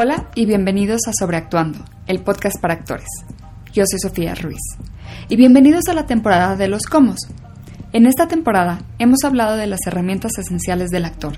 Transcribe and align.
Hola 0.00 0.28
y 0.36 0.46
bienvenidos 0.46 1.00
a 1.08 1.12
Sobreactuando, 1.12 1.80
el 2.06 2.22
podcast 2.22 2.60
para 2.60 2.74
actores. 2.74 3.08
Yo 3.72 3.82
soy 3.84 3.98
Sofía 3.98 4.32
Ruiz. 4.36 4.60
Y 5.28 5.34
bienvenidos 5.34 5.88
a 5.88 5.92
la 5.92 6.06
temporada 6.06 6.54
de 6.54 6.68
los 6.68 6.84
comos. 6.84 7.18
En 7.92 8.06
esta 8.06 8.28
temporada 8.28 8.78
hemos 9.00 9.24
hablado 9.24 9.56
de 9.56 9.66
las 9.66 9.80
herramientas 9.88 10.38
esenciales 10.38 10.90
del 10.90 11.04
actor, 11.04 11.32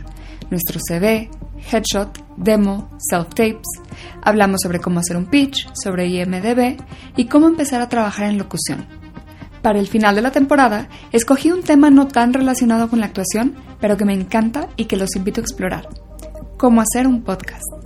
nuestro 0.51 0.79
CV, 0.79 1.31
headshot, 1.73 2.23
demo, 2.37 2.91
self-tapes. 3.11 3.65
Hablamos 4.23 4.61
sobre 4.63 4.79
cómo 4.79 5.01
hacer 5.01 5.17
un 5.17 5.25
pitch, 5.25 5.67
sobre 5.73 6.09
IMDB 6.09 6.77
y 7.17 7.29
cómo 7.29 7.49
empezar 7.49 7.81
a 7.81 7.89
trabajar 7.89 8.29
en 8.29 8.37
locución. 8.37 8.85
Para 9.63 9.79
el 9.79 9.89
final 9.89 10.17
de 10.17 10.21
la 10.21 10.33
temporada, 10.33 10.91
escogí 11.13 11.51
un 11.51 11.63
tema 11.63 11.89
no 11.89 12.09
tan 12.09 12.35
relacionado 12.35 12.91
con 12.91 13.01
la 13.01 13.07
actuación, 13.07 13.55
pero 13.81 13.97
que 13.97 14.05
me 14.05 14.13
encanta 14.13 14.69
y 14.77 14.85
que 14.85 14.99
los 14.99 15.17
invito 15.17 15.41
a 15.41 15.45
explorar. 15.45 15.89
Cómo 16.59 16.83
hacer 16.83 17.07
un 17.07 17.23
podcast. 17.23 17.80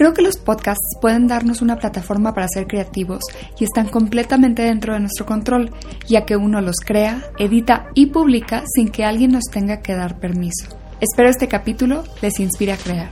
Creo 0.00 0.14
que 0.14 0.22
los 0.22 0.38
podcasts 0.38 0.96
pueden 0.98 1.26
darnos 1.26 1.60
una 1.60 1.76
plataforma 1.76 2.32
para 2.32 2.48
ser 2.48 2.66
creativos 2.66 3.20
y 3.58 3.64
están 3.64 3.86
completamente 3.86 4.62
dentro 4.62 4.94
de 4.94 5.00
nuestro 5.00 5.26
control, 5.26 5.72
ya 6.08 6.24
que 6.24 6.38
uno 6.38 6.62
los 6.62 6.76
crea, 6.76 7.22
edita 7.38 7.88
y 7.94 8.06
publica 8.06 8.64
sin 8.74 8.88
que 8.88 9.04
alguien 9.04 9.32
nos 9.32 9.44
tenga 9.52 9.82
que 9.82 9.94
dar 9.94 10.18
permiso. 10.18 10.68
Espero 11.02 11.28
este 11.28 11.48
capítulo 11.48 12.02
les 12.22 12.40
inspire 12.40 12.72
a 12.72 12.78
crear. 12.78 13.10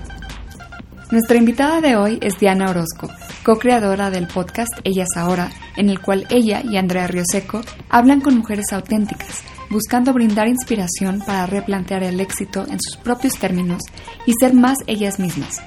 Nuestra 1.10 1.37
invitada 1.37 1.82
de 1.82 1.96
hoy 1.96 2.19
es 2.23 2.38
Diana 2.38 2.70
Orozco, 2.70 3.10
co-creadora 3.45 4.09
del 4.09 4.27
podcast 4.27 4.73
Ellas 4.82 5.10
Ahora, 5.15 5.51
en 5.77 5.91
el 5.91 6.01
cual 6.01 6.27
ella 6.30 6.62
y 6.65 6.79
Andrea 6.79 7.07
Rioseco 7.07 7.60
hablan 7.91 8.23
con 8.23 8.38
mujeres 8.38 8.73
auténticas, 8.73 9.43
buscando 9.68 10.15
brindar 10.15 10.48
inspiración 10.48 11.20
para 11.20 11.45
replantear 11.45 12.02
el 12.02 12.18
éxito 12.18 12.65
en 12.66 12.79
sus 12.80 12.96
propios 12.96 13.34
términos 13.34 13.82
y 14.24 14.32
ser 14.41 14.55
más 14.55 14.79
ellas 14.87 15.18
mismas, 15.18 15.60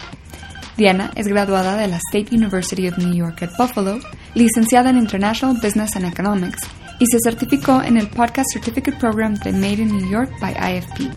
Diana 0.77 1.11
es 1.15 1.27
graduada 1.27 1.75
de 1.75 1.87
la 1.87 1.97
State 1.97 2.35
University 2.35 2.87
of 2.87 2.97
New 2.97 3.13
York 3.13 3.43
at 3.43 3.51
Buffalo, 3.57 3.99
licenciada 4.35 4.89
en 4.89 4.97
International 4.97 5.55
Business 5.61 5.95
and 5.95 6.05
Economics 6.05 6.61
y 6.99 7.05
se 7.07 7.19
certificó 7.19 7.81
en 7.81 7.97
el 7.97 8.07
Podcast 8.07 8.47
Certificate 8.53 8.97
Program 8.97 9.33
de 9.35 9.51
Made 9.51 9.81
in 9.81 9.97
New 9.97 10.09
York 10.09 10.31
by 10.39 10.53
IFP. 10.53 11.11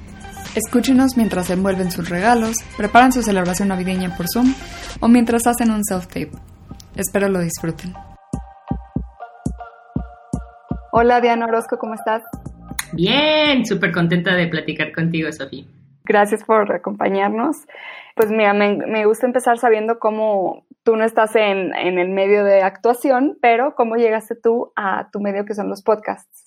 Escúchenos 0.55 1.17
mientras 1.17 1.51
envuelven 1.51 1.91
sus 1.91 2.09
regalos, 2.09 2.57
preparan 2.77 3.13
su 3.13 3.23
celebración 3.23 3.69
navideña 3.69 4.17
por 4.17 4.27
Zoom 4.33 4.55
o 5.01 5.09
mientras 5.09 5.47
hacen 5.47 5.71
un 5.71 5.83
self-tape. 5.85 6.31
Espero 6.97 7.29
lo 7.29 7.41
disfruten. 7.41 7.93
Hola 10.93 11.21
Diana 11.21 11.47
Orozco, 11.47 11.77
¿cómo 11.79 11.95
estás? 11.95 12.23
Bien, 12.93 13.67
súper 13.67 13.93
contenta 13.93 14.35
de 14.35 14.47
platicar 14.47 14.93
contigo, 14.93 15.31
Sofía. 15.33 15.65
Gracias 16.05 16.45
por 16.45 16.71
acompañarnos. 16.71 17.57
Pues 18.15 18.31
mira, 18.31 18.53
me, 18.53 19.07
gusta 19.07 19.27
empezar 19.27 19.59
sabiendo 19.59 19.99
cómo 19.99 20.67
tú 20.83 20.97
no 20.97 21.05
estás 21.05 21.35
en, 21.35 21.75
en, 21.75 21.99
el 21.99 22.11
medio 22.11 22.45
de 22.45 22.63
actuación, 22.63 23.39
pero 23.41 23.75
cómo 23.75 23.97
llegaste 23.97 24.37
tú 24.37 24.73
a 24.77 25.09
tu 25.11 25.21
medio 25.21 25.47
que 25.47 25.55
son 25.55 25.71
los 25.71 25.83
podcasts. 25.83 26.45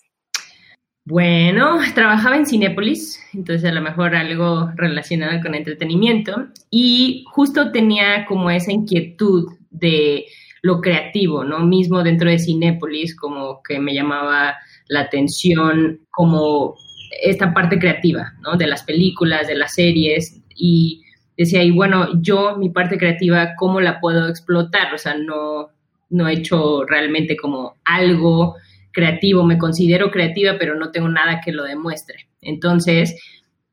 Bueno, 1.06 1.80
trabajaba 1.96 2.36
en 2.36 2.46
Cinépolis, 2.46 3.20
entonces 3.34 3.70
a 3.70 3.74
lo 3.74 3.82
mejor 3.82 4.16
algo 4.16 4.70
relacionado 4.76 5.42
con 5.42 5.56
entretenimiento 5.56 6.48
y 6.70 7.24
justo 7.32 7.72
tenía 7.72 8.26
como 8.26 8.52
esa 8.52 8.72
inquietud 8.72 9.48
de 9.70 10.26
lo 10.62 10.82
creativo, 10.82 11.46
¿no? 11.46 11.60
Mismo 11.66 12.04
dentro 12.04 12.30
de 12.30 12.40
Cinépolis, 12.40 13.16
como 13.16 13.62
que 13.64 13.80
me 13.80 13.94
llamaba 13.94 14.58
la 14.90 15.02
atención 15.02 16.02
como 16.12 16.76
esta 17.22 17.54
parte 17.54 17.80
creativa, 17.80 18.34
¿no? 18.42 18.58
De 18.58 18.68
las 18.68 18.84
películas, 18.84 19.48
de 19.48 19.56
las 19.56 19.74
series 19.74 20.42
y 20.56 21.04
decía, 21.38 21.64
y 21.64 21.72
bueno, 21.72 22.22
yo 22.22 22.58
mi 22.58 22.70
parte 22.70 22.98
creativa, 22.98 23.56
¿cómo 23.58 23.80
la 23.80 24.00
puedo 24.00 24.28
explotar? 24.28 24.94
O 24.94 24.98
sea, 24.98 25.16
no, 25.16 25.70
no 26.10 26.28
he 26.28 26.34
hecho 26.34 26.84
realmente 26.86 27.38
como 27.38 27.76
algo 27.86 28.56
creativo, 28.92 29.44
me 29.44 29.58
considero 29.60 30.10
creativa, 30.10 30.56
pero 30.58 30.76
no 30.76 30.92
tengo 30.92 31.08
nada 31.08 31.42
que 31.44 31.52
lo 31.52 31.64
demuestre. 31.64 32.28
Entonces, 32.42 33.16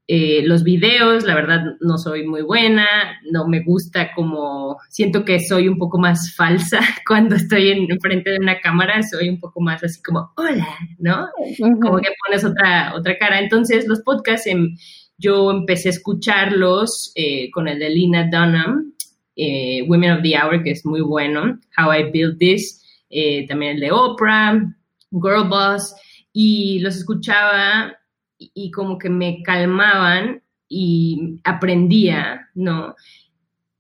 eh, 0.07 0.43
los 0.45 0.65
videos, 0.65 1.25
la 1.25 1.35
verdad, 1.35 1.77
no 1.81 1.97
soy 1.97 2.27
muy 2.27 2.43
buena, 2.43 2.87
no 3.31 3.49
me 3.49 3.61
gusta 3.61 4.13
como, 4.15 4.77
siento 4.91 5.25
que 5.25 5.41
soy 5.41 5.67
un 5.67 5.79
poco 5.79 5.99
más 5.99 6.35
falsa 6.35 6.81
cuando 7.09 7.37
estoy 7.37 7.71
en 7.71 8.01
frente 8.01 8.31
de 8.31 8.39
una 8.39 8.61
cámara, 8.61 9.03
soy 9.03 9.31
un 9.31 9.41
poco 9.41 9.63
más 9.63 9.83
así 9.83 10.03
como, 10.03 10.31
hola, 10.37 10.69
¿no? 10.99 11.29
Como 11.81 11.99
que 11.99 12.11
pones 12.27 12.45
otra, 12.45 12.95
otra 12.95 13.17
cara. 13.17 13.41
Entonces, 13.41 13.89
los 13.89 14.03
podcasts, 14.03 14.47
em, 14.47 14.77
yo 15.17 15.51
empecé 15.51 15.89
a 15.89 15.93
escucharlos 15.93 17.11
eh, 17.15 17.51
con 17.51 17.67
el 17.67 17.79
de 17.79 17.89
Lina 17.89 18.29
Dunham, 18.31 18.93
eh, 19.37 19.87
Women 19.89 20.11
of 20.11 20.23
the 20.23 20.37
Hour, 20.37 20.63
que 20.63 20.73
es 20.73 20.85
muy 20.85 21.01
bueno, 21.01 21.59
How 21.79 21.95
I 21.95 22.11
Built 22.11 22.39
This, 22.39 22.83
también 23.49 23.77
el 23.77 23.81
de 23.81 23.93
Oprah, 23.93 24.61
Girl 25.13 25.49
Boss, 25.49 25.95
y 26.33 26.81
los 26.81 26.97
escuchaba 26.97 27.97
y 28.55 28.71
como 28.71 28.99
que 28.99 29.09
me 29.09 29.43
calmaban 29.43 30.43
y 30.69 31.41
aprendía, 31.44 32.49
¿no? 32.55 32.94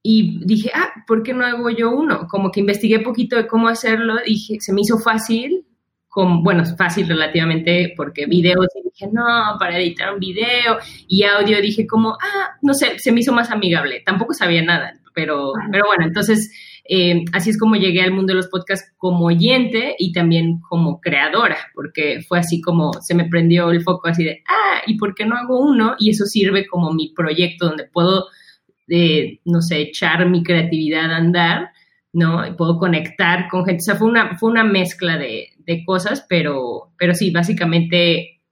Y 0.02 0.44
dije, 0.44 0.70
ah, 0.74 0.92
¿por 1.06 1.22
qué 1.22 1.32
no 1.32 1.46
hago 1.46 1.70
yo 1.70 1.90
uno? 1.90 2.26
Como 2.28 2.50
que 2.50 2.60
investigué 2.60 3.00
poquito 3.00 3.36
de 3.36 3.46
cómo 3.46 3.68
hacerlo, 3.68 4.16
dije, 4.24 4.58
se 4.60 4.72
me 4.72 4.82
hizo 4.82 4.98
fácil, 4.98 5.64
con, 6.08 6.44
bueno, 6.44 6.62
fácil 6.76 7.08
relativamente 7.08 7.92
porque 7.96 8.26
videos, 8.26 8.68
y 8.76 8.84
dije, 8.84 9.12
no, 9.12 9.56
para 9.58 9.78
editar 9.78 10.12
un 10.12 10.20
video 10.20 10.78
y 11.08 11.24
audio, 11.24 11.60
dije 11.60 11.86
como, 11.86 12.12
ah, 12.12 12.50
no 12.62 12.72
sé, 12.74 12.98
se 12.98 13.10
me 13.10 13.20
hizo 13.20 13.32
más 13.32 13.50
amigable, 13.50 14.02
tampoco 14.06 14.32
sabía 14.32 14.62
nada, 14.62 14.92
pero, 15.12 15.52
pero 15.72 15.86
bueno, 15.86 16.04
entonces 16.04 16.52
eh, 16.86 17.24
así 17.32 17.50
es 17.50 17.58
como 17.58 17.76
llegué 17.76 18.02
al 18.02 18.12
mundo 18.12 18.32
de 18.32 18.36
los 18.36 18.48
podcasts 18.48 18.92
como 18.98 19.26
oyente 19.26 19.96
y 19.98 20.12
también 20.12 20.60
como 20.60 21.00
creadora, 21.00 21.56
porque 21.74 22.20
fue 22.28 22.38
así 22.38 22.60
como 22.60 22.92
se 23.00 23.14
me 23.14 23.24
prendió 23.24 23.70
el 23.70 23.82
foco 23.82 24.08
así 24.08 24.22
de, 24.22 24.42
ah, 24.46 24.82
¿y 24.86 24.98
por 24.98 25.14
qué 25.14 25.24
no 25.24 25.36
hago 25.36 25.60
uno? 25.60 25.96
Y 25.98 26.10
eso 26.10 26.26
sirve 26.26 26.66
como 26.66 26.92
mi 26.92 27.14
proyecto 27.14 27.66
donde 27.66 27.84
puedo, 27.84 28.26
eh, 28.88 29.40
no 29.46 29.62
sé, 29.62 29.80
echar 29.80 30.28
mi 30.28 30.42
creatividad 30.42 31.10
a 31.10 31.16
andar, 31.16 31.70
¿no? 32.12 32.46
Y 32.46 32.52
puedo 32.52 32.78
conectar 32.78 33.48
con 33.48 33.64
gente. 33.64 33.80
O 33.80 33.84
sea, 33.84 33.96
fue 33.96 34.08
una, 34.08 34.36
fue 34.36 34.50
una 34.50 34.64
mezcla 34.64 35.16
de, 35.16 35.48
de 35.58 35.84
cosas, 35.86 36.26
pero, 36.28 36.92
pero 36.98 37.14
sí, 37.14 37.30
básicamente 37.30 38.42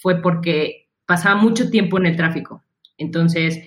fue 0.00 0.20
porque 0.20 0.88
pasaba 1.06 1.40
mucho 1.40 1.70
tiempo 1.70 1.98
en 1.98 2.06
el 2.06 2.16
tráfico. 2.16 2.62
Entonces, 2.98 3.60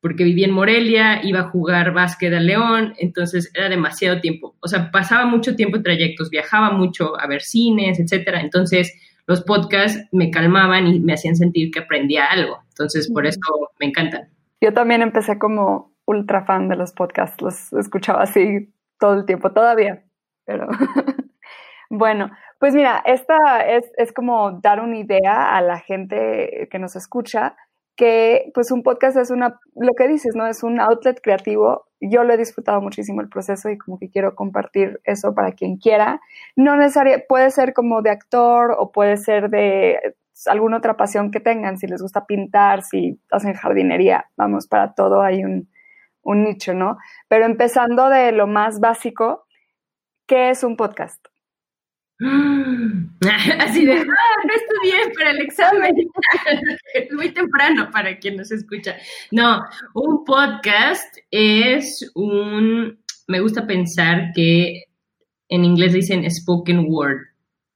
porque 0.00 0.24
vivía 0.24 0.46
en 0.46 0.52
Morelia, 0.52 1.20
iba 1.22 1.40
a 1.40 1.50
jugar 1.50 1.92
básquet 1.92 2.32
a 2.32 2.40
León, 2.40 2.94
entonces 2.98 3.50
era 3.54 3.68
demasiado 3.68 4.20
tiempo. 4.20 4.56
O 4.60 4.68
sea, 4.68 4.90
pasaba 4.90 5.26
mucho 5.26 5.56
tiempo 5.56 5.76
en 5.76 5.82
trayectos, 5.82 6.30
viajaba 6.30 6.70
mucho 6.70 7.20
a 7.20 7.26
ver 7.26 7.42
cines, 7.42 8.00
etcétera. 8.00 8.40
Entonces, 8.40 8.94
los 9.26 9.42
podcasts 9.42 10.08
me 10.12 10.30
calmaban 10.30 10.86
y 10.86 11.00
me 11.00 11.12
hacían 11.12 11.36
sentir 11.36 11.70
que 11.70 11.80
aprendía 11.80 12.26
algo. 12.26 12.58
Entonces, 12.70 13.10
por 13.12 13.26
eso 13.26 13.40
me 13.78 13.86
encantan. 13.86 14.28
Yo 14.60 14.72
también 14.72 15.02
empecé 15.02 15.38
como 15.38 15.92
ultra 16.06 16.44
fan 16.44 16.68
de 16.68 16.76
los 16.76 16.92
podcasts, 16.92 17.40
los 17.40 17.72
escuchaba 17.74 18.22
así 18.22 18.72
todo 18.98 19.14
el 19.14 19.26
tiempo 19.26 19.52
todavía, 19.52 20.02
pero 20.44 20.66
bueno, 21.90 22.30
pues 22.58 22.74
mira, 22.74 23.02
esta 23.06 23.60
es, 23.60 23.90
es 23.96 24.12
como 24.12 24.60
dar 24.60 24.80
una 24.80 24.98
idea 24.98 25.56
a 25.56 25.62
la 25.62 25.78
gente 25.78 26.68
que 26.70 26.78
nos 26.78 26.96
escucha 26.96 27.56
que 28.00 28.50
pues 28.54 28.70
un 28.70 28.82
podcast 28.82 29.18
es 29.18 29.30
una, 29.30 29.60
lo 29.74 29.92
que 29.92 30.08
dices, 30.08 30.34
¿no? 30.34 30.46
Es 30.46 30.62
un 30.62 30.80
outlet 30.80 31.20
creativo. 31.22 31.84
Yo 32.00 32.24
lo 32.24 32.32
he 32.32 32.38
disfrutado 32.38 32.80
muchísimo 32.80 33.20
el 33.20 33.28
proceso 33.28 33.68
y 33.68 33.76
como 33.76 33.98
que 33.98 34.08
quiero 34.08 34.34
compartir 34.34 35.02
eso 35.04 35.34
para 35.34 35.52
quien 35.52 35.76
quiera. 35.76 36.18
No 36.56 36.76
necesariamente, 36.76 37.26
puede 37.28 37.50
ser 37.50 37.74
como 37.74 38.00
de 38.00 38.08
actor 38.08 38.74
o 38.78 38.90
puede 38.90 39.18
ser 39.18 39.50
de 39.50 40.14
alguna 40.46 40.78
otra 40.78 40.96
pasión 40.96 41.30
que 41.30 41.40
tengan, 41.40 41.76
si 41.76 41.88
les 41.88 42.00
gusta 42.00 42.24
pintar, 42.24 42.84
si 42.84 43.20
hacen 43.30 43.52
jardinería, 43.52 44.30
vamos, 44.34 44.66
para 44.66 44.94
todo 44.94 45.20
hay 45.20 45.44
un, 45.44 45.68
un 46.22 46.44
nicho, 46.44 46.72
¿no? 46.72 46.96
Pero 47.28 47.44
empezando 47.44 48.08
de 48.08 48.32
lo 48.32 48.46
más 48.46 48.80
básico, 48.80 49.44
¿qué 50.26 50.48
es 50.48 50.64
un 50.64 50.78
podcast? 50.78 51.29
Así 53.60 53.86
de, 53.86 53.92
ah, 53.94 54.04
no 54.46 54.54
estudié 54.54 55.14
para 55.14 55.30
el 55.30 55.40
examen. 55.40 55.94
es 56.94 57.12
muy 57.12 57.30
temprano 57.30 57.88
para 57.90 58.18
quien 58.18 58.36
nos 58.36 58.50
escucha. 58.52 58.96
No, 59.30 59.64
un 59.94 60.24
podcast 60.24 61.16
es 61.30 62.10
un, 62.14 62.98
me 63.26 63.40
gusta 63.40 63.66
pensar 63.66 64.32
que 64.34 64.84
en 65.48 65.64
inglés 65.64 65.94
dicen 65.94 66.30
spoken 66.30 66.86
word 66.90 67.20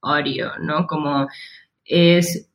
audio, 0.02 0.50
¿no? 0.60 0.86
Como 0.86 1.26
es, 1.86 2.50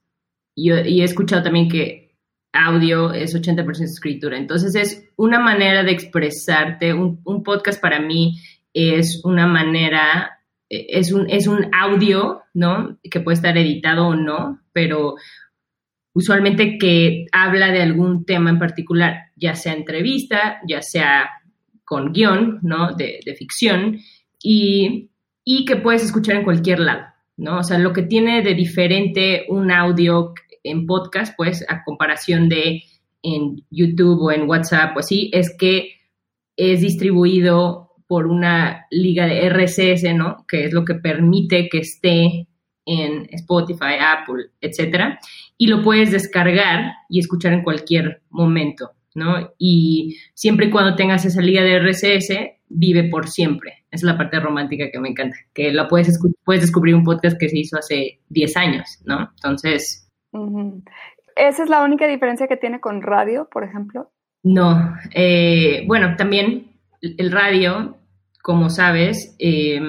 yo, 0.55 0.77
y 0.81 1.01
he 1.01 1.03
escuchado 1.03 1.41
también 1.41 1.69
que 1.69 2.15
audio 2.53 3.13
es 3.13 3.35
80% 3.35 3.81
escritura. 3.81 4.37
Entonces 4.37 4.75
es 4.75 5.09
una 5.15 5.39
manera 5.39 5.83
de 5.83 5.91
expresarte. 5.91 6.93
un 6.93 7.43
podcast 7.43 7.81
para 7.81 7.99
mí 7.99 8.39
es 8.73 9.21
una 9.23 9.47
manera 9.47 10.38
es 10.69 11.11
un, 11.11 11.29
es 11.29 11.47
un 11.47 11.67
audio, 11.73 12.43
¿no? 12.53 12.97
Que 13.09 13.19
puede 13.19 13.35
estar 13.35 13.57
editado 13.57 14.07
o 14.07 14.15
no, 14.15 14.61
pero 14.71 15.15
usualmente 16.13 16.77
que 16.77 17.25
habla 17.31 17.71
de 17.71 17.81
algún 17.81 18.25
tema 18.25 18.49
en 18.49 18.59
particular, 18.59 19.31
ya 19.35 19.55
sea 19.55 19.73
entrevista, 19.73 20.59
ya 20.67 20.81
sea 20.81 21.29
con 21.83 22.13
guion, 22.13 22.59
¿no? 22.61 22.93
De, 22.93 23.19
ficción 23.37 23.99
y, 24.41 25.09
y, 25.43 25.65
que 25.65 25.75
puedes 25.75 26.03
escuchar 26.03 26.35
en 26.35 26.43
cualquier 26.43 26.79
lado, 26.79 27.05
¿no? 27.37 27.59
O 27.59 27.63
sea, 27.63 27.79
lo 27.79 27.93
que 27.93 28.03
tiene 28.03 28.43
de 28.43 28.53
diferente 28.53 29.45
un 29.49 29.71
audio 29.71 30.33
en 30.63 30.85
podcast, 30.85 31.35
pues, 31.35 31.65
a 31.67 31.83
comparación 31.83 32.47
de 32.47 32.83
en 33.23 33.65
YouTube 33.69 34.21
o 34.21 34.31
en 34.31 34.47
WhatsApp 34.47 34.95
o 34.95 34.99
así, 34.99 35.29
es 35.33 35.55
que 35.57 35.93
es 36.55 36.81
distribuido 36.81 37.88
por 38.09 38.25
una 38.25 38.87
liga 38.89 39.27
de 39.27 39.47
RSS, 39.49 40.15
¿no? 40.15 40.43
Que 40.47 40.65
es 40.65 40.73
lo 40.73 40.83
que 40.83 40.95
permite 40.95 41.69
que 41.69 41.77
esté 41.77 42.47
en 42.83 43.27
Spotify, 43.29 43.99
Apple, 44.01 44.45
etcétera, 44.59 45.19
y 45.59 45.67
lo 45.67 45.83
puedes 45.83 46.11
descargar 46.11 46.91
y 47.07 47.19
escuchar 47.19 47.53
en 47.53 47.61
cualquier 47.61 48.23
momento, 48.31 48.93
¿no? 49.13 49.53
Y 49.59 50.17
siempre 50.33 50.65
y 50.65 50.69
cuando 50.71 50.95
tengas 50.95 51.23
esa 51.23 51.39
liga 51.39 51.61
de 51.61 51.77
RSS, 51.77 52.33
vive 52.67 53.03
por 53.09 53.27
siempre. 53.27 53.85
Esa 53.91 54.07
es 54.07 54.11
la 54.11 54.17
parte 54.17 54.39
romántica 54.39 54.89
que 54.91 54.99
me 54.99 55.09
encanta, 55.09 55.37
que 55.53 55.71
la 55.71 55.87
puedes, 55.87 56.19
puedes 56.43 56.63
descubrir 56.63 56.95
un 56.95 57.03
podcast 57.03 57.37
que 57.39 57.49
se 57.49 57.59
hizo 57.59 57.77
hace 57.77 58.21
10 58.29 58.57
años, 58.57 59.03
¿no? 59.05 59.29
Entonces... 59.35 60.09
¿Esa 61.35 61.63
es 61.63 61.69
la 61.69 61.83
única 61.83 62.07
diferencia 62.07 62.47
que 62.47 62.57
tiene 62.57 62.79
con 62.79 63.03
radio, 63.03 63.47
por 63.51 63.63
ejemplo? 63.63 64.09
No, 64.41 64.95
eh, 65.13 65.83
bueno, 65.85 66.15
también 66.17 66.68
el 67.01 67.31
radio, 67.31 67.97
como 68.41 68.69
sabes, 68.69 69.35
eh, 69.39 69.79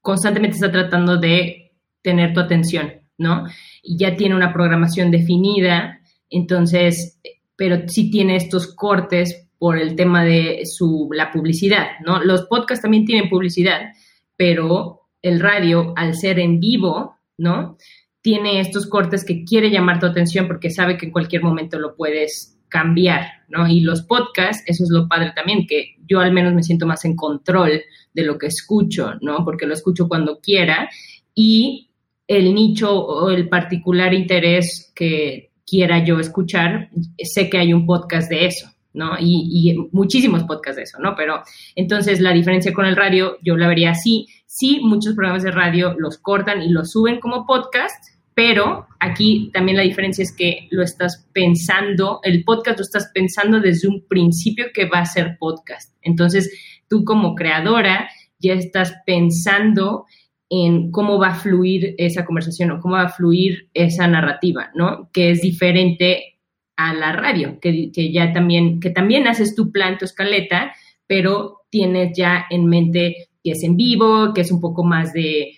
constantemente 0.00 0.56
está 0.56 0.70
tratando 0.70 1.16
de 1.16 1.72
tener 2.02 2.32
tu 2.32 2.40
atención, 2.40 2.92
¿no? 3.18 3.44
Y 3.82 3.98
ya 3.98 4.16
tiene 4.16 4.36
una 4.36 4.52
programación 4.52 5.10
definida, 5.10 6.00
entonces, 6.30 7.20
pero 7.56 7.88
sí 7.88 8.10
tiene 8.10 8.36
estos 8.36 8.74
cortes 8.74 9.48
por 9.58 9.78
el 9.78 9.96
tema 9.96 10.24
de 10.24 10.62
su, 10.64 11.08
la 11.12 11.30
publicidad, 11.30 11.98
¿no? 12.04 12.22
Los 12.22 12.46
podcasts 12.46 12.82
también 12.82 13.04
tienen 13.04 13.28
publicidad, 13.28 13.92
pero 14.36 15.08
el 15.22 15.40
radio, 15.40 15.92
al 15.96 16.14
ser 16.14 16.38
en 16.38 16.60
vivo, 16.60 17.16
¿no? 17.38 17.76
Tiene 18.20 18.60
estos 18.60 18.86
cortes 18.86 19.24
que 19.24 19.44
quiere 19.44 19.70
llamar 19.70 19.98
tu 19.98 20.06
atención 20.06 20.46
porque 20.46 20.70
sabe 20.70 20.96
que 20.96 21.06
en 21.06 21.12
cualquier 21.12 21.42
momento 21.42 21.78
lo 21.78 21.96
puedes 21.96 22.56
cambiar, 22.68 23.26
¿no? 23.48 23.66
Y 23.66 23.80
los 23.80 24.02
podcasts, 24.02 24.62
eso 24.66 24.84
es 24.84 24.90
lo 24.90 25.08
padre 25.08 25.32
también, 25.34 25.66
que 25.66 25.95
yo 26.06 26.20
al 26.20 26.32
menos 26.32 26.54
me 26.54 26.62
siento 26.62 26.86
más 26.86 27.04
en 27.04 27.16
control 27.16 27.82
de 28.12 28.22
lo 28.22 28.38
que 28.38 28.46
escucho, 28.46 29.14
¿no? 29.20 29.44
Porque 29.44 29.66
lo 29.66 29.74
escucho 29.74 30.08
cuando 30.08 30.40
quiera 30.40 30.88
y 31.34 31.90
el 32.26 32.54
nicho 32.54 32.92
o 32.92 33.30
el 33.30 33.48
particular 33.48 34.12
interés 34.14 34.92
que 34.94 35.50
quiera 35.66 36.04
yo 36.04 36.18
escuchar, 36.18 36.88
sé 37.22 37.50
que 37.50 37.58
hay 37.58 37.72
un 37.72 37.86
podcast 37.86 38.30
de 38.30 38.46
eso, 38.46 38.70
¿no? 38.94 39.12
Y, 39.18 39.76
muchísimos 39.92 40.44
podcasts 40.44 40.76
de 40.76 40.82
eso, 40.84 40.98
¿no? 41.00 41.14
Pero 41.16 41.42
entonces 41.74 42.20
la 42.20 42.32
diferencia 42.32 42.72
con 42.72 42.86
el 42.86 42.96
radio, 42.96 43.36
yo 43.42 43.56
la 43.56 43.68
vería 43.68 43.90
así. 43.90 44.26
Sí, 44.46 44.80
muchos 44.82 45.14
programas 45.14 45.42
de 45.42 45.50
radio 45.50 45.94
los 45.98 46.18
cortan 46.18 46.62
y 46.62 46.70
los 46.70 46.92
suben 46.92 47.20
como 47.20 47.46
podcast, 47.46 48.15
pero 48.36 48.86
aquí 49.00 49.50
también 49.54 49.78
la 49.78 49.82
diferencia 49.82 50.22
es 50.22 50.30
que 50.30 50.68
lo 50.70 50.82
estás 50.82 51.26
pensando, 51.32 52.20
el 52.22 52.44
podcast 52.44 52.78
lo 52.78 52.82
estás 52.82 53.10
pensando 53.14 53.60
desde 53.60 53.88
un 53.88 54.06
principio 54.06 54.66
que 54.74 54.84
va 54.84 54.98
a 54.98 55.06
ser 55.06 55.38
podcast. 55.38 55.96
Entonces, 56.02 56.52
tú 56.86 57.02
como 57.06 57.34
creadora 57.34 58.10
ya 58.38 58.52
estás 58.52 58.94
pensando 59.06 60.04
en 60.50 60.90
cómo 60.90 61.18
va 61.18 61.28
a 61.28 61.34
fluir 61.34 61.94
esa 61.96 62.26
conversación 62.26 62.72
o 62.72 62.78
cómo 62.78 62.96
va 62.96 63.04
a 63.04 63.08
fluir 63.08 63.70
esa 63.72 64.06
narrativa, 64.06 64.70
¿no? 64.74 65.08
Que 65.14 65.30
es 65.30 65.40
diferente 65.40 66.38
a 66.76 66.92
la 66.92 67.12
radio, 67.12 67.58
que, 67.58 67.90
ya 68.12 68.34
también, 68.34 68.80
que 68.80 68.90
también 68.90 69.26
haces 69.28 69.54
tu 69.54 69.72
plan, 69.72 69.96
tu 69.96 70.04
escaleta, 70.04 70.74
pero 71.06 71.62
tienes 71.70 72.14
ya 72.14 72.44
en 72.50 72.66
mente 72.66 73.28
que 73.42 73.52
es 73.52 73.62
en 73.62 73.78
vivo, 73.78 74.34
que 74.34 74.42
es 74.42 74.52
un 74.52 74.60
poco 74.60 74.84
más 74.84 75.14
de 75.14 75.54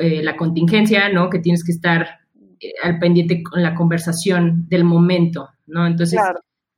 eh, 0.00 0.22
la 0.22 0.34
contingencia, 0.34 1.10
¿no? 1.10 1.28
Que 1.28 1.38
tienes 1.38 1.62
que 1.62 1.72
estar 1.72 2.21
al 2.82 2.98
pendiente 2.98 3.42
con 3.42 3.62
la 3.62 3.74
conversación 3.74 4.68
del 4.68 4.84
momento, 4.84 5.48
¿no? 5.66 5.86
Entonces, 5.86 6.20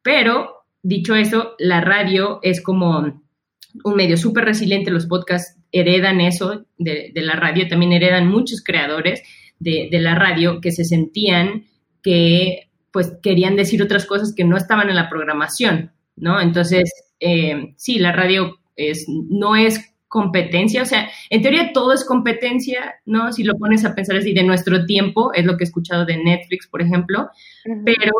pero 0.02 0.64
dicho 0.82 1.14
eso, 1.14 1.54
la 1.58 1.80
radio 1.80 2.38
es 2.42 2.62
como 2.62 3.22
un 3.82 3.94
medio 3.96 4.16
súper 4.16 4.44
resiliente, 4.44 4.90
los 4.90 5.06
podcasts 5.06 5.58
heredan 5.72 6.20
eso 6.20 6.64
de, 6.78 7.10
la 7.16 7.34
radio, 7.34 7.66
también 7.66 7.92
heredan 7.92 8.28
muchos 8.28 8.62
creadores 8.62 9.22
de, 9.58 9.88
la 9.92 10.14
radio 10.14 10.60
que 10.60 10.70
se 10.70 10.84
sentían 10.84 11.64
que 12.02 12.70
pues 12.92 13.12
querían 13.22 13.56
decir 13.56 13.82
otras 13.82 14.06
cosas 14.06 14.32
que 14.36 14.44
no 14.44 14.56
estaban 14.56 14.88
en 14.88 14.94
la 14.94 15.08
programación, 15.08 15.92
¿no? 16.14 16.40
Entonces, 16.40 16.92
eh, 17.18 17.74
sí, 17.76 17.98
la 17.98 18.12
radio 18.12 18.60
es, 18.76 19.06
no 19.08 19.56
es 19.56 19.93
competencia, 20.14 20.80
o 20.80 20.84
sea, 20.84 21.10
en 21.28 21.42
teoría 21.42 21.72
todo 21.72 21.92
es 21.92 22.04
competencia, 22.04 22.94
¿no? 23.04 23.32
Si 23.32 23.42
lo 23.42 23.58
pones 23.58 23.84
a 23.84 23.96
pensar 23.96 24.14
así 24.14 24.32
de 24.32 24.44
nuestro 24.44 24.86
tiempo, 24.86 25.32
es 25.34 25.44
lo 25.44 25.56
que 25.56 25.64
he 25.64 25.66
escuchado 25.66 26.06
de 26.06 26.16
Netflix, 26.16 26.68
por 26.68 26.80
ejemplo, 26.80 27.30
pero 27.84 28.12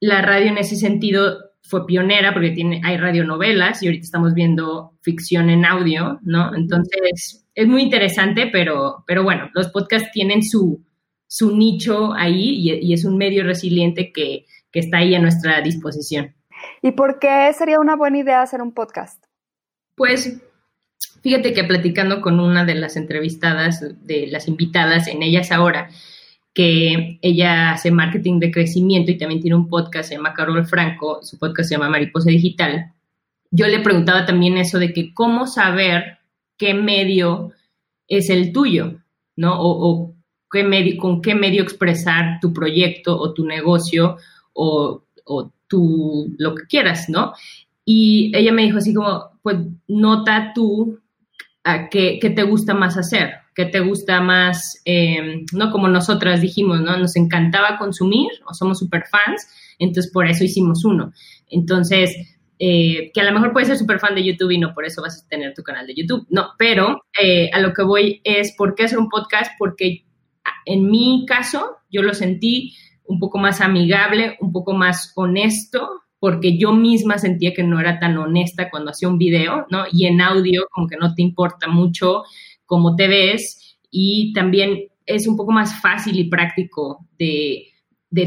la 0.00 0.20
radio 0.20 0.48
en 0.48 0.58
ese 0.58 0.76
sentido 0.76 1.38
fue 1.62 1.86
pionera 1.86 2.34
porque 2.34 2.50
tiene, 2.50 2.82
hay 2.84 2.98
radionovelas 2.98 3.82
y 3.82 3.86
ahorita 3.86 4.04
estamos 4.04 4.34
viendo 4.34 4.98
ficción 5.00 5.48
en 5.48 5.64
audio, 5.64 6.18
¿no? 6.24 6.54
Entonces, 6.54 7.46
es 7.54 7.66
muy 7.66 7.80
interesante, 7.80 8.50
pero, 8.52 9.02
pero 9.06 9.22
bueno, 9.24 9.48
los 9.54 9.68
podcasts 9.68 10.10
tienen 10.12 10.42
su, 10.42 10.84
su 11.26 11.56
nicho 11.56 12.12
ahí 12.12 12.68
y, 12.82 12.92
es 12.92 13.06
un 13.06 13.16
medio 13.16 13.44
resiliente 13.44 14.12
que, 14.12 14.44
que 14.70 14.80
está 14.80 14.98
ahí 14.98 15.14
a 15.14 15.20
nuestra 15.20 15.62
disposición. 15.62 16.34
¿Y 16.82 16.92
por 16.92 17.18
qué 17.18 17.50
sería 17.56 17.80
una 17.80 17.96
buena 17.96 18.18
idea 18.18 18.42
hacer 18.42 18.60
un 18.60 18.72
podcast? 18.74 19.24
Pues 19.94 20.38
fíjate 21.24 21.54
que 21.54 21.64
platicando 21.64 22.20
con 22.20 22.38
una 22.38 22.66
de 22.66 22.74
las 22.74 22.96
entrevistadas, 22.96 23.82
de 24.06 24.26
las 24.26 24.46
invitadas 24.46 25.08
en 25.08 25.22
Ellas 25.22 25.50
Ahora, 25.50 25.88
que 26.52 27.18
ella 27.22 27.72
hace 27.72 27.90
marketing 27.90 28.38
de 28.40 28.50
crecimiento 28.50 29.10
y 29.10 29.16
también 29.16 29.40
tiene 29.40 29.56
un 29.56 29.68
podcast, 29.70 30.10
se 30.10 30.16
llama 30.16 30.34
Carol 30.34 30.66
Franco, 30.66 31.20
su 31.22 31.38
podcast 31.38 31.70
se 31.70 31.76
llama 31.76 31.88
Mariposa 31.88 32.28
Digital. 32.28 32.92
Yo 33.50 33.66
le 33.66 33.80
preguntaba 33.80 34.26
también 34.26 34.58
eso 34.58 34.78
de 34.78 34.92
que 34.92 35.14
cómo 35.14 35.46
saber 35.46 36.18
qué 36.58 36.74
medio 36.74 37.52
es 38.06 38.28
el 38.28 38.52
tuyo, 38.52 39.00
¿no? 39.34 39.56
O, 39.58 40.14
qué 40.50 40.62
medio, 40.62 40.98
con 40.98 41.22
qué 41.22 41.34
medio 41.34 41.62
expresar 41.62 42.38
tu 42.40 42.52
proyecto 42.52 43.18
o 43.18 43.32
tu 43.32 43.46
negocio 43.46 44.18
o, 44.52 45.02
o 45.24 45.50
lo 46.38 46.54
que 46.54 46.66
quieras, 46.68 47.08
¿no? 47.08 47.32
Y 47.86 48.30
ella 48.36 48.52
me 48.52 48.62
dijo 48.62 48.78
así 48.78 48.92
como, 48.92 49.30
pues 49.42 49.56
nota 49.88 50.52
tú 50.54 51.00
a 51.64 51.88
qué, 51.88 52.18
te 52.20 52.42
gusta 52.42 52.74
más 52.74 52.96
hacer, 52.96 53.34
¿Qué 53.54 53.66
te 53.66 53.78
gusta 53.78 54.20
más, 54.20 54.82
eh, 54.84 55.44
no 55.52 55.70
como 55.70 55.86
nosotras 55.86 56.40
dijimos, 56.40 56.80
¿no? 56.80 56.96
Nos 56.96 57.14
encantaba 57.14 57.78
consumir 57.78 58.28
o 58.46 58.52
somos 58.52 58.80
super 58.80 59.04
fans, 59.08 59.48
entonces 59.78 60.12
por 60.12 60.26
eso 60.26 60.42
hicimos 60.42 60.84
uno. 60.84 61.12
Entonces, 61.48 62.16
eh, 62.58 63.12
que 63.14 63.20
a 63.20 63.24
lo 63.24 63.32
mejor 63.32 63.52
puedes 63.52 63.68
ser 63.68 63.78
super 63.78 64.00
fan 64.00 64.16
de 64.16 64.24
YouTube 64.24 64.50
y 64.50 64.58
no 64.58 64.74
por 64.74 64.84
eso 64.84 65.02
vas 65.02 65.22
a 65.22 65.28
tener 65.28 65.54
tu 65.54 65.62
canal 65.62 65.86
de 65.86 65.94
YouTube, 65.94 66.26
no, 66.30 66.50
pero 66.58 67.04
eh, 67.20 67.48
a 67.52 67.60
lo 67.60 67.72
que 67.72 67.84
voy 67.84 68.20
es, 68.24 68.54
¿por 68.56 68.74
qué 68.74 68.84
hacer 68.84 68.98
un 68.98 69.08
podcast? 69.08 69.52
Porque 69.56 70.04
en 70.66 70.90
mi 70.90 71.24
caso 71.26 71.76
yo 71.90 72.02
lo 72.02 72.12
sentí 72.12 72.74
un 73.04 73.20
poco 73.20 73.38
más 73.38 73.60
amigable, 73.60 74.36
un 74.40 74.52
poco 74.52 74.74
más 74.74 75.12
honesto, 75.14 76.03
porque 76.24 76.56
yo 76.56 76.72
misma 76.72 77.18
sentía 77.18 77.52
que 77.52 77.62
no 77.62 77.78
era 77.78 77.98
tan 77.98 78.16
honesta 78.16 78.70
cuando 78.70 78.92
hacía 78.92 79.10
un 79.10 79.18
video, 79.18 79.66
¿no? 79.68 79.84
Y 79.92 80.06
en 80.06 80.22
audio 80.22 80.66
como 80.72 80.88
que 80.88 80.96
no 80.96 81.14
te 81.14 81.20
importa 81.20 81.68
mucho 81.68 82.22
cómo 82.64 82.96
te 82.96 83.08
ves 83.08 83.76
y 83.90 84.32
también 84.32 84.84
es 85.04 85.28
un 85.28 85.36
poco 85.36 85.52
más 85.52 85.82
fácil 85.82 86.18
y 86.18 86.30
práctico 86.30 87.06
de, 87.18 87.66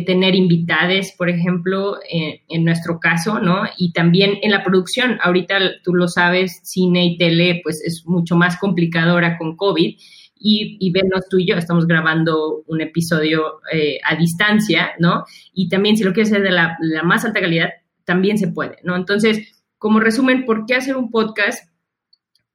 tener 0.06 0.36
invitades, 0.36 1.16
por 1.18 1.28
ejemplo, 1.28 1.98
en, 2.08 2.64
nuestro 2.64 3.00
caso, 3.00 3.40
¿no? 3.40 3.64
Y 3.80 3.92
también 3.94 4.38
en 4.44 4.52
la 4.52 4.64
producción. 4.64 5.18
Ahorita 5.24 5.58
tú 5.84 5.96
lo 5.96 6.08
sabes, 6.08 6.60
cine 6.62 7.04
y 7.04 7.18
tele, 7.18 7.62
pues 7.64 7.82
es 7.84 8.06
mucho 8.06 8.36
más 8.36 8.60
complicadora 8.60 9.40
con 9.40 9.58
COVID. 9.58 9.98
Y, 10.40 10.78
y 10.80 10.92
vernos 10.92 11.28
tú 11.32 11.40
y 11.40 11.48
yo, 11.48 11.56
estamos 11.56 11.88
grabando 11.88 12.64
un 12.68 12.80
episodio 12.80 13.60
eh, 13.74 13.98
a 14.04 14.16
distancia, 14.16 14.92
¿no? 15.00 15.24
Y 15.52 15.68
también 15.68 15.98
si 15.98 16.04
lo 16.04 16.14
quieres 16.14 16.32
hacer 16.32 16.44
de 16.44 16.52
la 16.52 16.78
más 17.04 17.26
alta 17.26 17.42
calidad, 17.42 17.70
también 18.08 18.40
se 18.40 18.48
puede, 18.48 18.80
¿no? 18.82 18.96
Entonces, 18.96 19.64
como 19.78 20.00
resumen, 20.00 20.46
¿por 20.46 20.66
qué 20.66 20.74
hacer 20.74 20.98
un 20.98 21.12
podcast? 21.12 21.70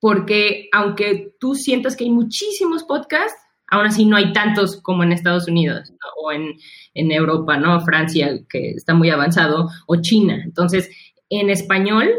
porque 0.02 0.68
aunque 0.72 1.36
tú 1.38 1.54
sientas 1.54 1.94
que 1.94 2.02
hay 2.02 2.10
muchísimos 2.10 2.82
podcasts, 2.82 3.40
aún 3.68 3.86
así 3.86 4.04
no 4.04 4.16
hay 4.16 4.32
tantos 4.32 4.82
como 4.82 5.04
en 5.04 5.12
Estados 5.12 5.46
Unidos 5.46 5.92
o 6.20 6.32
en, 6.32 6.56
Europa, 6.94 7.56
¿no? 7.56 7.80
Francia, 7.82 8.36
que 8.50 8.70
está 8.72 8.94
muy 8.94 9.10
avanzado, 9.10 9.68
o 9.86 10.02
China. 10.02 10.42
Entonces, 10.44 10.90
en 11.30 11.50
español 11.50 12.10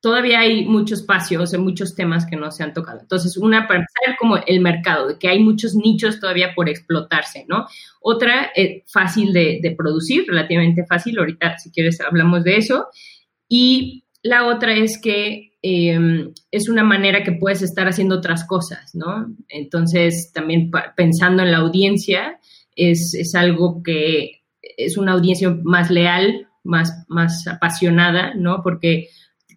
todavía 0.00 0.40
hay 0.40 0.64
mucho 0.64 0.94
espacio, 0.94 1.42
o 1.42 1.46
sea, 1.46 1.58
muchos 1.58 1.94
temas 1.94 2.26
que 2.26 2.36
no 2.36 2.50
se 2.50 2.62
han 2.62 2.72
tocado. 2.72 3.00
Entonces, 3.00 3.36
una, 3.36 3.68
para 3.68 3.80
empezar, 3.80 4.16
como 4.18 4.38
el 4.46 4.60
mercado, 4.60 5.08
de 5.08 5.18
que 5.18 5.28
hay 5.28 5.40
muchos 5.40 5.74
nichos 5.74 6.18
todavía 6.18 6.54
por 6.54 6.68
explotarse, 6.68 7.44
¿no? 7.48 7.66
Otra, 8.00 8.50
es 8.54 8.82
fácil 8.90 9.32
de, 9.32 9.60
de 9.62 9.70
producir, 9.72 10.24
relativamente 10.26 10.86
fácil, 10.86 11.18
ahorita 11.18 11.58
si 11.58 11.70
quieres 11.70 12.00
hablamos 12.00 12.44
de 12.44 12.56
eso. 12.56 12.86
Y 13.48 14.04
la 14.22 14.46
otra 14.46 14.74
es 14.74 15.00
que 15.00 15.52
em, 15.62 16.32
es 16.50 16.68
una 16.68 16.84
manera 16.84 17.22
que 17.22 17.32
puedes 17.32 17.62
estar 17.62 17.86
haciendo 17.86 18.16
otras 18.16 18.46
cosas, 18.46 18.94
¿no? 18.94 19.34
Entonces, 19.48 20.30
también 20.32 20.70
pensando 20.96 21.42
en 21.42 21.52
la 21.52 21.58
audiencia, 21.58 22.38
es, 22.74 23.14
es, 23.14 23.34
algo 23.34 23.82
que 23.82 24.42
es 24.62 24.96
una 24.96 25.12
audiencia 25.12 25.54
más 25.62 25.90
leal, 25.90 26.48
más, 26.64 27.04
más 27.08 27.46
apasionada, 27.46 28.32
¿no? 28.34 28.62
Porque 28.62 29.08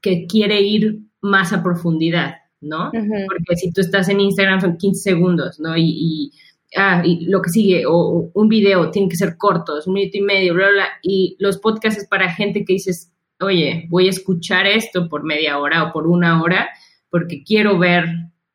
que 0.03 0.27
quiere 0.27 0.62
ir 0.62 1.00
más 1.22 1.53
a 1.53 1.63
profundidad, 1.63 2.36
¿no? 2.62 2.91
Porque 2.91 3.55
si 3.55 3.72
tú 3.72 3.81
estás 3.81 4.10
en 4.10 4.19
Instagram 4.19 4.62
son 4.62 4.77
15 4.77 5.01
segundos, 5.01 5.60
¿no? 5.60 5.75
Y, 5.75 6.31
ah, 6.75 7.01
y, 7.03 7.25
lo 7.25 7.41
que 7.41 7.50
sigue, 7.50 7.86
o, 7.88 8.29
un 8.33 8.50
video, 8.50 8.91
tiene 8.91 9.10
que 9.10 9.15
ser 9.15 9.38
corto, 9.38 9.79
es 9.79 9.88
un 9.88 9.93
minuto 9.93 10.17
y 10.17 10.22
medio, 10.22 10.53
bla, 10.53 10.69
bla, 10.69 10.88
y 11.01 11.38
los 11.39 11.57
podcasts 11.57 12.03
es 12.03 12.07
para 12.07 12.29
gente 12.31 12.65
que 12.65 12.74
dices, 12.74 13.12
oye, 13.39 13.88
voy 13.89 14.07
a 14.07 14.12
escuchar 14.12 14.67
esto 14.67 15.07
por 15.07 15.24
media 15.24 15.57
hora 15.57 15.86
o 15.86 15.93
por 15.93 16.05
una 16.05 16.43
hora 16.43 16.69
porque 17.10 17.43
quiero 17.43 17.77
ver 17.77 18.05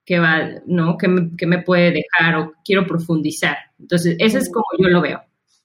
qué 0.05 0.19
va, 0.19 0.49
¿no? 0.67 0.99
¿Qué 0.99 1.09
me, 1.09 1.31
qué 1.37 1.47
me 1.47 1.63
puede 1.63 1.93
dejar 1.93 2.37
o 2.37 2.53
quiero 2.65 2.87
profundizar? 2.87 3.57
Entonces, 3.79 4.17
ese 4.19 4.39
es 4.39 4.53
como 4.53 4.65
yo 4.79 4.89
lo 4.89 5.01
veo. 5.01 5.23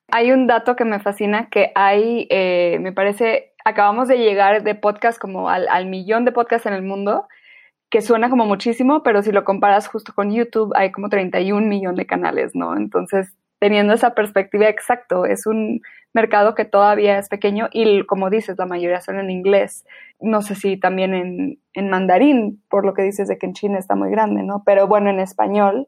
Hay 0.09 0.31
un 0.31 0.45
dato 0.45 0.75
que 0.75 0.85
me 0.85 0.99
fascina, 0.99 1.49
que 1.49 1.71
hay, 1.73 2.27
eh, 2.29 2.77
me 2.79 2.93
parece, 2.93 3.52
acabamos 3.65 4.07
de 4.07 4.17
llegar 4.17 4.63
de 4.63 4.75
podcast 4.75 5.19
como 5.19 5.49
al, 5.49 5.85
millón 5.87 6.25
de 6.25 6.31
podcasts 6.31 6.65
en 6.67 6.73
el 6.73 6.83
mundo, 6.83 7.27
que 7.89 8.01
suena 8.01 8.29
como 8.29 8.45
muchísimo, 8.45 9.03
pero 9.03 9.21
si 9.21 9.31
lo 9.31 9.43
comparas 9.43 9.87
justo 9.87 10.13
con 10.13 10.31
YouTube, 10.31 10.73
hay 10.75 10.91
como 10.91 11.09
31 11.09 11.67
millones 11.67 11.97
de 11.97 12.05
canales, 12.05 12.55
¿no? 12.55 12.75
Entonces, 12.75 13.33
teniendo 13.59 13.93
esa 13.93 14.15
perspectiva, 14.15 14.67
exacto, 14.67 15.25
es 15.25 15.45
un 15.45 15.81
mercado 16.13 16.55
que 16.55 16.65
todavía 16.65 17.17
es 17.17 17.29
pequeño 17.29 17.69
y 17.71 18.05
como 18.05 18.29
dices, 18.29 18.57
la 18.57 18.65
mayoría 18.65 19.01
son 19.01 19.19
en 19.19 19.29
inglés. 19.29 19.85
No 20.19 20.41
sé 20.41 20.55
si 20.55 20.77
también 20.77 21.13
en, 21.13 21.59
en 21.73 21.89
mandarín, 21.89 22.63
por 22.69 22.85
lo 22.85 22.93
que 22.93 23.03
dices 23.03 23.27
de 23.27 23.37
que 23.37 23.45
en 23.45 23.53
China 23.53 23.79
está 23.79 23.95
muy 23.95 24.11
grande, 24.11 24.43
¿no? 24.43 24.63
Pero 24.65 24.87
bueno, 24.87 25.09
en 25.09 25.19
español 25.19 25.87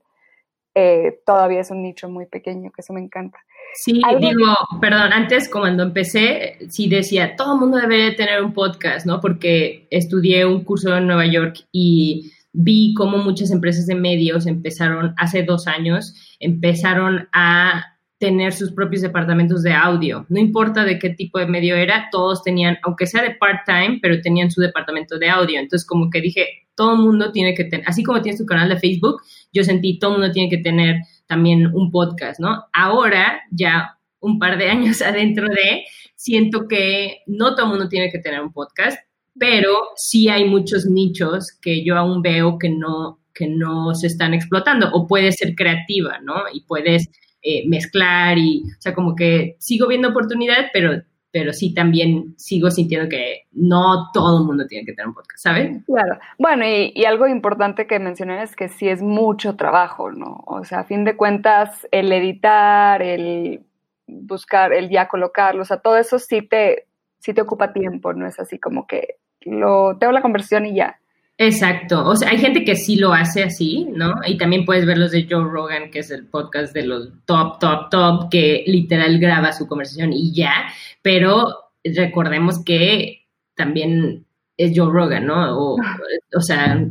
eh, 0.75 1.21
todavía 1.25 1.61
es 1.61 1.71
un 1.71 1.81
nicho 1.81 2.09
muy 2.09 2.25
pequeño, 2.25 2.71
que 2.71 2.81
eso 2.81 2.93
me 2.93 2.99
encanta. 2.99 3.39
Sí, 3.77 4.01
digo, 4.19 4.55
perdón, 4.79 5.11
antes 5.11 5.49
cuando 5.49 5.83
empecé, 5.83 6.57
sí 6.69 6.87
decía, 6.87 7.35
todo 7.35 7.55
el 7.55 7.59
mundo 7.59 7.77
debe 7.77 8.13
tener 8.13 8.41
un 8.41 8.53
podcast, 8.53 9.05
¿no? 9.05 9.19
Porque 9.19 9.87
estudié 9.91 10.45
un 10.45 10.63
curso 10.63 10.95
en 10.95 11.07
Nueva 11.07 11.25
York 11.25 11.65
y 11.71 12.31
vi 12.53 12.93
cómo 12.93 13.17
muchas 13.17 13.51
empresas 13.51 13.85
de 13.85 13.95
medios 13.95 14.47
empezaron, 14.47 15.13
hace 15.17 15.43
dos 15.43 15.67
años, 15.67 16.13
empezaron 16.39 17.27
a 17.33 17.83
tener 18.17 18.53
sus 18.53 18.71
propios 18.71 19.01
departamentos 19.01 19.61
de 19.61 19.73
audio. 19.73 20.25
No 20.29 20.39
importa 20.39 20.85
de 20.85 20.97
qué 20.97 21.09
tipo 21.09 21.37
de 21.37 21.47
medio 21.47 21.75
era, 21.75 22.07
todos 22.11 22.43
tenían, 22.43 22.77
aunque 22.83 23.07
sea 23.07 23.21
de 23.21 23.35
part-time, 23.35 23.99
pero 24.01 24.21
tenían 24.21 24.49
su 24.49 24.61
departamento 24.61 25.19
de 25.19 25.29
audio. 25.29 25.59
Entonces, 25.59 25.85
como 25.85 26.09
que 26.09 26.21
dije, 26.21 26.47
todo 26.75 26.93
el 26.95 27.01
mundo 27.01 27.31
tiene 27.31 27.53
que 27.53 27.65
tener, 27.65 27.85
así 27.87 28.03
como 28.03 28.21
tienes 28.21 28.39
tu 28.39 28.45
canal 28.45 28.69
de 28.69 28.79
Facebook, 28.79 29.21
yo 29.51 29.63
sentí, 29.63 29.99
todo 29.99 30.11
el 30.11 30.19
mundo 30.19 30.33
tiene 30.33 30.49
que 30.49 30.57
tener 30.57 31.01
también 31.27 31.67
un 31.73 31.91
podcast, 31.91 32.39
¿no? 32.39 32.65
Ahora, 32.73 33.41
ya 33.51 33.97
un 34.19 34.39
par 34.39 34.57
de 34.57 34.69
años 34.69 35.01
adentro 35.01 35.47
de, 35.47 35.85
siento 36.15 36.67
que 36.67 37.19
no 37.27 37.55
todo 37.55 37.67
mundo 37.67 37.89
tiene 37.89 38.11
que 38.11 38.19
tener 38.19 38.41
un 38.41 38.53
podcast, 38.53 38.97
pero 39.37 39.75
sí 39.95 40.29
hay 40.29 40.45
muchos 40.45 40.85
nichos 40.85 41.51
que 41.61 41.83
yo 41.83 41.97
aún 41.97 42.21
veo 42.21 42.57
que 42.57 42.69
no, 42.69 43.19
que 43.33 43.47
no 43.47 43.93
se 43.93 44.07
están 44.07 44.33
explotando, 44.33 44.89
o 44.93 45.07
puedes 45.07 45.35
ser 45.35 45.55
creativa, 45.55 46.19
¿no? 46.23 46.35
Y 46.53 46.61
puedes 46.61 47.09
eh, 47.41 47.67
mezclar 47.67 48.37
y, 48.37 48.63
o 48.63 48.81
sea, 48.81 48.95
como 48.95 49.15
que 49.15 49.55
sigo 49.59 49.87
viendo 49.87 50.09
oportunidad, 50.09 50.67
pero, 50.73 51.03
pero 51.35 51.51
sí 51.51 51.73
también 51.73 52.33
sigo 52.37 52.71
sintiendo 52.71 53.09
que 53.09 53.41
no 53.51 54.09
todo 54.13 54.39
el 54.39 54.45
mundo 54.45 54.65
tiene 54.67 54.85
que 54.85 54.93
tener 54.93 55.09
un 55.09 55.15
podcast, 55.15 55.43
¿sabes? 55.43 55.83
Claro. 55.85 56.17
Bueno, 56.39 56.63
y, 56.65 57.03
algo 57.03 57.27
importante 57.27 57.87
que 57.87 57.99
mencioné 57.99 58.41
es 58.41 58.55
que 58.55 58.69
sí 58.69 58.87
es 58.87 59.01
mucho 59.01 59.57
trabajo, 59.57 60.13
¿no? 60.13 60.45
O 60.47 60.63
sea, 60.63 60.79
a 60.79 60.83
fin 60.85 61.03
de 61.03 61.17
cuentas, 61.17 61.85
el 61.91 62.09
editar, 62.13 63.01
el 63.01 63.65
buscar, 64.07 64.71
el 64.71 64.89
ya 64.89 65.09
colocarlo, 65.09 65.63
o 65.63 65.65
sea, 65.65 65.81
todo 65.81 65.97
eso 65.97 66.19
sí 66.19 66.41
te, 66.41 66.87
sí 67.19 67.33
te 67.33 67.41
ocupa 67.41 67.73
tiempo, 67.73 68.13
no 68.13 68.25
es 68.25 68.39
así 68.39 68.57
como 68.57 68.87
que 68.87 69.17
lo 69.41 69.97
tengo 69.97 70.13
la 70.13 70.21
conversión 70.21 70.65
y 70.65 70.75
ya. 70.75 71.01
Exacto, 71.37 72.07
o 72.07 72.15
sea, 72.15 72.29
hay 72.29 72.37
gente 72.37 72.63
que 72.63 72.77
sí 72.77 72.95
lo 72.95 73.11
hace 73.11 73.43
así, 73.43 73.87
¿no? 73.93 74.13
Y 74.25 74.37
también 74.37 74.63
puedes 74.63 74.85
ver 74.85 74.97
los 74.97 75.11
de 75.11 75.27
Joe 75.29 75.43
Rogan, 75.43 75.91
que 75.91 75.99
es 75.99 76.09
el 76.09 76.27
podcast 76.27 76.73
de 76.73 76.85
los 76.85 77.09
top, 77.25 77.59
top, 77.59 77.89
top, 77.89 78.29
que 78.29 78.63
literal 78.67 79.19
graba 79.19 79.51
su 79.51 79.67
conversación 79.67 80.13
y 80.13 80.33
ya, 80.33 80.67
pero 81.01 81.71
recordemos 81.83 82.63
que 82.63 83.25
también 83.53 84.25
es 84.55 84.71
Joe 84.73 84.89
Rogan, 84.89 85.25
¿no? 85.25 85.57
O, 85.57 85.75
o 85.75 86.41
sea, 86.41 86.81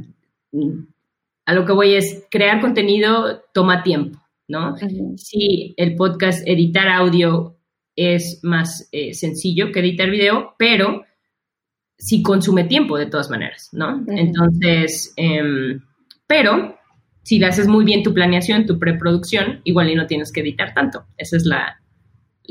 a 1.46 1.54
lo 1.54 1.64
que 1.64 1.72
voy 1.72 1.94
es, 1.94 2.26
crear 2.30 2.60
contenido 2.60 3.42
toma 3.54 3.82
tiempo, 3.82 4.18
¿no? 4.46 4.76
Sí, 5.16 5.74
el 5.78 5.94
podcast, 5.94 6.46
editar 6.46 6.88
audio 6.88 7.56
es 7.96 8.40
más 8.42 8.88
eh, 8.92 9.14
sencillo 9.14 9.72
que 9.72 9.80
editar 9.80 10.10
video, 10.10 10.54
pero 10.58 11.04
sí 11.98 12.22
consume 12.22 12.64
tiempo 12.64 12.98
de 12.98 13.06
todas 13.06 13.30
maneras, 13.30 13.70
¿no? 13.72 14.04
Entonces, 14.08 15.12
em, 15.16 15.80
pero 16.26 16.76
si 17.24 17.38
le 17.38 17.46
haces 17.46 17.66
muy 17.66 17.84
bien 17.84 18.02
tu 18.02 18.14
planeación, 18.14 18.66
tu 18.66 18.78
preproducción, 18.78 19.60
igual 19.64 19.90
y 19.90 19.94
no 19.94 20.06
tienes 20.06 20.30
que 20.32 20.40
editar 20.40 20.74
tanto. 20.74 21.06
Esa 21.16 21.36
es 21.36 21.46
la, 21.46 21.80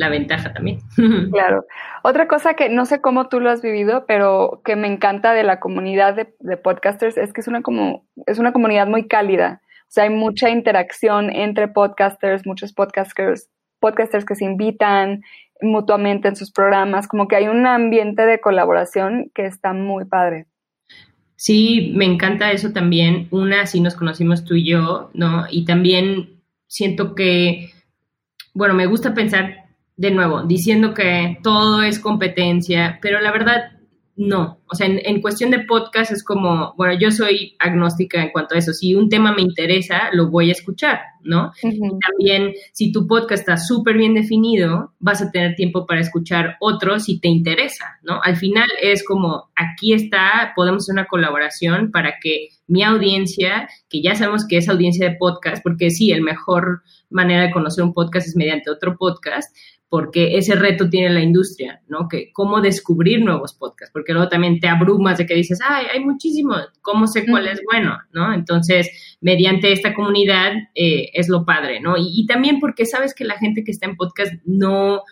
ventaja 0.10 0.52
también. 0.52 0.80
Claro. 1.32 1.66
Otra 2.04 2.28
cosa 2.28 2.56
que 2.56 2.70
no 2.70 2.86
sé 2.86 3.00
cómo 3.00 3.30
tú 3.30 3.40
lo 3.40 3.50
has 3.50 3.62
vivido, 3.62 4.06
pero 4.08 4.62
que 4.66 4.76
me 4.76 4.88
encanta 4.88 5.34
de 5.34 5.44
la 5.44 5.60
comunidad 5.60 6.16
de, 6.16 6.58
podcasters 6.58 7.18
es 7.18 7.32
que 7.32 7.42
es 7.42 7.48
una, 7.48 7.62
como, 7.62 8.08
es 8.26 8.40
una 8.40 8.52
comunidad 8.52 8.88
muy 8.88 9.08
cálida. 9.08 9.62
O 9.84 9.94
sea, 9.94 10.06
hay 10.06 10.10
mucha 10.10 10.50
interacción 10.50 11.30
entre 11.30 11.68
podcasters, 11.68 12.48
muchos 12.48 12.74
podcasters, 12.74 13.50
podcasters 13.84 14.24
que 14.24 14.36
se 14.36 14.46
invitan, 14.46 15.24
mutuamente 15.62 16.30
en 16.30 16.38
sus 16.38 16.52
programas, 16.52 17.08
como 17.08 17.28
que 17.28 17.36
hay 17.36 17.48
un 17.48 17.68
ambiente 17.68 18.26
de 18.26 18.40
colaboración 18.40 19.30
que 19.36 19.46
está 19.46 19.74
muy 19.74 20.06
padre. 20.06 20.46
Sí, 21.36 21.92
me 21.94 22.06
encanta 22.06 22.54
eso 22.54 22.72
también. 22.72 23.28
Una, 23.32 23.66
sí 23.66 23.82
nos 23.82 23.96
conocimos 23.96 24.46
tú 24.46 24.56
y 24.56 24.70
yo, 24.70 25.10
¿no? 25.14 25.46
Y 25.50 25.66
también 25.66 26.40
siento 26.68 27.16
que, 27.16 27.72
bueno, 28.54 28.74
me 28.74 28.86
gusta 28.86 29.14
pensar 29.14 29.66
de 29.98 30.12
nuevo, 30.12 30.44
diciendo 30.44 30.94
que 30.94 31.38
todo 31.44 31.84
es 31.84 32.00
competencia, 32.00 33.00
pero 33.02 33.20
la 33.20 33.32
verdad 33.32 33.73
no. 34.16 34.60
O 34.72 34.76
sea, 34.76 34.88
en, 34.88 35.22
cuestión 35.22 35.50
de 35.52 35.66
podcast 35.66 36.12
es 36.12 36.24
como, 36.24 36.74
bueno, 36.78 36.98
yo 37.00 37.10
soy 37.12 37.56
agnóstica 37.60 38.22
en 38.22 38.32
cuanto 38.32 38.54
a 38.54 38.60
eso. 38.60 38.72
Si 38.72 38.94
un 38.94 39.10
tema 39.10 39.34
me 39.34 39.42
interesa, 39.42 40.10
lo 40.14 40.30
voy 40.30 40.50
a 40.50 40.52
escuchar, 40.52 41.00
¿no? 41.22 41.52
Y 41.64 41.80
también, 41.80 42.54
si 42.74 42.92
tu 42.92 43.08
podcast 43.08 43.42
está 43.42 43.58
súper 43.58 43.98
bien 43.98 44.14
definido, 44.14 44.94
vas 45.00 45.22
a 45.22 45.32
tener 45.32 45.56
tiempo 45.56 45.86
para 45.88 46.02
escuchar 46.02 46.58
otros 46.60 47.06
si 47.06 47.20
te 47.20 47.28
interesa, 47.28 48.00
¿no? 48.04 48.20
Al 48.24 48.36
final 48.36 48.68
es 48.82 49.04
como, 49.04 49.50
aquí 49.56 49.94
está, 49.94 50.54
podemos 50.56 50.84
hacer 50.84 50.94
una 50.94 51.06
colaboración 51.06 51.92
para 51.92 52.16
que 52.22 52.50
mi 52.68 52.84
audiencia, 52.84 53.68
que 53.90 54.02
ya 54.02 54.16
sabemos 54.16 54.48
que 54.48 54.58
es 54.58 54.70
audiencia 54.70 55.10
de 55.10 55.18
podcast, 55.18 55.64
porque 55.64 55.90
sí, 55.90 56.12
el 56.12 56.22
mejor 56.22 56.82
manera 57.10 57.44
de 57.44 57.52
conocer 57.52 57.84
un 57.84 57.94
podcast 57.94 58.28
es 58.28 58.36
mediante 58.36 58.72
otro 58.72 58.96
podcast, 58.98 59.56
porque 59.94 60.40
ese 60.40 60.56
reto 60.56 60.90
tiene 60.90 61.14
la 61.14 61.22
industria, 61.22 61.80
¿no? 61.88 62.08
Que 62.10 62.32
cómo 62.34 62.62
descubrir 62.62 63.24
nuevos 63.24 63.54
podcasts, 63.54 63.94
porque 63.94 64.12
luego 64.12 64.28
también 64.28 64.60
te 64.60 64.68
abrumas 64.68 65.20
de 65.20 65.28
que 65.28 65.36
dices, 65.36 65.60
ay, 65.64 65.86
hay 65.94 66.00
muchísimos, 66.00 66.68
¿cómo 66.82 67.06
sé 67.06 67.28
cuál 67.28 67.48
es 67.48 67.62
bueno, 67.72 68.00
¿no? 68.12 68.34
Entonces, 68.34 68.90
mediante 69.22 69.72
esta 69.72 69.94
comunidad 69.94 70.54
eh, 70.74 71.12
es 71.14 71.30
lo 71.30 71.46
padre, 71.46 71.80
¿no? 71.80 71.94
y, 71.96 72.26
también 72.26 72.60
porque 72.60 72.88
sabes 72.88 73.14
que 73.14 73.24
la 73.24 73.38
gente 73.38 73.64
que 73.64 73.70
está 73.70 73.86
en 73.86 73.96
podcast 73.96 74.34
no, 74.46 75.04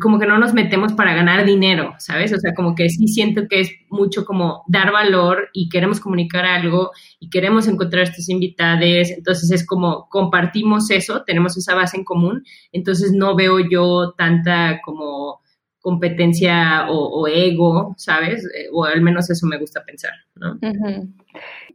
como 0.00 0.18
que 0.18 0.26
no 0.26 0.38
nos 0.38 0.54
metemos 0.54 0.94
para 0.94 1.14
ganar 1.14 1.44
dinero, 1.44 1.94
¿sabes? 1.98 2.32
O 2.32 2.38
sea, 2.38 2.54
como 2.54 2.74
que 2.74 2.88
sí 2.88 3.06
siento 3.06 3.42
que 3.48 3.60
es 3.60 3.70
mucho 3.90 4.24
como 4.24 4.64
dar 4.66 4.92
valor 4.92 5.50
y 5.52 5.68
queremos 5.68 6.00
comunicar 6.00 6.46
algo 6.46 6.90
y 7.20 7.28
queremos 7.28 7.68
encontrar 7.68 8.04
estos 8.04 8.28
invitados, 8.28 9.10
entonces 9.10 9.50
es 9.50 9.66
como 9.66 10.08
compartimos 10.08 10.90
eso, 10.90 11.22
tenemos 11.24 11.56
esa 11.56 11.74
base 11.74 11.98
en 11.98 12.04
común, 12.04 12.44
entonces 12.72 13.12
no 13.12 13.36
veo 13.36 13.58
yo 13.60 14.14
tanta 14.16 14.80
como 14.82 15.40
competencia 15.80 16.86
o, 16.88 17.28
ego, 17.28 17.94
¿sabes? 17.98 18.42
Eh, 18.56 18.68
o 18.72 18.86
al 18.86 19.02
menos 19.02 19.28
eso 19.28 19.46
me 19.46 19.58
gusta 19.58 19.84
pensar, 19.84 20.12
¿no? 20.34 20.58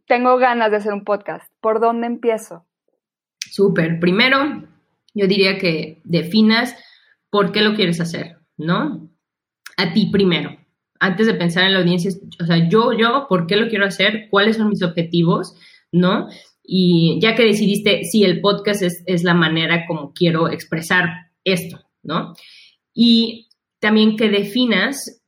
Tengo 0.08 0.38
ganas 0.38 0.72
de 0.72 0.78
hacer 0.78 0.94
un 0.94 1.04
podcast. 1.04 1.48
¿Por 1.62 1.80
dónde 1.80 2.08
empiezo? 2.08 2.66
Súper. 3.38 4.00
Primero, 4.00 4.64
yo 5.14 5.28
diría 5.28 5.60
que 5.60 6.02
definas 6.06 6.76
por 7.30 7.52
qué 7.52 7.62
lo 7.62 7.76
quieres 7.76 8.00
hacer, 8.00 8.38
¿no? 8.58 9.10
A 9.78 9.94
ti 9.94 10.10
primero, 10.12 10.58
antes 11.00 11.28
de 11.28 11.34
pensar 11.34 11.66
en 11.66 11.74
la 11.74 11.80
audiencia, 11.80 12.12
o 12.42 12.46
sea, 12.46 12.70
yo, 12.70 12.94
yo, 12.94 13.26
¿por 13.30 13.48
qué 13.48 13.56
lo 13.56 13.70
quiero 13.70 13.86
hacer? 13.86 14.28
¿Cuáles 14.30 14.58
son 14.58 14.70
mis 14.70 14.84
objetivos? 14.84 15.56
¿No? 15.92 16.28
Y 16.64 17.20
ya 17.22 17.36
que 17.36 17.44
decidiste, 17.44 18.04
si 18.04 18.24
el 18.24 18.42
podcast 18.42 18.82
es, 18.82 19.04
es 19.06 19.24
la 19.24 19.34
manera 19.34 19.86
como 19.88 20.14
quiero 20.14 20.50
expresar 20.50 21.32
esto, 21.44 21.80
¿no? 22.04 22.34
Y 22.94 23.48
también 23.80 24.18
que 24.18 24.30
definas 24.30 25.24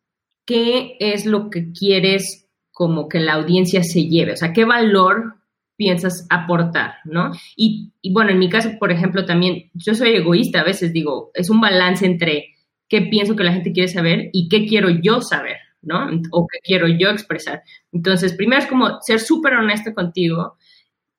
qué 0.46 0.98
es 1.00 1.26
lo 1.26 1.50
que 1.50 1.72
quieres 1.72 2.50
como 2.72 3.08
que 3.08 3.20
la 3.20 3.34
audiencia 3.34 3.84
se 3.84 4.06
lleve, 4.08 4.34
o 4.34 4.38
sea, 4.38 4.54
qué 4.54 4.66
valor 4.66 5.41
piensas 5.82 6.28
aportar, 6.30 6.98
¿no? 7.06 7.32
Y, 7.56 7.92
bueno, 8.12 8.30
en 8.30 8.38
mi 8.38 8.50
caso, 8.50 8.70
por 8.80 8.92
ejemplo, 8.92 9.26
también 9.26 9.72
yo 9.74 9.96
soy 9.96 10.12
egoísta, 10.12 10.62
a 10.62 10.64
veces 10.64 10.94
digo, 10.94 11.32
es 11.34 11.50
un 11.50 11.60
balance 11.60 12.06
entre 12.06 12.54
qué 12.88 13.02
pienso 13.02 13.36
que 13.36 13.44
la 13.44 13.52
gente 13.52 13.72
quiere 13.72 13.88
saber 13.88 14.30
y 14.32 14.48
qué 14.48 14.68
quiero 14.68 14.92
yo 14.92 15.22
saber, 15.22 15.58
¿no? 15.82 16.08
O 16.30 16.46
qué 16.46 16.60
quiero 16.64 16.88
yo 16.88 17.10
expresar. 17.10 17.64
Entonces, 17.92 18.34
primero 18.34 18.62
es 18.62 18.68
como 18.68 19.02
ser 19.02 19.20
súper 19.20 19.54
honesto 19.54 19.92
contigo 19.96 20.56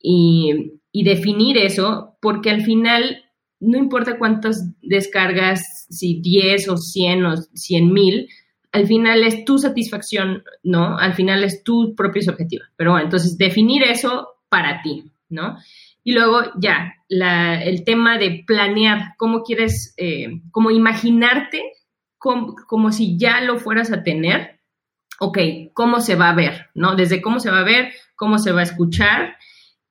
y, 0.00 0.74
y 0.92 1.02
definir 1.02 1.58
eso, 1.58 2.16
porque 2.20 2.50
al 2.50 2.62
final 2.62 3.24
no 3.58 3.78
importa 3.78 4.16
cuántas 4.16 4.64
descargas, 4.80 5.88
si 5.90 6.20
10 6.20 6.68
o 6.68 6.76
100 6.76 7.26
o 7.26 7.36
100 7.36 7.92
mil, 7.92 8.28
al 8.70 8.86
final 8.86 9.24
es 9.24 9.44
tu 9.44 9.58
satisfacción, 9.58 10.44
¿no? 10.62 10.96
Al 10.98 11.14
final 11.14 11.42
es 11.42 11.64
tu 11.64 11.96
propio 11.96 12.22
objetivo. 12.30 12.62
Pero 12.76 12.92
bueno, 12.92 13.06
entonces 13.06 13.36
definir 13.36 13.82
eso 13.82 14.28
para 14.52 14.82
ti, 14.82 15.10
¿no? 15.30 15.56
Y 16.04 16.12
luego 16.12 16.42
ya, 16.58 16.94
el 17.08 17.84
tema 17.84 18.18
de 18.18 18.44
planear, 18.46 19.14
cómo 19.16 19.42
quieres, 19.42 19.94
eh, 19.96 20.42
como 20.50 20.70
imaginarte 20.70 21.72
como, 22.18 22.54
como, 22.68 22.92
si 22.92 23.18
ya 23.18 23.40
lo 23.40 23.58
fueras 23.58 23.90
a 23.90 24.04
tener, 24.04 24.60
ok, 25.18 25.38
cómo 25.74 26.00
se 26.00 26.14
va 26.16 26.28
a 26.28 26.34
ver, 26.34 26.66
¿no? 26.74 26.94
Desde 26.94 27.22
cómo 27.22 27.40
se 27.40 27.50
va 27.50 27.60
a 27.60 27.64
ver, 27.64 27.92
cómo 28.14 28.38
se 28.38 28.52
va 28.52 28.60
a 28.60 28.64
escuchar 28.64 29.36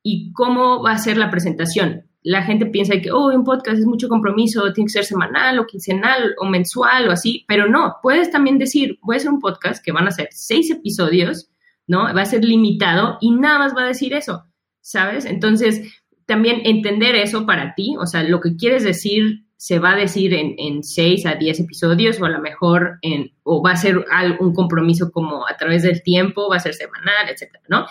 y 0.03 0.31
cómo 0.31 0.83
va 0.83 0.91
a 0.91 0.97
ser 0.97 1.17
la 1.17 1.29
presentación 1.29 2.05
la 2.23 2.43
gente 2.43 2.67
piensa 2.67 2.99
que, 3.01 3.11
oh, 3.11 3.33
un 3.33 3.43
podcast 3.43 3.79
es 3.79 3.85
mucho 3.85 4.07
compromiso, 4.07 4.71
tiene 4.73 4.87
que 4.87 4.93
ser 4.93 5.05
semanal 5.05 5.59
o 5.59 5.65
quincenal 5.65 6.35
o 6.39 6.45
mensual 6.45 7.09
o 7.09 7.11
así, 7.11 7.45
pero 7.47 7.67
no, 7.67 7.95
puedes 8.01 8.29
también 8.29 8.57
decir, 8.57 8.99
voy 9.01 9.15
a 9.15 9.17
hacer 9.17 9.31
un 9.31 9.39
podcast 9.39 9.83
que 9.83 9.91
van 9.91 10.07
a 10.07 10.11
ser 10.11 10.27
seis 10.31 10.69
episodios, 10.69 11.49
¿no? 11.87 12.03
Va 12.13 12.21
a 12.21 12.25
ser 12.25 12.43
limitado 12.43 13.17
y 13.21 13.31
nada 13.31 13.59
más 13.59 13.75
va 13.75 13.83
a 13.83 13.87
decir 13.87 14.13
eso, 14.13 14.43
¿sabes? 14.81 15.25
Entonces, 15.25 15.81
también 16.25 16.61
entender 16.65 17.15
eso 17.15 17.45
para 17.45 17.73
ti, 17.75 17.95
o 17.99 18.05
sea, 18.05 18.23
lo 18.23 18.39
que 18.39 18.55
quieres 18.55 18.83
decir 18.83 19.45
se 19.61 19.77
va 19.77 19.91
a 19.91 19.95
decir 19.95 20.33
en, 20.33 20.55
en 20.57 20.81
seis 20.81 21.23
a 21.27 21.35
diez 21.35 21.59
episodios 21.59 22.19
o 22.19 22.25
a 22.25 22.29
lo 22.29 22.39
mejor 22.39 22.97
en, 23.03 23.31
o 23.43 23.61
va 23.61 23.73
a 23.73 23.75
ser 23.75 24.03
un 24.39 24.55
compromiso 24.55 25.11
como 25.11 25.47
a 25.47 25.55
través 25.55 25.83
del 25.83 26.01
tiempo, 26.01 26.49
va 26.49 26.55
a 26.55 26.59
ser 26.59 26.73
semanal, 26.73 27.29
etcétera, 27.29 27.61
¿no? 27.69 27.85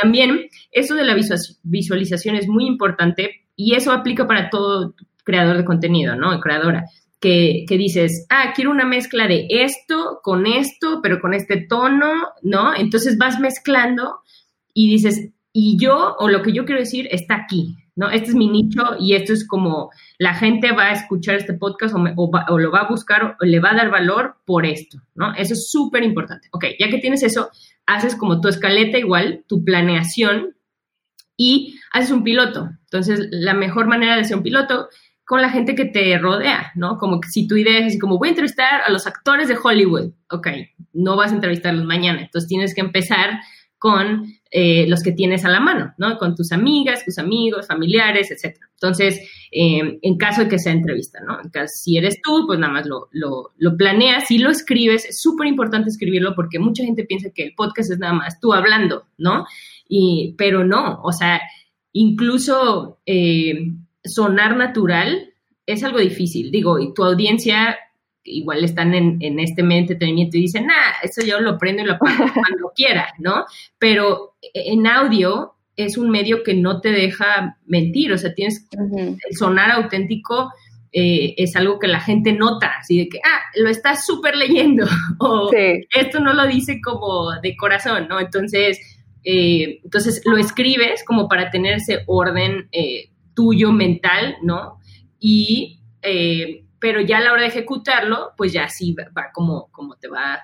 También 0.00 0.48
eso 0.70 0.94
de 0.94 1.04
la 1.04 1.16
visualización 1.64 2.36
es 2.36 2.46
muy 2.46 2.66
importante 2.66 3.46
y 3.56 3.74
eso 3.74 3.90
aplica 3.90 4.28
para 4.28 4.48
todo 4.48 4.94
creador 5.24 5.56
de 5.56 5.64
contenido, 5.64 6.14
¿no? 6.14 6.38
Creadora. 6.38 6.84
Que, 7.18 7.64
que, 7.66 7.76
dices, 7.76 8.26
ah, 8.30 8.52
quiero 8.54 8.70
una 8.70 8.84
mezcla 8.84 9.26
de 9.26 9.48
esto 9.50 10.20
con 10.22 10.46
esto, 10.46 11.00
pero 11.02 11.18
con 11.20 11.34
este 11.34 11.66
tono, 11.68 12.12
¿no? 12.42 12.76
Entonces 12.76 13.18
vas 13.18 13.40
mezclando 13.40 14.20
y 14.72 14.88
dices, 14.88 15.32
y 15.52 15.76
yo, 15.78 16.16
o 16.18 16.28
lo 16.28 16.42
que 16.42 16.52
yo 16.52 16.64
quiero 16.64 16.80
decir, 16.80 17.08
está 17.10 17.36
aquí, 17.36 17.76
¿no? 17.96 18.10
Este 18.10 18.28
es 18.28 18.34
mi 18.34 18.48
nicho 18.48 18.82
y 19.00 19.14
esto 19.14 19.32
es 19.32 19.46
como 19.46 19.90
la 20.18 20.34
gente 20.34 20.72
va 20.72 20.84
a 20.84 20.92
escuchar 20.92 21.36
este 21.36 21.54
podcast 21.54 21.94
o, 21.94 22.30
o, 22.48 22.58
lo 22.58 22.70
va 22.70 22.80
a 22.80 22.88
buscar 22.88 23.36
o 23.40 23.44
le 23.44 23.60
va 23.60 23.70
a 23.70 23.76
dar 23.76 23.90
valor 23.90 24.36
por 24.44 24.66
esto, 24.66 24.98
¿no? 25.14 25.34
Eso 25.34 25.54
es 25.54 25.70
súper 25.70 26.04
importante. 26.04 26.48
Ok, 26.52 26.64
ya 26.78 26.88
que 26.88 26.98
tienes 26.98 27.22
eso, 27.22 27.50
haces 27.86 28.14
como 28.14 28.40
tu 28.40 28.48
escaleta 28.48 28.98
igual, 28.98 29.44
tu 29.48 29.64
planeación 29.64 30.54
y 31.36 31.78
haces 31.92 32.10
un 32.10 32.22
piloto. 32.22 32.68
Entonces, 32.84 33.28
la 33.30 33.54
mejor 33.54 33.86
manera 33.86 34.16
de 34.16 34.24
ser 34.24 34.36
un 34.36 34.42
piloto 34.42 34.88
con 35.24 35.42
la 35.42 35.50
gente 35.50 35.74
que 35.74 35.84
te 35.84 36.16
rodea, 36.18 36.72
¿no? 36.74 36.98
Como 36.98 37.20
que 37.20 37.28
si 37.28 37.46
tu 37.46 37.56
idea 37.56 37.78
es 37.78 37.86
así 37.88 37.98
como 37.98 38.18
voy 38.18 38.28
a 38.28 38.30
entrevistar 38.30 38.80
a 38.86 38.90
los 38.90 39.06
actores 39.06 39.48
de 39.48 39.58
Hollywood, 39.62 40.12
ok, 40.30 40.48
no 40.94 41.16
vas 41.16 41.32
a 41.32 41.34
entrevistarlos 41.34 41.84
mañana, 41.84 42.22
entonces 42.22 42.48
tienes 42.48 42.74
que 42.74 42.80
empezar 42.80 43.40
con 43.78 44.26
eh, 44.50 44.86
los 44.88 45.02
que 45.02 45.12
tienes 45.12 45.44
a 45.44 45.50
la 45.50 45.60
mano, 45.60 45.94
¿no? 45.98 46.18
Con 46.18 46.34
tus 46.34 46.52
amigas, 46.52 47.04
tus 47.04 47.18
amigos, 47.18 47.66
familiares, 47.66 48.30
etc. 48.30 48.56
Entonces, 48.74 49.20
eh, 49.52 49.98
en 50.02 50.16
caso 50.16 50.42
de 50.42 50.48
que 50.48 50.58
sea 50.58 50.72
entrevista, 50.72 51.20
¿no? 51.20 51.40
En 51.42 51.50
caso, 51.50 51.72
si 51.76 51.96
eres 51.96 52.20
tú, 52.22 52.44
pues 52.46 52.58
nada 52.58 52.72
más 52.72 52.86
lo, 52.86 53.08
lo, 53.12 53.76
planeas 53.76 54.30
y 54.30 54.38
lo 54.38 54.50
escribes. 54.50 55.04
Es 55.04 55.20
súper 55.20 55.46
importante 55.46 55.90
escribirlo 55.90 56.34
porque 56.34 56.58
mucha 56.58 56.84
gente 56.84 57.04
piensa 57.04 57.30
que 57.34 57.44
el 57.44 57.54
podcast 57.54 57.92
es 57.92 57.98
nada 57.98 58.14
más 58.14 58.40
tú 58.40 58.52
hablando, 58.52 59.04
¿no? 59.16 59.46
Y, 59.88 60.34
pero 60.36 60.64
no, 60.64 61.00
o 61.02 61.12
sea, 61.12 61.40
incluso 61.92 62.98
eh, 63.06 63.72
sonar 64.04 64.56
natural 64.56 65.30
es 65.66 65.84
algo 65.84 65.98
difícil. 65.98 66.50
Digo, 66.50 66.78
y 66.78 66.94
tu 66.94 67.04
audiencia 67.04 67.76
igual 68.24 68.64
están 68.64 68.94
en, 68.94 69.18
en 69.20 69.38
este 69.40 69.62
medio 69.62 69.82
entretenimiento 69.82 70.36
y 70.36 70.42
dicen, 70.42 70.68
ah, 70.70 70.96
eso 71.02 71.22
yo 71.24 71.40
lo 71.40 71.58
prendo 71.58 71.82
y 71.82 71.86
lo 71.86 71.94
apago 71.94 72.24
cuando 72.34 72.72
quiera, 72.74 73.12
¿no? 73.18 73.44
Pero 73.78 74.36
en 74.54 74.86
audio 74.86 75.54
es 75.76 75.96
un 75.96 76.10
medio 76.10 76.42
que 76.42 76.54
no 76.54 76.80
te 76.80 76.90
deja 76.90 77.56
mentir, 77.66 78.12
o 78.12 78.18
sea, 78.18 78.34
tienes 78.34 78.66
el 78.72 79.36
sonar 79.36 79.70
auténtico. 79.70 80.50
Eh, 80.90 81.34
es 81.36 81.54
algo 81.54 81.78
que 81.78 81.86
la 81.86 82.00
gente 82.00 82.32
nota, 82.32 82.72
así 82.80 82.98
de 82.98 83.08
que, 83.10 83.18
ah, 83.18 83.40
lo 83.56 83.68
estás 83.68 84.06
súper 84.06 84.34
leyendo, 84.34 84.86
o 85.20 85.50
esto 85.52 86.18
no 86.18 86.32
lo 86.32 86.46
dice 86.46 86.80
como 86.82 87.30
de 87.42 87.54
corazón, 87.56 88.08
¿no? 88.08 88.18
Entonces, 88.18 88.80
eh, 89.22 89.80
entonces 89.84 90.22
lo 90.24 90.38
escribes 90.38 91.04
como 91.04 91.28
para 91.28 91.50
tener 91.50 91.74
ese 91.74 92.00
orden 92.06 92.68
eh, 92.72 93.10
tuyo 93.34 93.72
mental, 93.72 94.36
¿no? 94.42 94.78
Y, 95.20 95.80
eh, 96.02 96.64
pero 96.80 97.00
ya 97.00 97.18
a 97.18 97.20
la 97.20 97.32
hora 97.32 97.42
de 97.42 97.48
ejecutarlo, 97.48 98.32
pues 98.36 98.52
ya 98.52 98.68
sí 98.68 98.94
va, 98.94 99.30
como, 99.32 99.68
como 99.72 99.96
te 99.96 100.08
va 100.08 100.40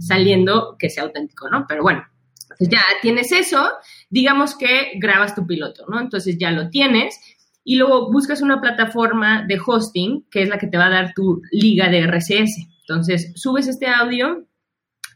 saliendo 0.00 0.76
que 0.78 0.90
sea 0.90 1.04
auténtico, 1.04 1.48
¿no? 1.48 1.66
Pero 1.68 1.82
bueno, 1.82 2.04
pues 2.58 2.68
ya 2.68 2.82
tienes 3.00 3.32
eso, 3.32 3.70
digamos 4.08 4.56
que 4.56 4.92
grabas 4.96 5.34
tu 5.34 5.46
piloto, 5.46 5.84
¿no? 5.88 6.00
Entonces 6.00 6.36
ya 6.38 6.50
lo 6.50 6.68
tienes 6.70 7.18
y 7.64 7.76
luego 7.76 8.10
buscas 8.10 8.42
una 8.42 8.60
plataforma 8.60 9.44
de 9.46 9.60
hosting 9.64 10.26
que 10.30 10.42
es 10.42 10.48
la 10.48 10.58
que 10.58 10.66
te 10.66 10.78
va 10.78 10.86
a 10.86 10.90
dar 10.90 11.12
tu 11.14 11.42
liga 11.52 11.88
de 11.88 12.00
RCS. 12.06 12.66
Entonces 12.80 13.32
subes 13.36 13.68
este 13.68 13.86
audio 13.86 14.46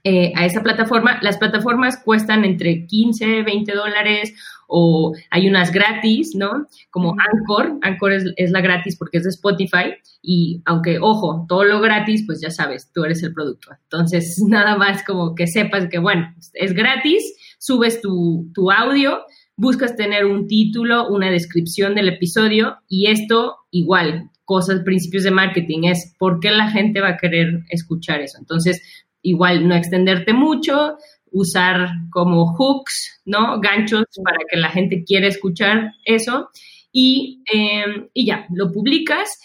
eh, 0.07 0.33
a 0.37 0.45
esa 0.45 0.63
plataforma. 0.63 1.19
Las 1.23 1.39
plataformas 1.39 1.97
cuestan 1.97 2.45
entre 2.45 2.87
15, 2.87 3.43
20 3.43 3.73
dólares 3.73 4.35
o 4.69 5.15
hay 5.31 5.49
unas 5.49 5.73
gratis, 5.73 6.35
¿no? 6.35 6.67
Como 6.91 7.15
Anchor. 7.19 7.79
Anchor 7.81 8.13
es, 8.13 8.51
la 8.51 8.61
gratis 8.61 8.97
porque 8.99 9.17
es 9.17 9.25
de 9.25 9.31
Spotify 9.31 9.95
y 10.21 10.61
aunque, 10.67 10.99
ojo, 11.01 11.47
todo 11.49 11.65
lo 11.65 11.81
gratis, 11.81 12.25
pues 12.27 12.43
ya 12.43 12.51
sabes, 12.51 12.91
tú 12.93 13.05
eres 13.05 13.23
el 13.23 13.33
producto. 13.33 13.71
Entonces, 13.85 14.43
nada 14.47 14.77
más 14.77 15.03
como 15.05 15.35
que 15.35 15.47
sepas 15.47 15.89
que, 15.89 15.99
bueno, 15.99 16.35
es 16.53 16.75
gratis, 16.75 17.35
subes 17.59 18.03
tu, 18.03 18.51
tu 18.55 18.71
audio, 18.71 19.21
buscas 19.57 19.97
tener 19.97 20.27
un 20.27 20.47
título, 20.47 21.09
una 21.09 21.31
descripción 21.31 21.95
del 21.95 22.09
episodio 22.09 22.77
y 22.89 23.07
esto 23.07 23.57
igual, 23.71 24.31
cosas, 24.45 24.81
principios 24.81 25.25
de 25.25 25.31
marketing, 25.31 25.85
es 25.85 26.15
por 26.19 26.41
qué 26.41 26.51
la 26.51 26.71
gente 26.71 27.01
va 27.01 27.11
a 27.11 27.17
querer 27.17 27.65
escuchar 27.71 28.21
eso. 28.21 28.39
Entonces, 28.39 28.83
igual 29.25 29.67
no 29.67 29.75
extenderte 29.75 30.33
mucho, 30.33 30.97
usar 31.33 31.89
como 32.11 32.55
hooks, 32.55 33.23
¿no? 33.25 33.61
Ganchos 33.61 34.05
para 34.23 34.39
que 34.49 34.57
la 34.57 34.69
gente 34.69 35.03
quiera 35.05 35.27
escuchar 35.27 35.93
eso. 36.05 36.51
Y, 36.93 37.43
em, 37.53 38.09
y 38.15 38.27
ya, 38.27 38.47
lo 38.55 38.71
publicas 38.71 39.41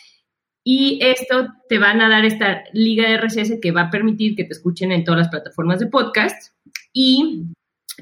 y 0.63 0.99
esto 1.01 1.47
te 1.67 1.79
van 1.79 1.99
a 2.01 2.09
dar 2.09 2.25
esta 2.25 2.63
liga 2.73 3.09
de 3.09 3.17
RSS 3.17 3.59
que 3.59 3.71
va 3.71 3.83
a 3.83 3.89
permitir 3.89 4.35
que 4.35 4.43
te 4.43 4.53
escuchen 4.53 4.91
en 4.91 5.03
todas 5.03 5.21
las 5.21 5.29
plataformas 5.29 5.79
de 5.79 5.87
podcast. 5.87 6.53
Y 6.93 7.45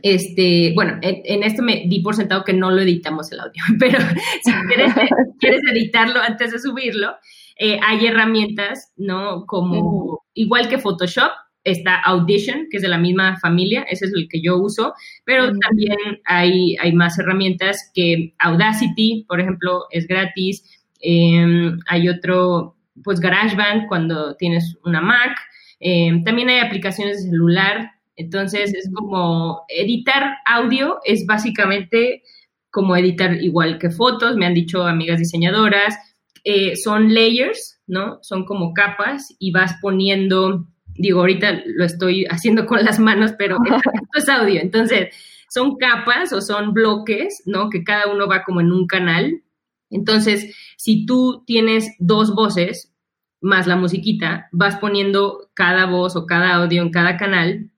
este, 0.02 0.74
bueno, 0.76 1.00
en, 1.02 1.44
esto 1.44 1.64
me 1.64 1.86
di 1.88 2.02
por 2.02 2.16
sentado 2.16 2.44
que 2.44 2.54
no 2.54 2.72
lo 2.72 2.82
editamos 2.82 3.32
el 3.32 3.40
audio, 3.40 3.64
pero 3.80 4.00
si 4.44 4.52
quieres, 4.68 4.94
quieres 5.40 5.62
editarlo 5.72 6.20
antes 6.20 6.52
de 6.52 6.60
subirlo, 6.60 7.16
eh, 7.58 7.80
hay 7.82 8.06
herramientas, 8.06 8.92
¿no? 8.98 9.46
Como, 9.46 10.26
igual 10.34 10.68
que 10.68 10.78
Photoshop, 10.78 11.32
está 11.72 12.00
Audition, 12.00 12.68
que 12.70 12.78
es 12.78 12.84
de 12.84 12.90
la 12.90 12.98
misma 12.98 13.38
familia, 13.40 13.86
ese 13.90 14.06
es 14.06 14.14
el 14.14 14.28
que 14.30 14.42
yo 14.42 14.58
uso, 14.58 14.94
pero 15.26 15.52
también 15.60 15.98
hay, 16.26 16.76
hay 16.78 16.94
más 16.94 17.20
herramientas 17.20 17.92
que 17.94 18.34
Audacity, 18.40 19.26
por 19.28 19.42
ejemplo, 19.42 19.84
es 19.92 20.08
gratis. 20.08 20.64
Em, 21.02 21.78
hay 21.88 22.10
otro, 22.10 22.76
pues 23.04 23.20
GarageBand 23.20 23.88
cuando 23.88 24.36
tienes 24.36 24.78
una 24.86 25.02
Mac. 25.02 25.38
Em, 25.80 26.24
también 26.24 26.50
hay 26.50 26.60
aplicaciones 26.60 27.18
de 27.18 27.30
celular. 27.30 27.92
Entonces 28.16 28.74
es 28.74 28.90
como 28.94 29.62
editar 29.70 30.38
audio 30.46 30.98
es 31.06 31.26
básicamente 31.28 32.24
como 32.72 32.96
editar 32.96 33.34
igual 33.42 33.78
que 33.78 33.92
fotos, 33.92 34.36
me 34.38 34.46
han 34.46 34.54
dicho 34.54 34.84
amigas 34.84 35.20
diseñadoras. 35.20 35.96
Eh, 36.44 36.76
son 36.78 37.14
layers, 37.14 37.82
¿no? 37.88 38.20
Son 38.22 38.46
como 38.46 38.74
capas 38.74 39.36
y 39.38 39.52
vas 39.52 39.76
poniendo 39.82 40.66
digo, 40.98 41.22
ahorita 41.22 41.62
lo 41.66 41.86
estoy 41.86 42.26
haciendo 42.26 42.66
con 42.66 42.84
las 42.84 43.00
manos, 43.00 43.34
pero 43.38 43.58
esto 43.94 44.18
es 44.18 44.30
audio. 44.30 44.62
Entonces, 44.62 45.16
son 45.50 45.78
capas 45.78 46.34
o 46.34 46.42
son 46.42 46.74
bloques, 46.74 47.44
¿no? 47.46 47.70
Que 47.70 47.84
cada 47.84 48.12
uno 48.12 48.28
va 48.28 48.44
como 48.44 48.62
en 48.62 48.72
un 48.72 48.88
canal. 48.88 49.42
Entonces, 49.90 50.56
si 50.78 51.06
tú 51.06 51.44
tienes 51.46 51.96
dos 52.00 52.36
voces, 52.36 52.94
más 53.40 53.68
la 53.68 53.76
musiquita, 53.76 54.50
vas 54.52 54.78
poniendo 54.78 55.50
cada 55.54 55.86
voz 55.86 56.16
o 56.16 56.26
cada 56.26 56.56
audio 56.56 56.82
en 56.82 56.92
cada 56.92 57.18
canal 57.18 57.70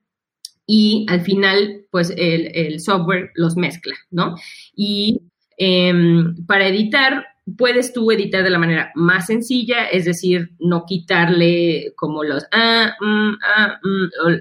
y 0.66 1.04
al 1.08 1.22
final, 1.22 1.86
pues 1.90 2.14
el, 2.16 2.80
software 2.80 3.30
los 3.34 3.56
mezcla, 3.56 3.94
¿no? 4.10 4.36
Y 4.74 5.22
em, 5.56 6.46
para 6.46 6.68
editar, 6.68 7.26
puedes 7.56 7.92
tú 7.92 8.10
editar 8.10 8.42
de 8.42 8.50
la 8.50 8.58
manera 8.58 8.92
más 8.94 9.26
sencilla, 9.26 9.86
es 9.86 10.04
decir, 10.04 10.50
no 10.58 10.84
quitarle 10.86 11.92
como 11.96 12.24
los 12.24 12.46
ah, 12.52 12.94
mm, 13.00 13.32
ah, 13.42 13.80
mm, 13.82 14.34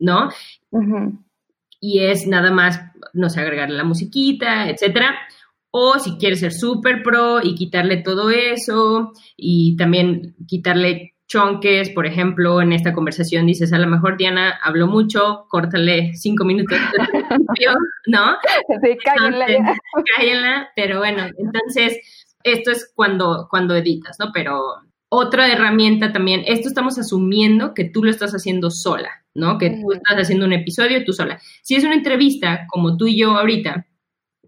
¿no? 0.00 0.30
Y 1.80 2.00
es 2.00 2.26
nada 2.26 2.50
más, 2.50 2.80
no 3.12 3.28
sé, 3.30 3.40
agregarle 3.40 3.76
la 3.76 3.84
musiquita, 3.84 4.68
etcétera. 4.68 5.16
O 5.70 5.98
si 5.98 6.16
quieres 6.18 6.40
ser 6.40 6.52
súper 6.52 7.02
pro 7.02 7.40
y 7.42 7.54
quitarle 7.54 7.98
todo 7.98 8.30
eso 8.30 9.12
y 9.36 9.76
también 9.76 10.34
quitarle 10.46 11.14
chonques, 11.28 11.90
por 11.90 12.06
ejemplo, 12.06 12.60
en 12.62 12.72
esta 12.72 12.94
conversación 12.94 13.46
dices, 13.46 13.72
a 13.72 13.78
lo 13.78 13.86
mejor 13.86 14.16
Diana 14.16 14.58
habló 14.62 14.86
mucho, 14.86 15.44
córtale 15.48 16.14
cinco 16.14 16.44
minutos, 16.44 16.78
¿no? 18.06 18.38
Sí, 18.82 18.96
cállenla. 19.04 19.46
cállenla, 20.16 20.68
pero 20.74 20.98
bueno, 20.98 21.24
entonces 21.36 22.17
esto 22.42 22.70
es 22.70 22.92
cuando, 22.94 23.46
cuando 23.50 23.76
editas, 23.76 24.16
¿no? 24.18 24.30
Pero 24.32 24.60
otra 25.10 25.50
herramienta 25.50 26.12
también, 26.12 26.42
esto 26.46 26.68
estamos 26.68 26.98
asumiendo 26.98 27.74
que 27.74 27.84
tú 27.84 28.04
lo 28.04 28.10
estás 28.10 28.32
haciendo 28.32 28.70
sola, 28.70 29.10
¿no? 29.34 29.58
Que 29.58 29.70
tú 29.70 29.92
estás 29.92 30.16
haciendo 30.16 30.44
un 30.46 30.52
episodio 30.52 31.04
tú 31.04 31.12
sola. 31.12 31.40
Si 31.62 31.74
es 31.74 31.84
una 31.84 31.94
entrevista 31.94 32.66
como 32.68 32.96
tú 32.96 33.06
y 33.06 33.18
yo 33.18 33.30
ahorita, 33.30 33.86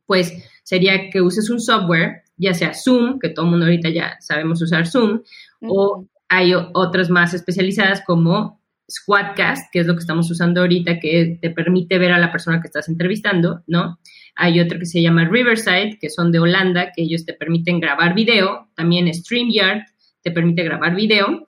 pues 0.07 0.33
sería 0.63 1.09
que 1.11 1.23
uses 1.23 1.49
un 1.51 1.61
software, 1.61 2.25
ya 2.37 2.53
sea 2.53 2.75
Zoom, 2.75 3.19
que 3.19 3.31
todo 3.31 3.47
el 3.47 3.51
mundo 3.53 3.67
ahorita 3.67 3.89
ya 3.91 4.17
sabemos 4.21 4.61
usar 4.61 4.87
Zoom, 4.87 5.23
o 5.63 6.07
hay 6.29 6.53
otras 6.55 7.11
más 7.11 7.35
especializadas 7.35 8.03
como 8.07 8.61
Squadcast, 8.91 9.71
que 9.73 9.81
es 9.81 9.87
lo 9.87 9.95
que 9.95 10.01
estamos 10.01 10.31
usando 10.31 10.61
ahorita, 10.61 10.99
que 10.99 11.39
te 11.41 11.51
permite 11.51 11.99
ver 11.99 12.13
a 12.13 12.19
la 12.19 12.33
persona 12.33 12.61
que 12.61 12.67
estás 12.67 12.89
entrevistando, 12.89 13.63
¿no? 13.67 13.99
Hay 14.37 14.61
otro 14.61 14.79
que 14.79 14.87
se 14.87 15.03
llama 15.03 15.29
Riverside, 15.29 15.99
que 16.01 16.11
son 16.11 16.33
de 16.33 16.39
Holanda, 16.39 16.93
que 16.95 17.03
ellos 17.03 17.25
te 17.25 17.35
permiten 17.35 17.81
grabar 17.81 18.15
video. 18.15 18.69
También 18.75 19.13
StreamYard 19.13 19.83
te 20.23 20.31
permite 20.31 20.63
grabar 20.63 20.95
video. 20.95 21.47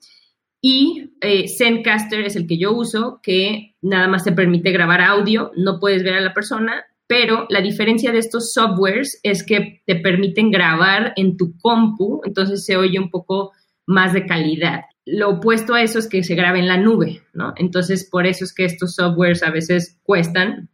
Y 0.60 1.10
eh, 1.20 1.48
Zencaster 1.48 2.20
es 2.20 2.36
el 2.36 2.46
que 2.46 2.56
yo 2.56 2.72
uso, 2.72 3.20
que 3.22 3.74
nada 3.82 4.06
más 4.06 4.24
te 4.24 4.32
permite 4.32 4.70
grabar 4.70 5.00
audio, 5.00 5.50
no 5.56 5.80
puedes 5.80 6.04
ver 6.04 6.14
a 6.14 6.20
la 6.20 6.32
persona, 6.32 6.84
pero 7.08 7.46
la 7.50 7.60
diferencia 7.60 8.12
de 8.12 8.18
estos 8.18 8.52
softwares 8.52 9.18
es 9.24 9.44
que 9.44 9.82
te 9.86 9.96
permiten 9.96 10.50
grabar 10.50 11.12
en 11.16 11.36
tu 11.36 11.56
compu, 11.58 12.20
entonces 12.24 12.64
se 12.64 12.76
oye 12.76 12.98
un 12.98 13.10
poco 13.10 13.50
más 13.86 14.12
de 14.12 14.24
calidad. 14.24 14.82
Lo 15.04 15.30
opuesto 15.30 15.74
a 15.74 15.82
eso 15.82 15.98
es 15.98 16.08
que 16.08 16.22
se 16.22 16.36
grabe 16.36 16.60
en 16.60 16.68
la 16.68 16.76
nube, 16.76 17.22
¿no? 17.32 17.54
Entonces, 17.56 18.08
por 18.08 18.26
eso 18.26 18.44
es 18.44 18.54
que 18.54 18.64
estos 18.64 18.94
softwares 18.94 19.42
a 19.42 19.50
veces 19.50 19.98
cuestan, 20.04 20.70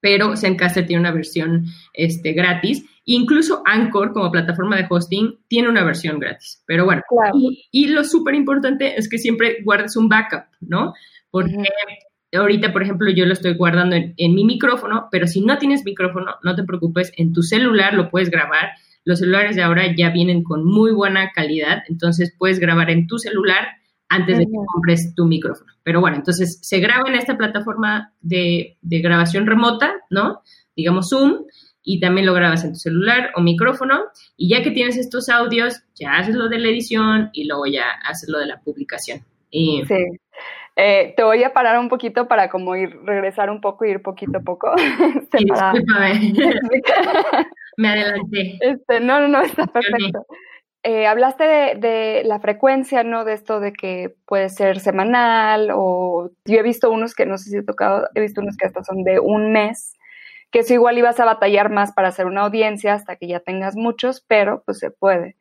pero 0.00 0.36
Zencaster 0.36 0.86
tiene 0.86 1.00
una 1.00 1.12
versión 1.12 1.66
este, 1.92 2.32
gratis. 2.32 2.84
Incluso 3.04 3.62
Anchor, 3.64 4.12
como 4.12 4.30
plataforma 4.30 4.76
de 4.76 4.86
hosting, 4.88 5.38
tiene 5.48 5.68
una 5.68 5.84
versión 5.84 6.18
gratis. 6.18 6.62
Pero 6.66 6.84
bueno, 6.84 7.02
y, 7.72 7.88
lo 7.88 8.04
súper 8.04 8.34
importante 8.34 8.98
es 8.98 9.08
que 9.08 9.18
siempre 9.18 9.58
guardes 9.64 9.96
un 9.96 10.08
backup, 10.08 10.44
¿no? 10.60 10.92
Porque 11.30 11.64
ahorita, 12.32 12.72
por 12.72 12.82
ejemplo, 12.82 13.10
yo 13.10 13.26
lo 13.26 13.32
estoy 13.32 13.54
guardando 13.54 13.96
en, 13.96 14.14
en, 14.16 14.34
mi 14.34 14.44
micrófono, 14.44 15.08
pero 15.10 15.26
si 15.26 15.40
no 15.40 15.58
tienes 15.58 15.84
micrófono, 15.84 16.34
no 16.42 16.54
te 16.54 16.64
preocupes, 16.64 17.12
en 17.16 17.32
tu 17.32 17.42
celular 17.42 17.94
lo 17.94 18.10
puedes 18.10 18.30
grabar 18.30 18.70
los 19.08 19.20
celulares 19.20 19.56
de 19.56 19.62
ahora 19.62 19.94
ya 19.96 20.10
vienen 20.10 20.42
con 20.42 20.66
muy 20.66 20.92
buena 20.92 21.32
calidad, 21.32 21.82
entonces 21.88 22.34
puedes 22.36 22.58
grabar 22.58 22.90
en 22.90 23.06
tu 23.06 23.18
celular 23.18 23.68
antes 24.08 24.38
de 24.38 24.46
que 24.46 24.56
compres 24.66 25.14
tu 25.14 25.26
micrófono. 25.26 25.72
Pero 25.82 26.00
bueno, 26.00 26.16
entonces 26.16 26.58
se 26.62 26.80
graba 26.80 27.08
en 27.08 27.16
esta 27.16 27.36
plataforma 27.36 28.12
de, 28.20 28.76
grabación 28.82 29.46
remota, 29.46 29.94
¿no? 30.10 30.42
Digamos 30.74 31.10
Zoom, 31.10 31.44
y 31.82 32.00
también 32.00 32.26
lo 32.26 32.34
grabas 32.34 32.64
en 32.64 32.72
tu 32.72 32.78
celular 32.78 33.30
o 33.36 33.40
micrófono, 33.40 34.00
y 34.36 34.50
ya 34.50 34.62
que 34.62 34.70
tienes 34.70 34.96
estos 34.96 35.28
audios, 35.28 35.82
ya 35.94 36.18
haces 36.18 36.34
lo 36.34 36.48
de 36.48 36.58
la 36.58 36.68
edición 36.68 37.30
y 37.32 37.46
luego 37.46 37.66
ya 37.66 37.84
haces 38.04 38.28
lo 38.28 38.38
de 38.38 38.46
la 38.46 38.60
publicación. 38.60 39.20
sí. 39.50 39.82
Eh, 40.80 41.12
te 41.16 41.24
voy 41.24 41.42
a 41.42 41.52
parar 41.52 41.76
un 41.80 41.88
poquito 41.88 42.28
para 42.28 42.48
como 42.48 42.76
ir, 42.76 43.00
regresar 43.02 43.50
un 43.50 43.60
poco 43.60 43.84
y 43.84 43.90
ir 43.90 44.00
poquito 44.00 44.38
a 44.38 44.42
poco. 44.42 44.70
Sí, 45.36 45.44
Me 47.76 47.88
adelanté. 47.88 48.58
Este, 48.60 49.00
no, 49.00 49.18
no, 49.20 49.26
no, 49.26 49.42
está 49.42 49.66
perfecto. 49.66 50.24
Eh, 50.84 51.06
hablaste 51.06 51.44
de, 51.44 52.22
la 52.24 52.38
frecuencia, 52.40 53.02
¿no? 53.02 53.24
De 53.24 53.34
esto 53.34 53.60
de 53.60 53.72
que 53.72 54.14
puede 54.26 54.48
ser 54.48 54.80
semanal 54.80 55.70
o 55.74 56.30
yo 56.44 56.58
he 56.58 56.62
visto 56.62 56.90
unos 56.90 57.14
que 57.14 57.26
no 57.26 57.36
sé 57.36 57.50
si 57.50 57.56
he 57.56 57.62
tocado, 57.62 58.08
he 58.14 58.20
visto 58.20 58.40
unos 58.40 58.56
que 58.56 58.66
hasta 58.66 58.84
son 58.84 59.02
de 59.02 59.18
un 59.18 59.52
mes, 59.52 59.94
que 60.50 60.60
eso 60.60 60.74
igual 60.74 60.96
ibas 60.98 61.18
a 61.20 61.24
batallar 61.24 61.70
más 61.70 61.92
para 61.92 62.08
hacer 62.08 62.26
una 62.26 62.42
audiencia 62.42 62.94
hasta 62.94 63.16
que 63.16 63.26
ya 63.26 63.40
tengas 63.40 63.76
muchos, 63.76 64.24
pero 64.28 64.62
pues 64.64 64.78
se 64.78 64.90
puede. 64.90 65.36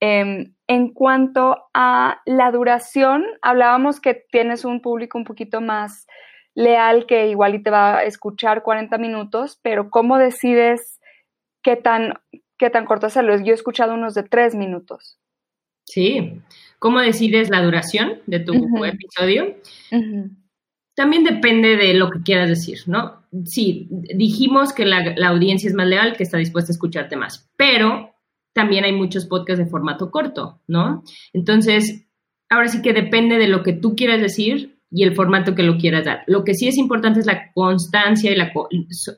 Em, 0.00 0.54
en 0.68 0.92
cuanto 0.92 1.68
a 1.72 2.20
la 2.26 2.50
duración, 2.50 3.24
hablábamos 3.40 4.00
que 4.00 4.26
tienes 4.30 4.64
un 4.64 4.82
público 4.82 5.16
un 5.16 5.24
poquito 5.24 5.60
más 5.62 6.06
leal 6.54 7.06
que 7.06 7.28
igual 7.28 7.54
y 7.54 7.62
te 7.62 7.70
va 7.70 7.98
a 7.98 8.04
escuchar 8.04 8.62
40 8.62 8.98
minutos, 8.98 9.58
pero 9.62 9.90
¿cómo 9.90 10.18
decides 10.18 11.00
qué 11.62 11.76
tan, 11.76 12.14
qué 12.58 12.70
tan 12.70 12.84
corto 12.84 13.06
hacerlo. 13.06 13.36
Yo 13.38 13.52
he 13.52 13.54
escuchado 13.54 13.94
unos 13.94 14.14
de 14.14 14.22
tres 14.22 14.54
minutos. 14.54 15.18
Sí. 15.84 16.40
¿Cómo 16.78 17.00
decides 17.00 17.50
la 17.50 17.62
duración 17.62 18.20
de 18.26 18.40
tu 18.40 18.84
episodio? 18.84 19.56
También 20.94 21.24
depende 21.24 21.76
de 21.76 21.94
lo 21.94 22.10
que 22.10 22.22
quieras 22.22 22.48
decir, 22.48 22.78
¿no? 22.86 23.22
Sí, 23.44 23.86
dijimos 23.90 24.72
que 24.72 24.84
la, 24.84 25.14
la, 25.16 25.28
audiencia 25.28 25.68
es 25.68 25.74
más 25.74 25.86
leal, 25.86 26.16
que 26.16 26.22
está 26.22 26.38
dispuesta 26.38 26.72
a 26.72 26.74
escucharte 26.74 27.16
más, 27.16 27.50
pero 27.56 28.14
también 28.54 28.84
hay 28.84 28.92
muchos 28.92 29.26
podcasts 29.26 29.62
de 29.62 29.70
formato 29.70 30.10
corto, 30.10 30.62
¿no? 30.66 31.02
Entonces, 31.34 32.06
ahora 32.48 32.68
sí 32.68 32.80
que 32.80 32.94
depende 32.94 33.36
de 33.36 33.48
lo 33.48 33.62
que 33.62 33.74
tú 33.74 33.94
quieras 33.94 34.20
decir 34.20 34.78
y 34.90 35.02
el 35.02 35.14
formato 35.14 35.54
que 35.54 35.62
lo 35.62 35.76
quieras 35.76 36.04
dar. 36.04 36.22
Lo 36.26 36.44
que 36.44 36.54
sí 36.54 36.68
es 36.68 36.78
importante 36.78 37.20
es 37.20 37.26
la 37.26 37.52
constancia 37.52 38.30
y 38.30 38.36
la, 38.36 38.52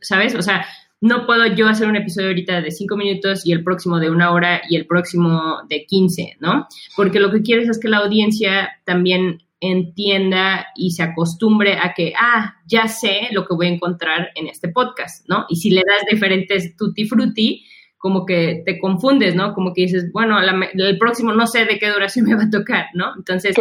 ¿sabes? 0.00 0.34
O 0.34 0.42
sea, 0.42 0.66
no 1.00 1.26
puedo 1.26 1.46
yo 1.46 1.68
hacer 1.68 1.88
un 1.88 1.96
episodio 1.96 2.28
ahorita 2.28 2.60
de 2.60 2.70
cinco 2.70 2.96
minutos 2.96 3.46
y 3.46 3.52
el 3.52 3.62
próximo 3.62 4.00
de 4.00 4.10
una 4.10 4.32
hora 4.32 4.62
y 4.68 4.76
el 4.76 4.86
próximo 4.86 5.58
de 5.68 5.86
15, 5.86 6.38
¿no? 6.40 6.66
Porque 6.96 7.20
lo 7.20 7.30
que 7.30 7.42
quieres 7.42 7.68
es 7.68 7.78
que 7.78 7.88
la 7.88 7.98
audiencia 7.98 8.70
también 8.84 9.42
entienda 9.60 10.66
y 10.76 10.92
se 10.92 11.02
acostumbre 11.02 11.78
a 11.80 11.92
que, 11.94 12.12
ah, 12.16 12.56
ya 12.66 12.88
sé 12.88 13.28
lo 13.32 13.46
que 13.46 13.54
voy 13.54 13.66
a 13.66 13.70
encontrar 13.70 14.30
en 14.34 14.48
este 14.48 14.68
podcast, 14.68 15.28
¿no? 15.28 15.46
Y 15.48 15.56
si 15.56 15.70
le 15.70 15.82
das 15.86 16.04
diferentes 16.10 16.76
tutti 16.76 17.04
frutti, 17.04 17.64
como 17.96 18.24
que 18.24 18.62
te 18.64 18.78
confundes, 18.78 19.34
¿no? 19.34 19.54
Como 19.54 19.72
que 19.74 19.82
dices, 19.82 20.10
bueno, 20.12 20.38
el 20.40 20.98
próximo 20.98 21.32
no 21.32 21.46
sé 21.46 21.64
de 21.64 21.78
qué 21.78 21.90
duración 21.90 22.26
me 22.28 22.36
va 22.36 22.44
a 22.44 22.50
tocar, 22.50 22.86
¿no? 22.94 23.12
Entonces, 23.16 23.56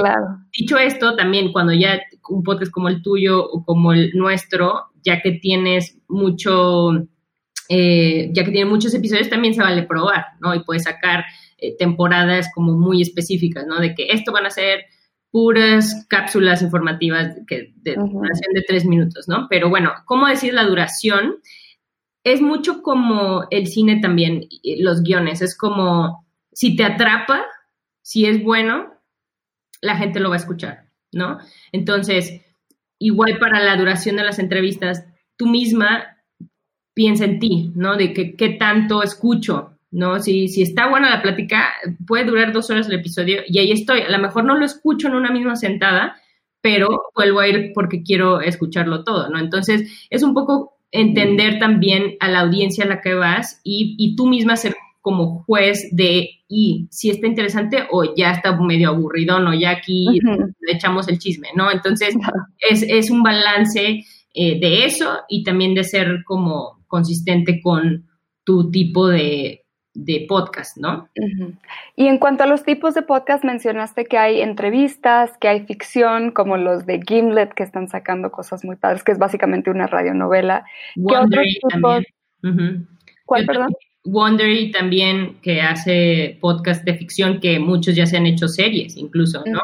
dicho 0.57 0.77
esto, 0.77 1.15
también 1.15 1.51
cuando 1.51 1.73
ya 1.73 1.99
un 2.29 2.43
podcast 2.43 2.71
como 2.71 2.89
el 2.89 3.01
tuyo 3.01 3.43
o 3.43 3.63
como 3.63 3.93
el 3.93 4.11
nuestro, 4.13 4.85
ya 5.03 5.21
que 5.21 5.31
tienes 5.33 5.97
mucho 6.07 7.07
eh, 7.69 8.29
ya 8.33 8.43
que 8.43 8.51
tiene 8.51 8.69
muchos 8.69 8.93
episodios, 8.93 9.29
también 9.29 9.53
se 9.53 9.61
vale 9.61 9.83
probar, 9.83 10.25
¿no? 10.39 10.55
Y 10.55 10.63
puedes 10.63 10.83
sacar 10.83 11.25
eh, 11.57 11.75
temporadas 11.77 12.49
como 12.53 12.73
muy 12.73 13.01
específicas, 13.01 13.65
¿no? 13.65 13.79
De 13.79 13.93
que 13.93 14.07
esto 14.11 14.31
van 14.31 14.45
a 14.45 14.51
ser 14.51 14.85
puras 15.31 16.05
cápsulas 16.09 16.61
informativas 16.61 17.35
que, 17.47 17.73
de 17.75 17.95
duración 17.95 18.53
de 18.53 18.63
tres 18.67 18.85
minutos, 18.85 19.27
¿no? 19.27 19.47
Pero 19.49 19.69
bueno, 19.69 19.93
¿cómo 20.05 20.27
decir 20.27 20.53
la 20.53 20.65
duración? 20.65 21.37
Es 22.23 22.41
mucho 22.41 22.81
como 22.81 23.45
el 23.51 23.67
cine 23.67 23.99
también, 24.01 24.47
los 24.79 25.03
guiones, 25.03 25.41
es 25.41 25.57
como 25.57 26.25
si 26.51 26.75
te 26.75 26.83
atrapa, 26.83 27.45
si 28.01 28.25
es 28.25 28.41
bueno, 28.41 28.93
la 29.81 29.97
gente 29.97 30.19
lo 30.19 30.29
va 30.29 30.35
a 30.35 30.39
escuchar, 30.39 30.89
¿no? 31.11 31.37
Entonces, 31.71 32.41
igual 32.99 33.37
para 33.39 33.59
la 33.59 33.75
duración 33.75 34.15
de 34.15 34.23
las 34.23 34.39
entrevistas, 34.39 35.05
tú 35.35 35.47
misma 35.47 36.16
piensa 36.97 37.25
en 37.25 37.37
ti, 37.37 37.71
¿no? 37.75 37.95
De 37.95 38.11
qué 38.11 38.49
tanto 38.57 39.03
escucho, 39.03 39.77
¿no? 39.91 40.19
Si, 40.19 40.47
si 40.47 40.63
está 40.63 40.89
buena 40.89 41.11
la 41.11 41.21
plática, 41.21 41.71
puede 42.07 42.25
durar 42.25 42.51
dos 42.51 42.71
horas 42.71 42.87
el 42.87 42.95
episodio 42.95 43.41
y 43.47 43.59
ahí 43.59 43.71
estoy. 43.71 44.01
A 44.01 44.09
lo 44.09 44.17
mejor 44.17 44.45
no 44.45 44.57
lo 44.57 44.65
escucho 44.65 45.07
en 45.07 45.13
una 45.13 45.31
misma 45.31 45.55
sentada, 45.55 46.15
pero 46.59 47.03
vuelvo 47.15 47.39
a 47.39 47.47
ir 47.47 47.71
porque 47.75 48.01
quiero 48.01 48.41
escucharlo 48.41 49.03
todo, 49.03 49.29
¿no? 49.29 49.37
Entonces, 49.37 50.07
es 50.09 50.23
un 50.23 50.33
poco 50.33 50.73
entender 50.89 51.59
también 51.59 52.15
a 52.19 52.29
la 52.29 52.39
audiencia 52.39 52.83
a 52.83 52.87
la 52.87 52.99
que 52.99 53.13
vas 53.13 53.61
y, 53.63 53.95
y 53.99 54.15
tú 54.15 54.25
misma 54.25 54.55
ser 54.55 54.75
como 54.99 55.43
juez 55.43 55.89
de 55.91 56.31
y 56.49 56.87
si 56.89 57.11
está 57.11 57.27
interesante 57.27 57.83
o 57.91 58.15
ya 58.15 58.31
está 58.31 58.59
medio 58.59 58.89
aburrido, 58.89 59.39
¿no? 59.39 59.53
Ya 59.53 59.69
aquí 59.69 60.07
le 60.23 60.73
echamos 60.73 61.07
el 61.09 61.19
chisme, 61.19 61.49
¿no? 61.55 61.71
Entonces, 61.71 62.15
es, 62.67 62.81
es 62.81 63.11
un 63.11 63.21
balance 63.21 64.03
eh, 64.33 64.59
de 64.59 64.85
eso 64.85 65.19
y 65.29 65.43
también 65.43 65.75
de 65.75 65.83
ser 65.83 66.23
como 66.25 66.76
consistente 66.87 67.61
con 67.61 68.07
tu 68.43 68.71
tipo 68.71 69.07
de, 69.07 69.65
de 69.97 70.25
podcast, 70.29 70.77
¿no? 70.77 71.09
Y 71.95 72.07
en 72.07 72.19
cuanto 72.19 72.43
a 72.43 72.47
los 72.47 72.63
tipos 72.63 72.93
de 72.93 73.01
podcast, 73.01 73.43
mencionaste 73.43 74.05
que 74.05 74.17
hay 74.17 74.41
entrevistas, 74.41 75.31
que 75.41 75.47
hay 75.47 75.65
ficción, 75.65 76.31
como 76.31 76.55
los 76.55 76.85
de 76.85 77.01
Gimlet, 77.01 77.53
que 77.53 77.63
están 77.63 77.87
sacando 77.87 78.31
cosas 78.31 78.63
muy 78.63 78.75
padres, 78.75 79.03
que 79.03 79.11
es 79.11 79.17
básicamente 79.17 79.71
una 79.71 79.87
radionovela. 79.87 80.65
Wondery 80.97 81.59
también. 81.69 82.87
¿Cuál, 83.25 83.45
perdón? 83.47 83.73
Wondery 84.05 84.71
también, 84.71 85.39
que 85.41 85.61
hace 85.61 86.37
podcast 86.39 86.85
de 86.85 86.93
ficción, 86.93 87.39
que 87.39 87.59
muchos 87.59 87.95
ya 87.95 88.05
se 88.05 88.17
han 88.17 88.27
hecho 88.27 88.47
series 88.47 88.95
incluso, 88.95 89.43
¿no? 89.47 89.61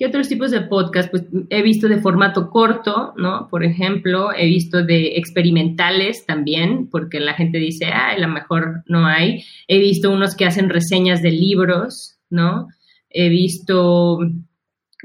¿Qué 0.00 0.06
otros 0.06 0.30
tipos 0.30 0.50
de 0.50 0.62
podcast? 0.62 1.10
Pues 1.10 1.24
he 1.50 1.60
visto 1.60 1.86
de 1.86 2.00
formato 2.00 2.48
corto, 2.48 3.12
¿no? 3.18 3.48
Por 3.50 3.62
ejemplo, 3.64 4.32
he 4.34 4.46
visto 4.46 4.82
de 4.82 5.18
experimentales 5.18 6.24
también, 6.24 6.88
porque 6.88 7.20
la 7.20 7.34
gente 7.34 7.58
dice, 7.58 7.84
ah, 7.92 8.12
a 8.12 8.18
lo 8.18 8.28
mejor 8.28 8.82
no 8.86 9.06
hay. 9.06 9.44
He 9.68 9.78
visto 9.78 10.10
unos 10.10 10.34
que 10.34 10.46
hacen 10.46 10.70
reseñas 10.70 11.20
de 11.20 11.32
libros, 11.32 12.16
¿no? 12.30 12.68
He 13.10 13.28
visto 13.28 14.20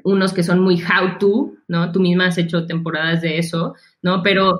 unos 0.05 0.31
que 0.31 0.43
son 0.43 0.61
muy 0.61 0.75
how 0.75 1.17
to, 1.19 1.51
¿no? 1.67 1.91
Tú 1.91 1.99
misma 1.99 2.27
has 2.27 2.37
hecho 2.37 2.65
temporadas 2.65 3.21
de 3.21 3.37
eso, 3.37 3.75
¿no? 4.01 4.23
Pero 4.23 4.59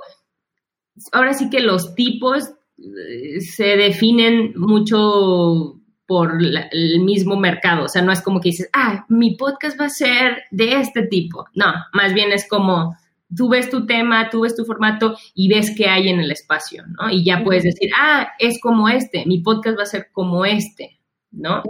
ahora 1.12 1.32
sí 1.32 1.48
que 1.48 1.60
los 1.60 1.94
tipos 1.94 2.50
eh, 2.76 3.40
se 3.40 3.78
definen 3.78 4.52
mucho 4.54 5.80
por 6.06 6.38
el 6.40 7.00
mismo 7.00 7.36
mercado. 7.36 7.84
O 7.84 7.88
sea, 7.88 8.02
no 8.02 8.12
es 8.12 8.22
como 8.22 8.40
que 8.40 8.50
dices, 8.50 8.70
ah, 8.72 9.04
mi 9.08 9.36
podcast 9.36 9.80
va 9.80 9.86
a 9.86 9.90
ser 9.90 10.44
de 10.50 10.80
este 10.80 11.02
tipo. 11.02 11.46
No, 11.54 11.66
más 11.92 12.14
bien 12.14 12.32
es 12.32 12.48
como 12.48 12.96
tú 13.34 13.48
ves 13.48 13.70
tu 13.70 13.86
tema, 13.86 14.30
tú 14.30 14.42
ves 14.42 14.54
tu 14.54 14.64
formato 14.64 15.16
y 15.34 15.48
ves 15.48 15.74
qué 15.76 15.88
hay 15.88 16.08
en 16.08 16.20
el 16.20 16.30
espacio, 16.30 16.84
¿no? 16.86 17.10
Y 17.10 17.24
ya 17.24 17.42
puedes 17.42 17.64
decir, 17.64 17.90
ah, 17.98 18.28
es 18.38 18.60
como 18.60 18.88
este, 18.88 19.24
mi 19.26 19.40
podcast 19.40 19.78
va 19.78 19.82
a 19.82 19.86
ser 19.86 20.08
como 20.12 20.44
este, 20.44 21.00
¿no? 21.32 21.62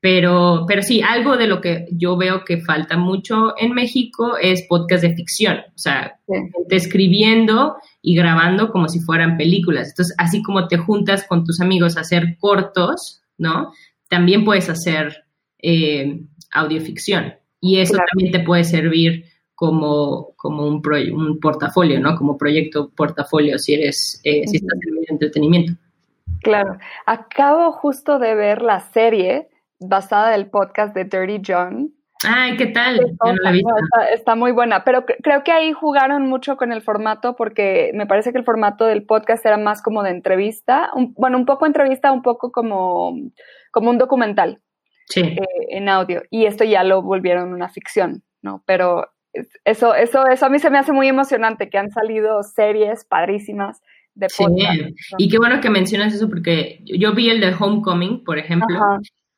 Pero, 0.00 0.64
pero 0.68 0.82
sí, 0.82 1.02
algo 1.02 1.36
de 1.36 1.48
lo 1.48 1.60
que 1.60 1.88
yo 1.90 2.16
veo 2.16 2.44
que 2.44 2.60
falta 2.60 2.96
mucho 2.96 3.54
en 3.58 3.72
México 3.72 4.36
es 4.40 4.64
podcast 4.68 5.02
de 5.02 5.14
ficción, 5.16 5.58
o 5.58 5.78
sea, 5.78 6.20
escribiendo 6.70 7.76
y 8.00 8.14
grabando 8.14 8.70
como 8.70 8.88
si 8.88 9.00
fueran 9.00 9.36
películas. 9.36 9.88
Entonces, 9.88 10.14
así 10.16 10.40
como 10.42 10.68
te 10.68 10.78
juntas 10.78 11.26
con 11.26 11.44
tus 11.44 11.60
amigos 11.60 11.96
a 11.96 12.02
hacer 12.02 12.36
cortos, 12.38 13.22
¿no? 13.38 13.72
También 14.08 14.44
puedes 14.44 14.68
hacer 14.68 15.24
eh, 15.58 16.20
audioficción 16.52 17.34
y 17.60 17.80
eso 17.80 17.96
también 17.96 18.32
te 18.32 18.40
puede 18.40 18.64
servir 18.64 19.24
como, 19.54 20.34
como 20.36 20.66
un, 20.66 20.80
un 21.12 21.40
portafolio, 21.40 21.98
¿no? 21.98 22.16
Como 22.16 22.38
proyecto 22.38 22.90
portafolio 22.90 23.58
si 23.58 23.74
eres, 23.74 24.20
eh, 24.22 24.46
si 24.46 24.58
estás 24.58 24.78
en 24.86 24.98
el 24.98 25.04
entretenimiento. 25.08 25.72
Claro. 26.42 26.78
Acabo 27.06 27.72
justo 27.72 28.18
de 28.18 28.34
ver 28.34 28.62
la 28.62 28.80
serie 28.80 29.48
basada 29.80 30.30
del 30.30 30.46
podcast 30.46 30.94
de 30.94 31.04
Dirty 31.04 31.42
John. 31.44 31.92
Ay, 32.24 32.56
¿qué 32.56 32.66
tal? 32.66 33.00
está, 34.12 34.34
muy 34.34 34.50
buena, 34.50 34.82
pero 34.82 35.04
creo 35.22 35.44
que 35.44 35.52
ahí 35.52 35.72
jugaron 35.72 36.26
mucho 36.26 36.56
con 36.56 36.72
el 36.72 36.82
formato 36.82 37.36
porque 37.36 37.92
me 37.94 38.06
parece 38.06 38.32
que 38.32 38.38
el 38.38 38.44
formato 38.44 38.86
del 38.86 39.04
podcast 39.04 39.46
era 39.46 39.56
más 39.56 39.82
como 39.82 40.02
de 40.02 40.10
entrevista, 40.10 40.90
bueno, 41.16 41.38
un 41.38 41.46
poco 41.46 41.66
entrevista, 41.66 42.10
un 42.10 42.22
poco 42.22 42.50
como, 42.50 43.14
como 43.70 43.90
un 43.90 43.98
documental 43.98 44.60
eh, 45.14 45.36
en 45.70 45.88
audio. 45.88 46.22
Y 46.30 46.46
esto 46.46 46.64
ya 46.64 46.82
lo 46.82 47.02
volvieron 47.02 47.52
una 47.52 47.68
ficción, 47.68 48.24
¿no? 48.42 48.64
Pero 48.66 49.06
eso, 49.64 49.94
eso, 49.94 50.26
eso 50.26 50.46
a 50.46 50.48
mí 50.48 50.58
se 50.58 50.70
me 50.70 50.78
hace 50.78 50.92
muy 50.92 51.06
emocionante, 51.06 51.70
que 51.70 51.78
han 51.78 51.90
salido 51.90 52.42
series 52.42 53.04
padrísimas 53.04 53.80
de 54.14 54.26
podcast. 54.36 54.76
Sí. 54.76 55.14
Y 55.18 55.28
qué 55.28 55.38
bueno 55.38 55.60
que 55.60 55.70
mencionas 55.70 56.12
eso 56.14 56.28
porque 56.28 56.80
yo 56.84 57.14
vi 57.14 57.30
el 57.30 57.40
de 57.40 57.54
Homecoming, 57.54 58.24
por 58.24 58.38
ejemplo, 58.38 58.76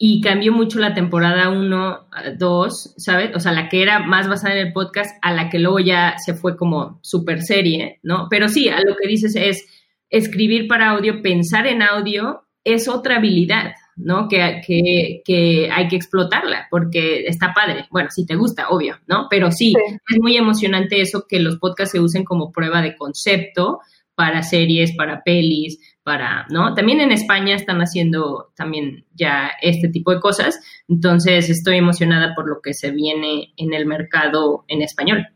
y 0.02 0.22
cambió 0.22 0.50
mucho 0.50 0.78
la 0.78 0.94
temporada 0.94 1.50
1, 1.50 2.08
2, 2.38 2.94
¿sabes? 2.96 3.36
O 3.36 3.38
sea, 3.38 3.52
la 3.52 3.68
que 3.68 3.82
era 3.82 3.98
más 3.98 4.28
basada 4.28 4.54
en 4.54 4.68
el 4.68 4.72
podcast 4.72 5.14
a 5.20 5.34
la 5.34 5.50
que 5.50 5.58
luego 5.58 5.78
ya 5.78 6.14
se 6.16 6.32
fue 6.32 6.56
como 6.56 6.98
super 7.02 7.42
serie, 7.42 8.00
¿no? 8.02 8.26
Pero 8.30 8.48
sí, 8.48 8.70
a 8.70 8.80
lo 8.80 8.96
que 8.96 9.06
dices 9.06 9.36
es 9.36 9.62
escribir 10.08 10.68
para 10.68 10.88
audio, 10.92 11.20
pensar 11.20 11.66
en 11.66 11.82
audio 11.82 12.46
es 12.64 12.88
otra 12.88 13.16
habilidad, 13.16 13.74
¿no? 13.94 14.26
Que, 14.26 14.62
que, 14.66 15.20
que 15.22 15.70
hay 15.70 15.88
que 15.88 15.96
explotarla 15.96 16.68
porque 16.70 17.26
está 17.26 17.52
padre. 17.52 17.84
Bueno, 17.90 18.08
si 18.10 18.24
te 18.24 18.36
gusta, 18.36 18.70
obvio, 18.70 18.96
¿no? 19.06 19.26
Pero 19.28 19.52
sí, 19.52 19.74
es 19.86 20.16
muy 20.18 20.34
emocionante 20.34 21.02
eso 21.02 21.26
que 21.28 21.40
los 21.40 21.58
podcasts 21.58 21.92
se 21.92 22.00
usen 22.00 22.24
como 22.24 22.52
prueba 22.52 22.80
de 22.80 22.96
concepto 22.96 23.80
para 24.14 24.42
series, 24.42 24.94
para 24.96 25.22
pelis, 25.22 25.78
para, 26.02 26.46
¿no? 26.50 26.74
También 26.74 27.00
en 27.00 27.12
España 27.12 27.54
están 27.54 27.80
haciendo 27.80 28.52
también 28.56 29.04
ya 29.14 29.50
este 29.60 29.88
tipo 29.88 30.12
de 30.12 30.20
cosas, 30.20 30.60
entonces 30.88 31.50
estoy 31.50 31.76
emocionada 31.76 32.34
por 32.34 32.48
lo 32.48 32.60
que 32.62 32.72
se 32.72 32.90
viene 32.90 33.52
en 33.56 33.74
el 33.74 33.86
mercado 33.86 34.64
en 34.68 34.82
español. 34.82 35.26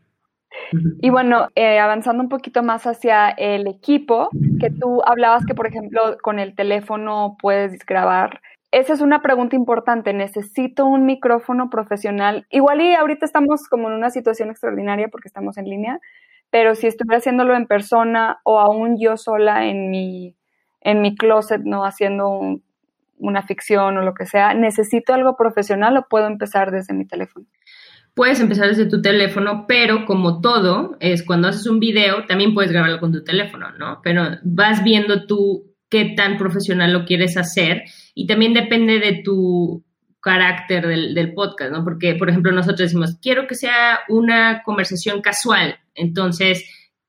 Y 1.01 1.09
bueno, 1.09 1.49
eh, 1.55 1.79
avanzando 1.79 2.23
un 2.23 2.29
poquito 2.29 2.63
más 2.63 2.87
hacia 2.87 3.29
el 3.29 3.67
equipo, 3.67 4.29
que 4.59 4.69
tú 4.71 5.01
hablabas 5.05 5.45
que, 5.45 5.53
por 5.53 5.67
ejemplo, 5.67 6.17
con 6.21 6.39
el 6.39 6.55
teléfono 6.55 7.37
puedes 7.39 7.85
grabar. 7.85 8.41
Esa 8.71 8.93
es 8.93 9.01
una 9.01 9.21
pregunta 9.21 9.55
importante. 9.55 10.13
Necesito 10.13 10.85
un 10.85 11.05
micrófono 11.05 11.69
profesional. 11.69 12.45
Igual 12.49 12.81
y 12.81 12.93
ahorita 12.93 13.25
estamos 13.25 13.67
como 13.69 13.89
en 13.89 13.95
una 13.95 14.09
situación 14.09 14.49
extraordinaria 14.49 15.07
porque 15.09 15.27
estamos 15.27 15.57
en 15.57 15.65
línea, 15.65 15.99
pero 16.49 16.75
si 16.75 16.87
estuviera 16.87 17.19
haciéndolo 17.19 17.55
en 17.55 17.67
persona 17.67 18.39
o 18.43 18.59
aún 18.59 18.97
yo 18.99 19.17
sola 19.17 19.67
en 19.67 19.89
mi, 19.89 20.35
en 20.85 21.01
mi 21.01 21.15
closet, 21.15 21.61
¿no? 21.63 21.83
Haciendo 21.83 22.61
una 23.17 23.41
ficción 23.41 23.97
o 23.97 24.01
lo 24.01 24.13
que 24.13 24.25
sea, 24.25 24.53
¿necesito 24.53 25.13
algo 25.13 25.35
profesional 25.35 25.97
o 25.97 26.07
puedo 26.07 26.27
empezar 26.27 26.71
desde 26.71 26.93
mi 26.93 27.05
teléfono? 27.05 27.47
Puedes 28.13 28.39
empezar 28.39 28.69
desde 28.69 28.85
tu 28.85 29.01
teléfono, 29.01 29.65
pero 29.67 30.05
como 30.05 30.41
todo, 30.41 30.95
es 30.99 31.23
cuando 31.23 31.47
haces 31.47 31.65
un 31.65 31.79
video, 31.79 32.25
también 32.27 32.53
puedes 32.53 32.71
grabarlo 32.71 32.99
con 32.99 33.11
tu 33.11 33.23
teléfono, 33.23 33.71
¿no? 33.71 33.99
Pero 34.03 34.23
vas 34.43 34.83
viendo 34.83 35.25
tú 35.25 35.73
qué 35.89 36.13
tan 36.15 36.37
profesional 36.37 36.93
lo 36.93 37.03
quieres 37.03 37.35
hacer 37.35 37.83
y 38.13 38.27
también 38.27 38.53
depende 38.53 38.99
de 38.99 39.21
tu 39.23 39.83
carácter 40.21 40.87
del, 40.87 41.15
del, 41.15 41.33
podcast, 41.33 41.71
¿no? 41.71 41.83
Porque, 41.83 42.15
por 42.15 42.29
ejemplo, 42.29 42.51
nosotros 42.51 42.79
decimos, 42.79 43.17
quiero 43.21 43.47
que 43.47 43.55
sea 43.55 43.99
una 44.07 44.61
conversación 44.63 45.21
casual, 45.21 45.77
entonces 45.95 46.63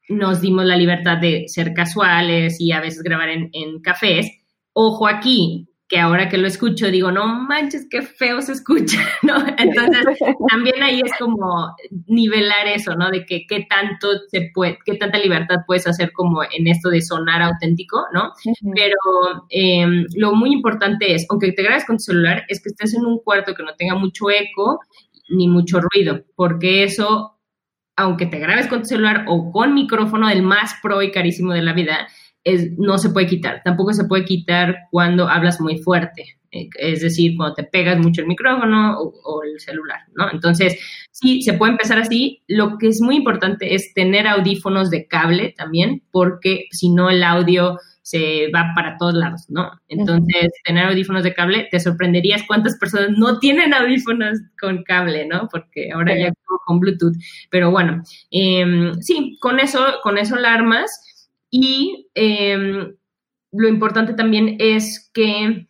nos 0.08 0.40
dimos 0.40 0.64
la 0.64 0.76
libertad 0.76 1.18
de 1.18 1.44
ser 1.48 1.74
casuales 1.74 2.60
y 2.60 2.72
a 2.72 2.80
veces 2.80 3.02
grabar 3.02 3.28
en, 3.28 3.50
en 3.52 3.80
cafés. 3.80 4.30
Ojo 4.72 5.08
aquí, 5.08 5.68
que 5.88 6.00
ahora 6.00 6.28
que 6.28 6.38
lo 6.38 6.48
escucho 6.48 6.90
digo, 6.90 7.12
no 7.12 7.26
manches, 7.26 7.86
qué 7.88 8.02
feo 8.02 8.42
se 8.42 8.52
escucha, 8.52 8.98
¿no? 9.22 9.36
Entonces, 9.56 10.04
también 10.48 10.82
ahí 10.82 11.00
es 11.04 11.12
como 11.18 11.74
nivelar 12.06 12.66
eso, 12.66 12.96
¿no? 12.96 13.10
De 13.10 13.24
que 13.24 13.46
qué 13.48 13.66
tanto 13.68 14.08
se 14.28 14.50
puede, 14.52 14.78
qué 14.84 14.94
tanta 14.96 15.18
libertad 15.18 15.58
puedes 15.66 15.86
hacer 15.86 16.12
como 16.12 16.42
en 16.42 16.66
esto 16.66 16.90
de 16.90 17.02
sonar 17.02 17.42
auténtico, 17.42 18.04
¿no? 18.12 18.32
Pero 18.74 19.46
em, 19.48 20.06
lo 20.16 20.34
muy 20.34 20.52
importante 20.52 21.14
es, 21.14 21.24
aunque 21.30 21.52
te 21.52 21.62
grabes 21.62 21.84
con 21.84 21.98
tu 21.98 22.04
celular, 22.04 22.44
es 22.48 22.60
que 22.60 22.70
estés 22.70 22.94
en 22.94 23.06
un 23.06 23.20
cuarto 23.20 23.54
que 23.54 23.62
no 23.62 23.74
tenga 23.76 23.94
mucho 23.94 24.28
eco 24.30 24.80
ni 25.28 25.48
mucho 25.48 25.80
ruido, 25.80 26.24
porque 26.34 26.84
eso, 26.84 27.35
aunque 27.96 28.26
te 28.26 28.38
grabes 28.38 28.66
con 28.66 28.80
tu 28.80 28.86
celular 28.86 29.24
o 29.26 29.50
con 29.50 29.74
micrófono 29.74 30.28
del 30.28 30.42
más 30.42 30.74
pro 30.82 31.02
y 31.02 31.10
carísimo 31.10 31.52
de 31.52 31.62
la 31.62 31.72
vida, 31.72 32.06
no 32.78 32.98
se 32.98 33.10
puede 33.10 33.26
quitar. 33.26 33.62
Tampoco 33.64 33.92
se 33.92 34.04
puede 34.04 34.24
quitar 34.24 34.76
cuando 34.90 35.28
hablas 35.28 35.60
muy 35.60 35.78
fuerte, 35.78 36.38
eh, 36.52 36.68
es 36.78 37.00
decir, 37.00 37.36
cuando 37.36 37.54
te 37.54 37.64
pegas 37.64 37.98
mucho 37.98 38.20
el 38.20 38.28
micrófono 38.28 38.98
o, 39.00 39.42
el 39.42 39.58
celular, 39.58 40.00
¿no? 40.14 40.30
Entonces, 40.30 40.78
sí, 41.10 41.42
se 41.42 41.54
puede 41.54 41.72
empezar 41.72 41.98
así. 41.98 42.42
Lo 42.46 42.78
que 42.78 42.88
es 42.88 43.00
muy 43.00 43.16
importante 43.16 43.74
es 43.74 43.92
tener 43.94 44.26
audífonos 44.26 44.90
de 44.90 45.06
cable 45.06 45.54
también, 45.56 46.02
porque 46.12 46.66
si 46.70 46.90
no 46.90 47.10
el 47.10 47.22
audio 47.24 47.78
se 48.06 48.52
va 48.54 48.70
para 48.72 48.96
todos 48.98 49.14
lados, 49.14 49.46
¿no? 49.48 49.68
Entonces, 49.88 50.52
tener 50.62 50.86
audífonos 50.86 51.24
de 51.24 51.34
cable, 51.34 51.66
te 51.72 51.80
sorprenderías 51.80 52.44
cuántas 52.46 52.78
personas 52.78 53.10
no 53.18 53.40
tienen 53.40 53.74
audífonos 53.74 54.38
con 54.60 54.84
cable, 54.84 55.26
¿no? 55.26 55.48
Porque 55.50 55.90
ahora 55.90 56.16
ya 56.16 56.32
con 56.64 56.78
Bluetooth. 56.78 57.16
Pero 57.50 57.72
bueno, 57.72 58.04
em, 58.30 58.94
sí, 59.00 59.36
con 59.40 59.58
eso, 59.58 59.84
con 60.04 60.18
eso 60.18 60.36
la 60.36 60.54
armas 60.54 60.88
y 61.50 62.06
em, 62.14 62.94
lo 63.50 63.68
importante 63.68 64.14
también 64.14 64.54
es 64.60 65.10
que 65.12 65.66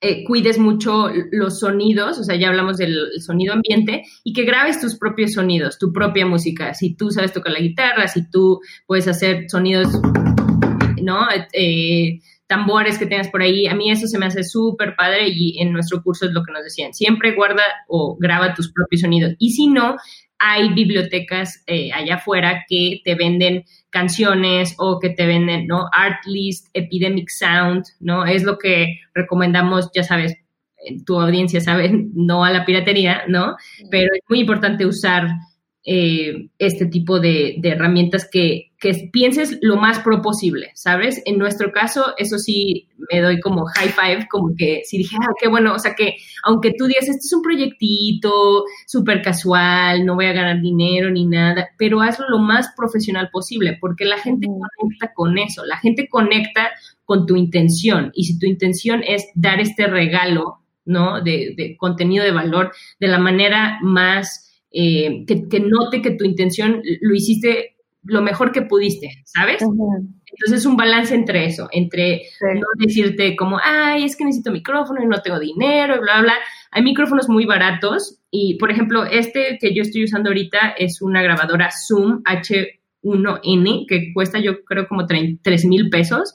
eh, 0.00 0.24
cuides 0.24 0.58
mucho 0.58 1.08
los 1.30 1.60
sonidos, 1.60 2.18
o 2.18 2.24
sea, 2.24 2.34
ya 2.34 2.48
hablamos 2.48 2.78
del 2.78 3.20
sonido 3.20 3.54
ambiente, 3.54 4.02
y 4.24 4.32
que 4.32 4.42
grabes 4.44 4.80
tus 4.80 4.98
propios 4.98 5.34
sonidos, 5.34 5.78
tu 5.78 5.92
propia 5.92 6.26
música. 6.26 6.74
Si 6.74 6.96
tú 6.96 7.12
sabes 7.12 7.32
tocar 7.32 7.52
la 7.52 7.60
guitarra, 7.60 8.08
si 8.08 8.28
tú 8.28 8.60
puedes 8.88 9.06
hacer 9.06 9.44
sonidos, 9.48 9.88
¿no? 11.02 11.26
Eh, 11.52 12.20
tambores 12.46 12.98
que 12.98 13.06
tengas 13.06 13.28
por 13.28 13.42
ahí, 13.42 13.66
a 13.66 13.74
mí 13.74 13.90
eso 13.90 14.06
se 14.08 14.18
me 14.18 14.26
hace 14.26 14.42
súper 14.42 14.96
padre 14.96 15.28
y 15.28 15.60
en 15.60 15.72
nuestro 15.72 16.02
curso 16.02 16.26
es 16.26 16.32
lo 16.32 16.42
que 16.42 16.52
nos 16.52 16.64
decían, 16.64 16.92
siempre 16.92 17.34
guarda 17.34 17.62
o 17.86 18.16
graba 18.18 18.54
tus 18.54 18.72
propios 18.72 19.02
sonidos. 19.02 19.34
Y 19.38 19.52
si 19.52 19.68
no, 19.68 19.96
hay 20.38 20.72
bibliotecas 20.72 21.62
eh, 21.66 21.92
allá 21.92 22.16
afuera 22.16 22.64
que 22.68 23.02
te 23.04 23.14
venden 23.14 23.64
canciones 23.90 24.74
o 24.78 24.98
que 24.98 25.10
te 25.10 25.26
venden, 25.26 25.66
¿no? 25.66 25.86
Artlist, 25.92 26.68
Epidemic 26.72 27.28
Sound, 27.28 27.84
¿no? 28.00 28.24
Es 28.24 28.42
lo 28.42 28.58
que 28.58 29.00
recomendamos, 29.14 29.90
ya 29.94 30.02
sabes, 30.02 30.34
tu 31.04 31.20
audiencia 31.20 31.60
sabe, 31.60 31.90
no 32.14 32.44
a 32.44 32.50
la 32.50 32.64
piratería, 32.64 33.22
¿no? 33.28 33.56
Pero 33.90 34.08
es 34.14 34.22
muy 34.28 34.40
importante 34.40 34.86
usar 34.86 35.28
eh, 35.84 36.48
este 36.58 36.86
tipo 36.86 37.20
de, 37.20 37.60
herramientas 37.62 38.28
que, 38.30 38.69
que, 38.80 39.10
pienses 39.12 39.58
lo 39.60 39.76
más 39.76 40.00
pro 40.00 40.22
posible, 40.22 40.70
¿sabes? 40.74 41.22
En 41.26 41.38
nuestro 41.38 41.70
caso, 41.70 42.14
eso 42.16 42.38
sí 42.38 42.88
me 43.12 43.20
doy 43.20 43.38
como 43.40 43.66
high 43.66 43.90
five, 43.90 44.28
como 44.30 44.54
que 44.56 44.82
si 44.84 44.98
dije, 44.98 45.16
ah, 45.20 45.32
qué 45.40 45.48
bueno, 45.48 45.74
o 45.74 45.78
sea 45.78 45.94
que 45.94 46.16
aunque 46.44 46.72
tú 46.72 46.86
digas, 46.86 47.08
este 47.08 47.18
es 47.18 47.32
un 47.32 47.42
proyectito 47.42 48.64
súper 48.86 49.22
casual, 49.22 50.04
no 50.04 50.14
voy 50.14 50.26
a 50.26 50.32
ganar 50.32 50.60
dinero 50.60 51.10
ni 51.10 51.26
nada, 51.26 51.68
pero 51.78 52.00
hazlo 52.00 52.28
lo 52.28 52.38
más 52.38 52.68
profesional 52.76 53.28
posible, 53.30 53.78
porque 53.80 54.04
la 54.04 54.18
gente 54.18 54.48
conecta 54.76 55.12
con 55.14 55.38
eso, 55.38 55.64
la 55.66 55.76
gente 55.76 56.08
conecta 56.08 56.70
con 57.04 57.26
tu 57.26 57.36
intención, 57.36 58.10
y 58.14 58.24
si 58.24 58.38
tu 58.38 58.46
intención 58.46 59.02
es 59.06 59.26
dar 59.34 59.60
este 59.60 59.86
regalo, 59.86 60.58
¿no? 60.84 61.20
De, 61.20 61.54
de 61.56 61.76
contenido 61.76 62.24
de 62.24 62.32
valor 62.32 62.72
de 62.98 63.08
la 63.08 63.18
manera 63.18 63.78
más 63.82 64.50
eh, 64.72 65.24
que, 65.26 65.60
note 65.60 66.00
que 66.00 66.12
tu 66.12 66.24
intención 66.24 66.80
lo 67.00 67.14
hiciste 67.14 67.76
lo 68.04 68.22
mejor 68.22 68.52
que 68.52 68.62
pudiste, 68.62 69.22
¿sabes? 69.24 69.62
Entonces 69.62 70.60
es 70.60 70.66
un 70.66 70.76
balance 70.76 71.14
entre 71.14 71.44
eso, 71.44 71.68
entre 71.72 72.22
no 72.40 72.66
decirte 72.78 73.36
como, 73.36 73.58
ay, 73.62 74.04
es 74.04 74.16
que 74.16 74.24
necesito 74.24 74.52
micrófono 74.52 75.02
y 75.02 75.06
no 75.06 75.20
tengo 75.20 75.38
dinero, 75.38 75.96
y 75.96 76.00
bla, 76.00 76.22
bla. 76.22 76.34
Hay 76.70 76.82
micrófonos 76.82 77.28
muy 77.28 77.44
baratos 77.44 78.20
y, 78.30 78.56
por 78.58 78.70
ejemplo, 78.70 79.04
este 79.04 79.58
que 79.60 79.74
yo 79.74 79.82
estoy 79.82 80.04
usando 80.04 80.30
ahorita 80.30 80.74
es 80.78 81.02
una 81.02 81.22
grabadora 81.22 81.70
Zoom 81.70 82.22
H1N 82.24 83.86
que 83.88 84.12
cuesta 84.14 84.38
yo 84.38 84.64
creo 84.64 84.86
como 84.86 85.06
3 85.06 85.64
mil 85.66 85.90
pesos, 85.90 86.32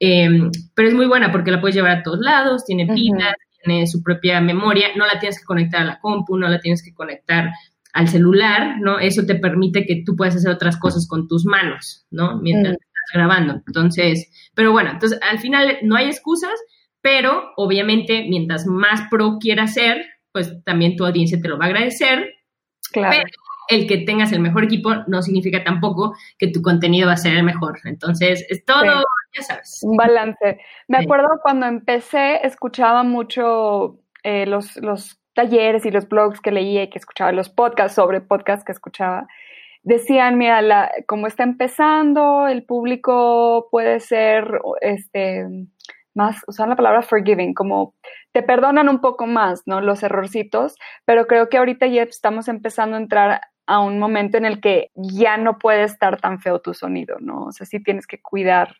em, 0.00 0.50
pero 0.74 0.88
es 0.88 0.94
muy 0.94 1.06
buena 1.06 1.30
porque 1.30 1.50
la 1.50 1.60
puedes 1.60 1.76
llevar 1.76 1.98
a 1.98 2.02
todos 2.02 2.20
lados, 2.20 2.64
tiene 2.64 2.86
pilas, 2.86 3.34
tiene 3.62 3.86
su 3.86 4.02
propia 4.02 4.40
memoria, 4.40 4.88
no 4.96 5.06
la 5.06 5.20
tienes 5.20 5.38
que 5.38 5.44
conectar 5.44 5.82
a 5.82 5.84
la 5.84 6.00
compu, 6.00 6.36
no 6.36 6.48
la 6.48 6.60
tienes 6.60 6.82
que 6.82 6.94
conectar 6.94 7.50
al 7.94 8.08
celular, 8.08 8.80
¿no? 8.80 8.98
Eso 8.98 9.24
te 9.24 9.36
permite 9.36 9.86
que 9.86 10.02
tú 10.04 10.16
puedas 10.16 10.34
hacer 10.34 10.50
otras 10.50 10.76
cosas 10.76 11.06
con 11.08 11.28
tus 11.28 11.46
manos, 11.46 12.06
¿no? 12.10 12.40
Mientras 12.40 12.74
estás 12.74 13.10
grabando. 13.14 13.62
Entonces, 13.66 14.50
pero 14.54 14.72
bueno, 14.72 14.90
entonces 14.90 15.18
al 15.22 15.38
final 15.38 15.78
no 15.82 15.94
hay 15.94 16.06
excusas, 16.06 16.54
pero 17.00 17.52
obviamente 17.56 18.26
mientras 18.28 18.66
más 18.66 19.02
pro 19.10 19.38
quieras 19.38 19.74
ser, 19.74 20.04
pues 20.32 20.52
también 20.64 20.96
tu 20.96 21.06
audiencia 21.06 21.40
te 21.40 21.48
lo 21.48 21.56
va 21.56 21.66
a 21.66 21.68
agradecer. 21.68 22.34
Claro. 22.92 23.16
Pero 23.16 23.30
el 23.68 23.86
que 23.86 23.98
tengas 23.98 24.32
el 24.32 24.40
mejor 24.40 24.64
equipo 24.64 24.90
no 25.06 25.22
significa 25.22 25.62
tampoco 25.62 26.14
que 26.36 26.48
tu 26.48 26.62
contenido 26.62 27.06
va 27.06 27.14
a 27.14 27.16
ser 27.16 27.36
el 27.36 27.44
mejor. 27.44 27.78
Entonces, 27.84 28.44
es 28.50 28.64
todo, 28.64 29.04
ya 29.36 29.42
sabes. 29.42 29.78
Un 29.82 29.96
balance. 29.96 30.58
Me 30.88 30.98
acuerdo 30.98 31.28
cuando 31.42 31.66
empecé, 31.66 32.44
escuchaba 32.44 33.04
mucho 33.04 34.00
eh, 34.24 34.46
los, 34.46 34.76
los 34.78 35.20
talleres 35.34 35.84
y 35.86 35.90
los 35.90 36.08
blogs 36.08 36.40
que 36.40 36.52
leía 36.52 36.84
y 36.84 36.90
que 36.90 36.98
escuchaba, 36.98 37.32
los 37.32 37.48
podcasts 37.48 37.96
sobre 37.96 38.20
podcasts 38.20 38.64
que 38.64 38.72
escuchaba, 38.72 39.26
decían, 39.82 40.38
mira, 40.38 40.62
la, 40.62 40.90
como 41.06 41.26
está 41.26 41.42
empezando, 41.42 42.48
el 42.48 42.64
público 42.64 43.68
puede 43.70 44.00
ser, 44.00 44.60
este, 44.80 45.46
más, 46.14 46.38
usan 46.46 46.70
la 46.70 46.76
palabra 46.76 47.02
forgiving, 47.02 47.54
como 47.54 47.94
te 48.32 48.42
perdonan 48.42 48.88
un 48.88 49.00
poco 49.00 49.26
más, 49.26 49.62
¿no? 49.66 49.80
Los 49.80 50.02
errorcitos, 50.02 50.76
pero 51.04 51.26
creo 51.26 51.48
que 51.48 51.58
ahorita 51.58 51.86
ya 51.86 52.02
estamos 52.02 52.48
empezando 52.48 52.96
a 52.96 53.00
entrar 53.00 53.40
a 53.66 53.80
un 53.80 53.98
momento 53.98 54.36
en 54.38 54.44
el 54.44 54.60
que 54.60 54.90
ya 54.94 55.36
no 55.36 55.58
puede 55.58 55.84
estar 55.84 56.20
tan 56.20 56.40
feo 56.40 56.60
tu 56.60 56.74
sonido, 56.74 57.16
¿no? 57.20 57.44
O 57.46 57.52
sea, 57.52 57.66
sí 57.66 57.82
tienes 57.82 58.06
que 58.06 58.20
cuidar 58.20 58.76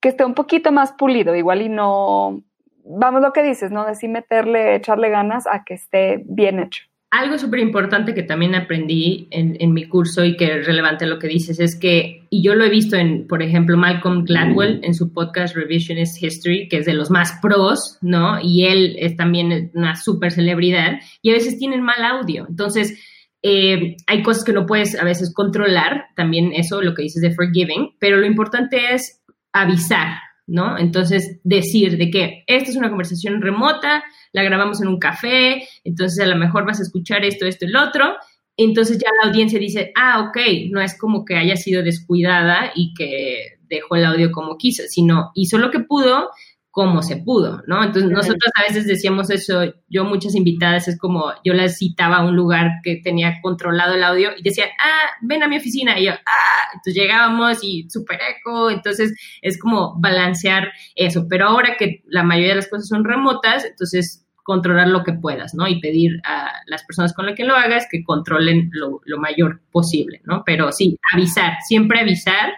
que 0.00 0.08
esté 0.08 0.24
un 0.24 0.34
poquito 0.34 0.72
más 0.72 0.92
pulido, 0.92 1.36
igual 1.36 1.62
y 1.62 1.68
no, 1.68 2.42
vamos 2.84 3.22
lo 3.22 3.32
que 3.32 3.42
dices, 3.42 3.70
¿no? 3.70 3.86
De 3.86 3.94
sí 3.94 4.08
meterle, 4.08 4.76
echarle 4.76 5.10
ganas 5.10 5.46
a 5.46 5.64
que 5.64 5.74
esté 5.74 6.22
bien 6.24 6.60
hecho. 6.60 6.84
Algo 7.10 7.36
súper 7.36 7.60
importante 7.60 8.14
que 8.14 8.22
también 8.22 8.54
aprendí 8.54 9.28
en, 9.30 9.74
mi 9.74 9.86
curso 9.86 10.24
y 10.24 10.34
que 10.34 10.60
es 10.60 10.66
relevante 10.66 11.04
lo 11.04 11.18
que 11.18 11.28
dices 11.28 11.60
es 11.60 11.78
que, 11.78 12.26
y 12.30 12.42
yo 12.42 12.54
lo 12.54 12.64
he 12.64 12.70
visto 12.70 12.96
en, 12.96 13.26
por 13.26 13.42
ejemplo, 13.42 13.76
Malcolm 13.76 14.24
Gladwell 14.24 14.80
en 14.82 14.94
su 14.94 15.12
podcast 15.12 15.54
Revisionist 15.54 16.22
History, 16.22 16.68
que 16.68 16.78
es 16.78 16.86
de 16.86 16.94
los 16.94 17.10
más 17.10 17.38
pros, 17.42 17.98
¿no? 18.00 18.40
Y 18.42 18.64
él 18.64 18.96
es 18.98 19.14
también 19.14 19.70
una 19.74 19.94
súper 19.94 20.32
celebridad 20.32 21.00
y 21.20 21.28
a 21.28 21.34
veces 21.34 21.58
tienen 21.58 21.82
mal 21.82 22.02
audio. 22.02 22.46
Entonces, 22.48 22.98
eh, 23.42 23.96
hay 24.06 24.22
cosas 24.22 24.42
que 24.42 24.54
no 24.54 24.64
puedes 24.64 24.98
a 24.98 25.04
veces 25.04 25.34
controlar, 25.34 26.06
también 26.16 26.52
eso, 26.54 26.80
lo 26.80 26.94
que 26.94 27.02
dices 27.02 27.20
de 27.20 27.34
forgiving, 27.34 27.90
pero 27.98 28.16
lo 28.16 28.24
importante 28.24 28.94
es 28.94 29.20
avisar, 29.52 30.16
¿no? 30.46 30.78
Entonces, 30.78 31.40
decir 31.44 31.96
de 31.96 32.10
que 32.10 32.44
esta 32.46 32.70
es 32.70 32.76
una 32.76 32.88
conversación 32.88 33.40
remota, 33.40 34.02
la 34.32 34.42
grabamos 34.42 34.80
en 34.80 34.88
un 34.88 34.98
café, 34.98 35.66
entonces 35.84 36.24
a 36.24 36.26
lo 36.26 36.36
mejor 36.36 36.66
vas 36.66 36.80
a 36.80 36.82
escuchar 36.82 37.24
esto, 37.24 37.46
esto 37.46 37.66
lo 37.68 37.82
otro. 37.82 38.14
Entonces 38.56 38.98
ya 38.98 39.08
la 39.22 39.30
audiencia 39.30 39.58
dice, 39.58 39.92
ah, 39.96 40.28
ok, 40.28 40.38
no 40.70 40.80
es 40.80 40.98
como 40.98 41.24
que 41.24 41.36
haya 41.36 41.56
sido 41.56 41.82
descuidada 41.82 42.72
y 42.74 42.92
que 42.94 43.58
dejó 43.62 43.96
el 43.96 44.04
audio 44.04 44.30
como 44.30 44.58
quiso, 44.58 44.82
sino 44.88 45.30
hizo 45.34 45.58
lo 45.58 45.70
que 45.70 45.80
pudo 45.80 46.28
como 46.72 47.02
se 47.02 47.18
pudo, 47.18 47.62
¿no? 47.66 47.84
Entonces 47.84 48.10
nosotros 48.10 48.50
a 48.54 48.62
veces 48.62 48.86
decíamos 48.86 49.28
eso, 49.28 49.60
yo 49.90 50.06
muchas 50.06 50.34
invitadas 50.34 50.88
es 50.88 50.98
como, 50.98 51.26
yo 51.44 51.52
las 51.52 51.76
citaba 51.76 52.16
a 52.16 52.24
un 52.24 52.34
lugar 52.34 52.80
que 52.82 52.96
tenía 52.96 53.40
controlado 53.42 53.94
el 53.94 54.02
audio 54.02 54.30
y 54.38 54.42
decían, 54.42 54.70
ah, 54.82 55.10
ven 55.20 55.42
a 55.42 55.48
mi 55.48 55.58
oficina, 55.58 56.00
y 56.00 56.06
yo, 56.06 56.12
ah, 56.12 56.70
entonces 56.72 56.94
llegábamos 56.94 57.58
y 57.62 57.86
súper 57.90 58.20
eco, 58.38 58.70
entonces 58.70 59.12
es 59.42 59.60
como 59.60 60.00
balancear 60.00 60.72
eso, 60.96 61.26
pero 61.28 61.48
ahora 61.48 61.76
que 61.78 62.02
la 62.06 62.22
mayoría 62.22 62.52
de 62.52 62.56
las 62.56 62.68
cosas 62.68 62.88
son 62.88 63.04
remotas, 63.04 63.66
entonces 63.66 64.26
controlar 64.42 64.88
lo 64.88 65.04
que 65.04 65.12
puedas, 65.12 65.52
¿no? 65.52 65.68
Y 65.68 65.78
pedir 65.78 66.22
a 66.24 66.52
las 66.66 66.84
personas 66.84 67.12
con 67.12 67.26
las 67.26 67.36
que 67.36 67.44
lo 67.44 67.54
hagas 67.54 67.86
que 67.90 68.02
controlen 68.02 68.70
lo, 68.72 69.02
lo 69.04 69.18
mayor 69.18 69.60
posible, 69.70 70.22
¿no? 70.24 70.42
Pero 70.46 70.72
sí, 70.72 70.98
avisar, 71.12 71.58
siempre 71.68 72.00
avisar 72.00 72.54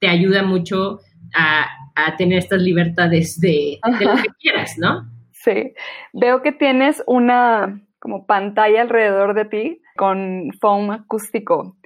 te 0.00 0.08
ayuda 0.08 0.42
mucho 0.42 0.98
a 1.32 1.66
a 1.94 2.16
tener 2.16 2.38
estas 2.38 2.62
libertades 2.62 3.40
de, 3.40 3.78
lo 3.84 3.98
que 3.98 4.28
quieras, 4.40 4.76
¿no? 4.78 5.10
Sí. 5.32 5.74
Veo 6.12 6.42
que 6.42 6.52
tienes 6.52 7.02
una 7.06 7.82
como 7.98 8.26
pantalla 8.26 8.82
alrededor 8.82 9.34
de 9.34 9.44
ti 9.44 9.82
con 9.96 10.50
foam 10.60 10.90
acústico. 10.90 11.76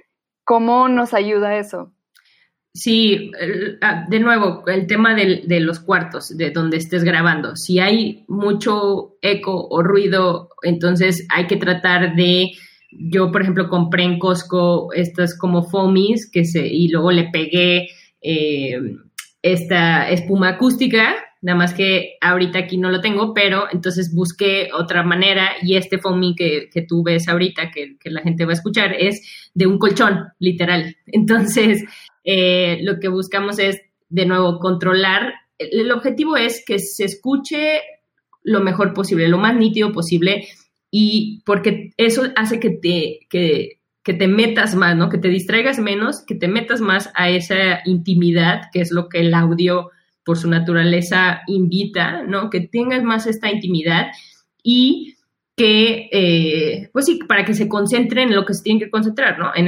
¿Cómo 0.43 0.87
nos 0.87 1.13
ayuda 1.13 1.57
eso? 1.57 1.93
Sí, 2.73 3.31
ah, 3.81 4.05
de 4.07 4.19
nuevo, 4.19 4.63
el 4.67 4.85
tema 4.85 5.15
de, 5.15 5.59
los 5.59 5.79
cuartos, 5.79 6.37
de 6.37 6.51
donde 6.51 6.77
estés 6.77 7.03
grabando. 7.03 7.55
Si 7.55 7.79
hay 7.79 8.23
mucho 8.27 9.17
eco 9.23 9.67
o 9.67 9.81
ruido, 9.81 10.49
entonces 10.61 11.27
hay 11.33 11.47
que 11.47 11.57
tratar 11.57 12.15
de, 12.15 12.51
yo 12.91 13.31
por 13.31 13.41
ejemplo 13.41 13.67
compré 13.67 14.03
en 14.03 14.19
Costco 14.19 14.93
estas 14.93 15.35
como 15.35 15.63
foamies 15.63 16.29
que 16.31 16.45
se, 16.45 16.67
y 16.67 16.89
luego 16.89 17.11
le 17.11 17.29
pegué 17.31 17.87
eh, 18.21 18.79
esta 19.41 20.09
espuma 20.09 20.49
acústica, 20.49 21.15
nada 21.41 21.57
más 21.57 21.73
que 21.73 22.17
ahorita 22.21 22.59
aquí 22.59 22.77
no 22.77 22.89
lo 22.89 23.01
tengo, 23.01 23.33
pero 23.33 23.65
entonces 23.71 24.13
busqué 24.13 24.69
otra 24.73 25.03
manera 25.03 25.51
y 25.61 25.75
este 25.75 25.99
foaming 25.99 26.35
que, 26.35 26.69
que 26.71 26.81
tú 26.81 27.03
ves 27.03 27.27
ahorita, 27.27 27.71
que, 27.71 27.97
la 28.05 28.21
gente 28.21 28.45
va 28.45 28.51
a 28.51 28.55
escuchar, 28.55 28.93
es 28.97 29.49
de 29.53 29.67
un 29.67 29.77
colchón, 29.77 30.25
literal. 30.39 30.95
Entonces, 31.07 31.83
eh, 32.23 32.79
lo 32.81 32.99
que 32.99 33.07
buscamos 33.07 33.59
es, 33.59 33.81
de 34.09 34.25
nuevo, 34.25 34.59
controlar. 34.59 35.33
El, 35.57 35.91
objetivo 35.91 36.37
es 36.37 36.63
que 36.65 36.79
se 36.79 37.05
escuche 37.05 37.81
lo 38.43 38.61
mejor 38.61 38.93
posible, 38.93 39.27
lo 39.27 39.37
más 39.37 39.55
nítido 39.55 39.91
posible, 39.91 40.47
y 40.89 41.41
porque 41.45 41.91
eso 41.97 42.23
hace 42.35 42.59
que 42.59 42.69
te, 42.69 43.19
que 43.29 43.76
que 44.07 44.13
te 44.13 44.29
metas 44.29 44.73
más, 44.73 44.95
¿no? 44.95 45.09
Que 45.09 45.17
te 45.17 45.27
distraigas 45.27 45.79
menos, 45.79 46.23
que 46.25 46.33
te 46.33 46.47
metas 46.47 46.79
más 46.79 47.11
a 47.13 47.29
esa 47.29 47.81
intimidad, 47.83 48.69
que 48.71 48.79
es 48.79 48.89
lo 48.93 49.09
que 49.09 49.19
el 49.19 49.33
audio 49.33 49.91
por 50.23 50.37
su 50.37 50.49
naturaleza 50.49 51.41
invita, 51.45 52.23
¿no? 52.23 52.49
Que 52.49 52.61
tengas 52.61 53.03
más 53.03 53.27
esta 53.27 53.51
intimidad 53.51 54.07
y 54.63 55.15
que, 55.57 56.07
eh, 56.13 56.89
pues 56.93 57.05
sí, 57.05 57.19
para 57.27 57.43
que 57.43 57.53
se 57.53 57.67
concentren 57.67 58.29
en 58.29 58.35
lo 58.35 58.45
que 58.45 58.53
se 58.53 58.63
tienen 58.63 58.79
que 58.79 58.89
concentrar, 58.89 59.37
¿no? 59.39 59.51
En, 59.53 59.67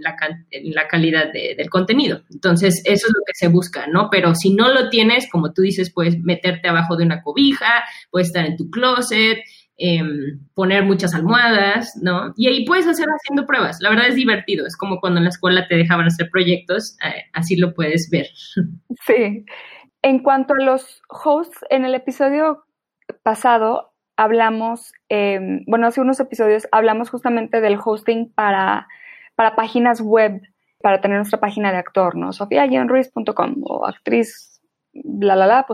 la, 0.00 0.88
calidad 0.88 1.32
del 1.32 1.70
contenido. 1.70 2.22
Entonces, 2.32 2.82
eso 2.86 3.06
es 3.06 3.12
lo 3.14 3.22
que 3.24 3.34
se 3.34 3.46
busca, 3.46 3.86
¿no? 3.86 4.08
Pero 4.10 4.34
si 4.34 4.52
no 4.52 4.68
lo 4.74 4.88
tienes, 4.88 5.30
como 5.30 5.52
tú 5.52 5.62
dices, 5.62 5.92
puedes 5.92 6.18
meterte 6.18 6.68
abajo 6.68 6.96
de 6.96 7.04
una 7.04 7.22
cobija, 7.22 7.84
puedes 8.10 8.28
estar 8.28 8.46
en 8.46 8.56
tu 8.56 8.68
closet, 8.68 9.38
Em, 9.78 10.40
poner 10.54 10.84
muchas 10.84 11.14
almohadas, 11.14 11.98
¿no? 12.00 12.32
Y 12.34 12.48
ahí 12.48 12.64
puedes 12.64 12.86
hacer 12.86 13.06
haciendo 13.08 13.46
pruebas. 13.46 13.76
La 13.82 13.90
verdad 13.90 14.08
es 14.08 14.14
divertido, 14.14 14.66
es 14.66 14.74
como 14.74 15.00
cuando 15.00 15.18
en 15.18 15.24
la 15.24 15.28
escuela 15.30 15.68
te 15.68 15.76
dejaban 15.76 16.06
hacer 16.06 16.30
proyectos, 16.30 16.96
eh, 17.04 17.24
así 17.34 17.56
lo 17.56 17.74
puedes 17.74 18.08
ver. 18.10 18.26
Sí. 19.06 19.44
En 20.02 20.20
cuanto 20.20 20.54
a 20.54 20.64
los 20.64 21.02
hosts, 21.08 21.58
en 21.68 21.84
el 21.84 21.94
episodio 21.94 22.64
pasado 23.22 23.92
hablamos, 24.16 24.92
em, 25.10 25.62
bueno, 25.66 25.86
hace 25.86 26.00
unos 26.00 26.20
episodios 26.20 26.66
hablamos 26.72 27.10
justamente 27.10 27.60
del 27.60 27.78
hosting 27.82 28.32
para 28.32 28.88
para 29.34 29.54
páginas 29.54 30.00
web, 30.00 30.40
para 30.80 31.02
tener 31.02 31.18
nuestra 31.18 31.38
página 31.38 31.70
de 31.70 31.76
actor, 31.78 32.16
¿no? 32.16 32.30
o 32.30 33.86
actriz 33.86 34.60
bla, 34.94 35.66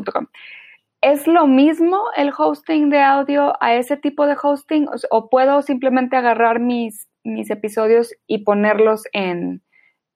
¿Es 1.03 1.27
lo 1.27 1.49
mismo 1.49 2.01
el 2.17 2.31
hosting 2.37 2.89
de 2.89 3.01
audio 3.01 3.53
a 3.61 3.75
ese 3.75 3.97
tipo 3.97 4.25
de 4.27 4.37
hosting 4.41 4.87
o, 5.11 5.29
puedo 5.29 5.61
simplemente 5.63 6.15
agarrar 6.17 6.61
mis, 6.61 7.09
mis 7.25 7.51
episodios 7.51 8.15
y 8.29 8.45
ponerlos 8.45 9.03
en, 9.13 9.63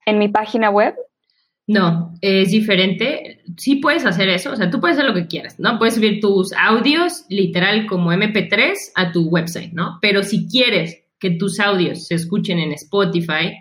en 0.07 0.19
mi 0.19 0.29
página 0.29 0.71
web? 0.71 0.95
No, 1.67 2.15
es 2.21 2.53
diferente. 2.53 3.43
Sí 3.57 3.77
puedes 3.77 4.07
hacer 4.07 4.29
eso, 4.29 4.53
o 4.53 4.57
sea, 4.57 4.71
tú 4.71 4.81
puedes 4.81 4.97
hacer 4.97 5.11
lo 5.11 5.17
que 5.17 5.27
quieras, 5.27 5.59
¿no? 5.59 5.77
Puedes 5.79 5.97
subir 5.97 6.21
tus 6.21 6.53
audios 6.53 7.27
literal 7.29 7.87
como 7.87 8.13
MP3 8.13 8.75
a 8.95 9.11
tu 9.11 9.29
website, 9.29 9.73
¿no? 9.73 9.99
Pero 10.01 10.23
si 10.23 10.49
quieres 10.49 11.03
que 11.19 11.33
tus 11.33 11.59
audios 11.59 12.07
se 12.07 12.15
escuchen 12.15 12.61
en 12.61 12.71
Spotify, 12.73 13.53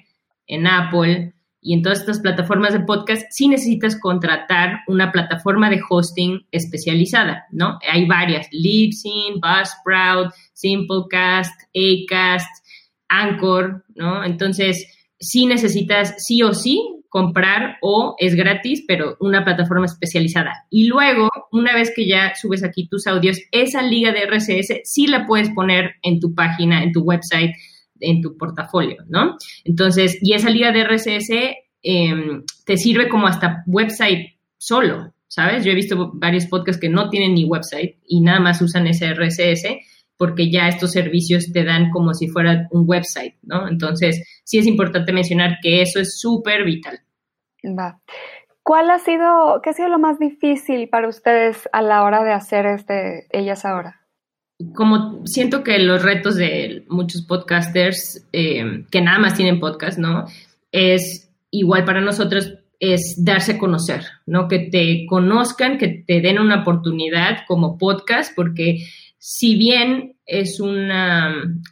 en 0.45 0.67
Apple 0.67 1.34
y 1.66 1.74
en 1.74 1.82
todas 1.82 2.01
estas 2.01 2.20
plataformas 2.20 2.74
de 2.74 2.82
podcast, 2.82 3.26
sí 3.32 3.47
necesitas 3.47 3.99
contratar 3.99 4.82
una 4.88 5.11
plataforma 5.11 5.68
de 5.72 5.82
hosting 5.89 6.45
especializada, 6.51 7.45
¿no? 7.51 7.80
Hay 7.91 8.05
varias, 8.05 8.47
Libsyn, 8.51 9.41
Buzzsprout, 9.41 10.32
Simplecast, 10.53 11.59
Acast, 11.74 12.47
Anchor, 13.09 13.84
¿no? 13.95 14.24
Entonces, 14.24 14.86
sí 15.20 15.47
necesitas 15.47 16.13
sí 16.24 16.43
o 16.43 16.53
sí 16.53 17.03
comprar 17.09 17.78
o 17.82 18.16
es 18.20 18.36
gratis, 18.36 18.84
pero 18.88 19.18
una 19.20 19.43
plataforma 19.43 19.88
especializada. 19.88 20.68
Y 20.70 20.86
luego, 20.86 21.30
una 21.51 21.74
vez 21.74 21.91
que 21.95 22.05
ya 22.07 22.34
subes 22.39 22.63
aquí 22.63 22.88
tus 22.88 23.07
audios, 23.07 23.39
esa 23.51 23.82
liga 23.82 24.11
de 24.11 24.28
RSS 24.28 24.82
sí 24.84 25.07
la 25.07 25.26
puedes 25.26 25.49
poner 25.49 25.95
en 26.03 26.20
tu 26.20 26.36
página, 26.36 26.84
en 26.84 26.91
tu 26.91 27.01
website, 27.01 27.55
en 27.99 28.21
tu 28.21 28.37
portafolio, 28.37 29.03
¿no? 29.07 29.37
Entonces, 29.63 30.17
y 30.21 30.33
esa 30.33 30.49
liga 30.49 30.71
de 30.71 30.83
RSS 30.83 31.55
em, 31.81 32.43
te 32.65 32.77
sirve 32.77 33.09
como 33.09 33.27
hasta 33.27 33.63
website 33.67 34.37
solo, 34.57 35.13
¿sabes? 35.27 35.63
Yo 35.63 35.71
he 35.71 35.75
visto 35.75 36.11
varios 36.13 36.47
podcasts 36.47 36.81
que 36.81 36.89
no 36.89 37.09
tienen 37.09 37.33
ni 37.33 37.45
website 37.45 37.97
y 38.07 38.21
nada 38.21 38.39
más 38.39 38.61
usan 38.61 38.87
ese 38.87 39.13
RSS 39.13 39.67
porque 40.17 40.49
ya 40.49 40.67
estos 40.67 40.91
servicios 40.91 41.51
te 41.51 41.63
dan 41.63 41.91
como 41.91 42.13
si 42.13 42.27
fuera 42.27 42.67
un 42.71 42.85
website, 42.87 43.35
¿no? 43.43 43.67
Entonces, 43.67 44.41
sí 44.43 44.59
es 44.59 44.65
importante 44.65 45.11
mencionar 45.11 45.57
que 45.61 45.81
eso 45.81 45.99
es 45.99 46.19
súper 46.19 46.63
vital. 46.63 46.99
Va. 47.65 47.99
¿Cuál 48.63 48.89
ha 48.89 48.99
sido, 48.99 49.61
qué 49.61 49.71
ha 49.71 49.73
sido 49.73 49.89
lo 49.89 49.99
más 49.99 50.17
difícil 50.17 50.89
para 50.89 51.07
ustedes 51.07 51.69
a 51.71 51.81
la 51.81 52.03
hora 52.03 52.23
de 52.23 52.31
hacer 52.31 52.65
este 52.65 53.27
Ellas 53.29 53.65
Ahora? 53.65 54.04
Como 54.73 55.25
siento 55.25 55.63
que 55.63 55.79
los 55.79 56.01
retos 56.01 56.35
de 56.35 56.85
muchos 56.87 57.23
podcasters 57.23 58.25
eh, 58.31 58.85
que 58.89 59.01
nada 59.01 59.19
más 59.19 59.35
tienen 59.35 59.59
podcast, 59.59 59.97
¿no? 59.97 60.25
Es 60.71 61.29
igual 61.51 61.83
para 61.85 62.01
nosotros 62.01 62.53
es 62.79 63.23
darse 63.23 63.53
a 63.53 63.57
conocer, 63.57 64.03
¿no? 64.25 64.47
Que 64.47 64.59
te 64.59 65.05
conozcan, 65.07 65.77
que 65.77 66.03
te 66.05 66.21
den 66.21 66.39
una 66.39 66.61
oportunidad 66.61 67.39
como 67.47 67.77
podcast, 67.77 68.33
porque 68.35 68.85
si 69.17 69.55
bien 69.57 70.17
es 70.25 70.59
un 70.59 70.89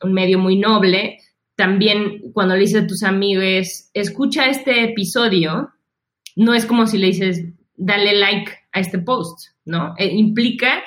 medio 0.06 0.40
muy 0.40 0.58
noble, 0.58 1.20
también 1.56 2.32
cuando 2.34 2.56
le 2.56 2.62
dices 2.62 2.84
a 2.84 2.88
tus 2.88 3.04
amigos, 3.04 3.90
escucha 3.94 4.48
este 4.48 4.84
episodio, 4.84 5.70
no 6.36 6.54
es 6.54 6.66
como 6.66 6.88
si 6.88 6.98
le 6.98 7.08
dices, 7.08 7.46
dale 7.76 8.18
like 8.18 8.52
a 8.72 8.80
este 8.80 9.00
post, 9.00 9.50
¿no? 9.66 9.94
Eh, 9.98 10.08
implica 10.08 10.84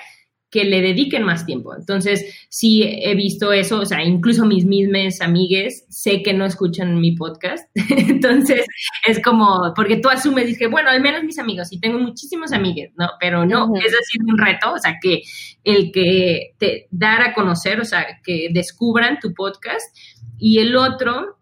que 0.50 0.64
le 0.64 0.80
dediquen 0.80 1.22
más 1.24 1.44
tiempo. 1.44 1.74
Entonces, 1.74 2.46
sí 2.48 2.82
he 2.82 3.14
visto 3.14 3.52
eso, 3.52 3.80
o 3.80 3.86
sea, 3.86 4.04
incluso 4.04 4.46
mis 4.46 4.64
mismas 4.64 5.20
amigues 5.20 5.84
sé 5.88 6.22
que 6.22 6.32
no 6.32 6.44
escuchan 6.44 7.00
mi 7.00 7.12
podcast. 7.16 7.68
Entonces, 7.90 8.64
es 9.06 9.20
como, 9.22 9.72
porque 9.74 9.96
tú 9.96 10.08
asumes, 10.08 10.46
dije, 10.46 10.68
bueno, 10.68 10.90
al 10.90 11.00
menos 11.00 11.24
mis 11.24 11.38
amigos, 11.38 11.72
y 11.72 11.80
tengo 11.80 11.98
muchísimos 11.98 12.52
amigues, 12.52 12.92
¿no? 12.96 13.08
Pero 13.20 13.44
no, 13.44 13.70
es 13.76 13.92
así 13.92 14.18
un 14.24 14.38
reto, 14.38 14.72
o 14.72 14.78
sea, 14.78 14.96
que 15.00 15.22
el 15.64 15.90
que 15.90 16.54
te 16.58 16.86
dar 16.90 17.22
a 17.22 17.34
conocer, 17.34 17.80
o 17.80 17.84
sea, 17.84 18.06
que 18.24 18.48
descubran 18.52 19.18
tu 19.20 19.34
podcast. 19.34 19.84
Y 20.38 20.58
el 20.58 20.76
otro 20.76 21.35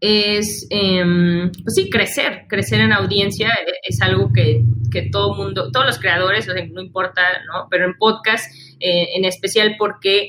es, 0.00 0.66
em, 0.70 1.50
pues 1.62 1.74
sí, 1.74 1.90
crecer, 1.90 2.46
crecer 2.48 2.80
en 2.80 2.92
audiencia 2.92 3.48
e, 3.48 3.72
es 3.82 4.00
algo 4.00 4.32
que, 4.32 4.62
que 4.90 5.10
todo 5.10 5.34
mundo, 5.34 5.70
todos 5.70 5.86
los 5.86 5.98
creadores, 5.98 6.48
no 6.72 6.80
importa, 6.80 7.22
¿no? 7.46 7.68
Pero 7.70 7.84
en 7.84 7.94
podcast 7.98 8.50
eh, 8.80 9.08
en 9.14 9.24
especial 9.24 9.76
porque 9.78 10.28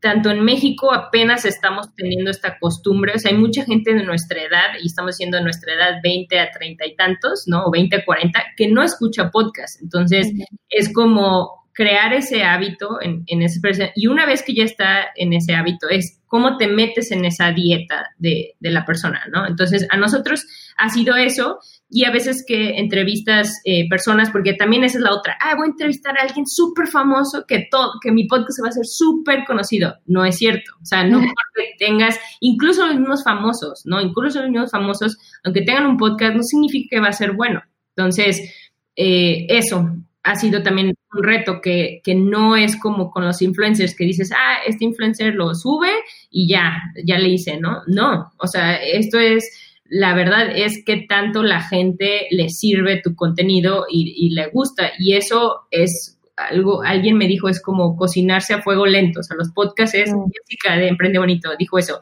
tanto 0.00 0.30
en 0.30 0.44
México 0.44 0.92
apenas 0.92 1.44
estamos 1.44 1.94
teniendo 1.96 2.30
esta 2.30 2.58
costumbre, 2.58 3.12
o 3.14 3.18
sea, 3.18 3.32
hay 3.32 3.38
mucha 3.38 3.64
gente 3.64 3.94
de 3.94 4.04
nuestra 4.04 4.40
edad, 4.42 4.74
y 4.80 4.86
estamos 4.86 5.16
siendo 5.16 5.38
de 5.38 5.42
nuestra 5.42 5.74
edad 5.74 5.94
20 6.02 6.38
a 6.38 6.50
30 6.50 6.86
y 6.86 6.94
tantos, 6.94 7.44
¿no? 7.46 7.64
O 7.64 7.70
20 7.70 7.96
a 7.96 8.04
40, 8.04 8.44
que 8.56 8.68
no 8.68 8.82
escucha 8.82 9.30
podcast. 9.30 9.80
Entonces, 9.82 10.32
es 10.68 10.92
como 10.92 11.65
crear 11.76 12.14
ese 12.14 12.42
hábito 12.42 13.02
en, 13.02 13.22
en 13.26 13.42
ese 13.42 13.60
y 13.94 14.06
una 14.06 14.24
vez 14.24 14.42
que 14.42 14.54
ya 14.54 14.64
está 14.64 15.08
en 15.14 15.34
ese 15.34 15.54
hábito 15.54 15.90
es 15.90 16.22
cómo 16.26 16.56
te 16.56 16.68
metes 16.68 17.12
en 17.12 17.26
esa 17.26 17.52
dieta 17.52 18.06
de, 18.18 18.54
de, 18.58 18.70
la 18.70 18.86
persona, 18.86 19.22
¿no? 19.30 19.46
Entonces, 19.46 19.86
a 19.90 19.98
nosotros 19.98 20.46
ha 20.78 20.88
sido 20.88 21.16
eso 21.16 21.58
y 21.90 22.04
a 22.04 22.10
veces 22.10 22.44
que 22.46 22.78
entrevistas 22.78 23.60
eh, 23.64 23.86
personas, 23.90 24.30
porque 24.30 24.54
también 24.54 24.84
esa 24.84 24.96
es 24.96 25.04
la 25.04 25.12
otra, 25.12 25.36
ah, 25.38 25.54
voy 25.54 25.66
a 25.66 25.70
entrevistar 25.72 26.18
a 26.18 26.22
alguien 26.22 26.46
súper 26.46 26.88
famoso 26.88 27.44
que, 27.46 27.68
todo, 27.70 27.92
que 28.02 28.10
mi 28.10 28.26
podcast 28.26 28.56
se 28.56 28.62
va 28.62 28.68
a 28.68 28.70
hacer 28.70 28.86
súper 28.86 29.44
conocido. 29.44 29.96
No 30.06 30.24
es 30.24 30.38
cierto, 30.38 30.72
o 30.80 30.84
sea, 30.84 31.04
no 31.04 31.18
porque 31.20 31.74
tengas, 31.78 32.18
incluso 32.40 32.86
los 32.86 32.96
mismos 32.96 33.22
famosos, 33.22 33.82
¿no? 33.84 34.00
Incluso 34.00 34.40
los 34.40 34.50
mismos 34.50 34.70
famosos, 34.70 35.18
aunque 35.44 35.60
tengan 35.60 35.86
un 35.86 35.98
podcast, 35.98 36.34
no 36.34 36.42
significa 36.42 36.96
que 36.96 37.00
va 37.00 37.08
a 37.08 37.12
ser 37.12 37.32
bueno. 37.32 37.62
Entonces, 37.94 38.72
eh, 38.96 39.46
eso, 39.50 39.90
ha 40.26 40.34
sido 40.34 40.62
también 40.62 40.94
un 41.12 41.22
reto 41.22 41.60
que, 41.60 42.00
que, 42.02 42.14
no 42.16 42.56
es 42.56 42.76
como 42.76 43.10
con 43.10 43.24
los 43.24 43.40
influencers 43.42 43.94
que 43.94 44.04
dices, 44.04 44.32
ah, 44.32 44.56
este 44.66 44.84
influencer 44.84 45.34
lo 45.34 45.54
sube 45.54 45.90
y 46.30 46.48
ya, 46.48 46.82
ya 47.04 47.16
le 47.18 47.28
hice, 47.28 47.58
¿no? 47.60 47.82
No, 47.86 48.32
o 48.38 48.46
sea, 48.48 48.74
esto 48.74 49.20
es, 49.20 49.48
la 49.84 50.14
verdad 50.14 50.50
es 50.52 50.82
que 50.84 51.06
tanto 51.08 51.44
la 51.44 51.62
gente 51.62 52.26
le 52.30 52.48
sirve 52.48 53.00
tu 53.00 53.14
contenido 53.14 53.86
y, 53.88 54.30
le 54.34 54.48
gusta 54.48 54.90
y 54.98 55.14
eso 55.14 55.68
es 55.70 56.18
algo, 56.36 56.82
alguien 56.82 57.16
me 57.16 57.28
dijo, 57.28 57.48
es 57.48 57.62
como 57.62 57.96
cocinarse 57.96 58.52
a 58.52 58.62
fuego 58.62 58.84
lento, 58.84 59.20
o 59.20 59.22
sea, 59.22 59.36
los 59.36 59.52
podcasts 59.52 59.94
es, 59.94 60.12
mm. 60.12 60.24
Jessica 60.32 60.76
de 60.76 60.88
Emprende 60.88 61.20
Bonito 61.20 61.50
dijo 61.56 61.78
eso, 61.78 62.00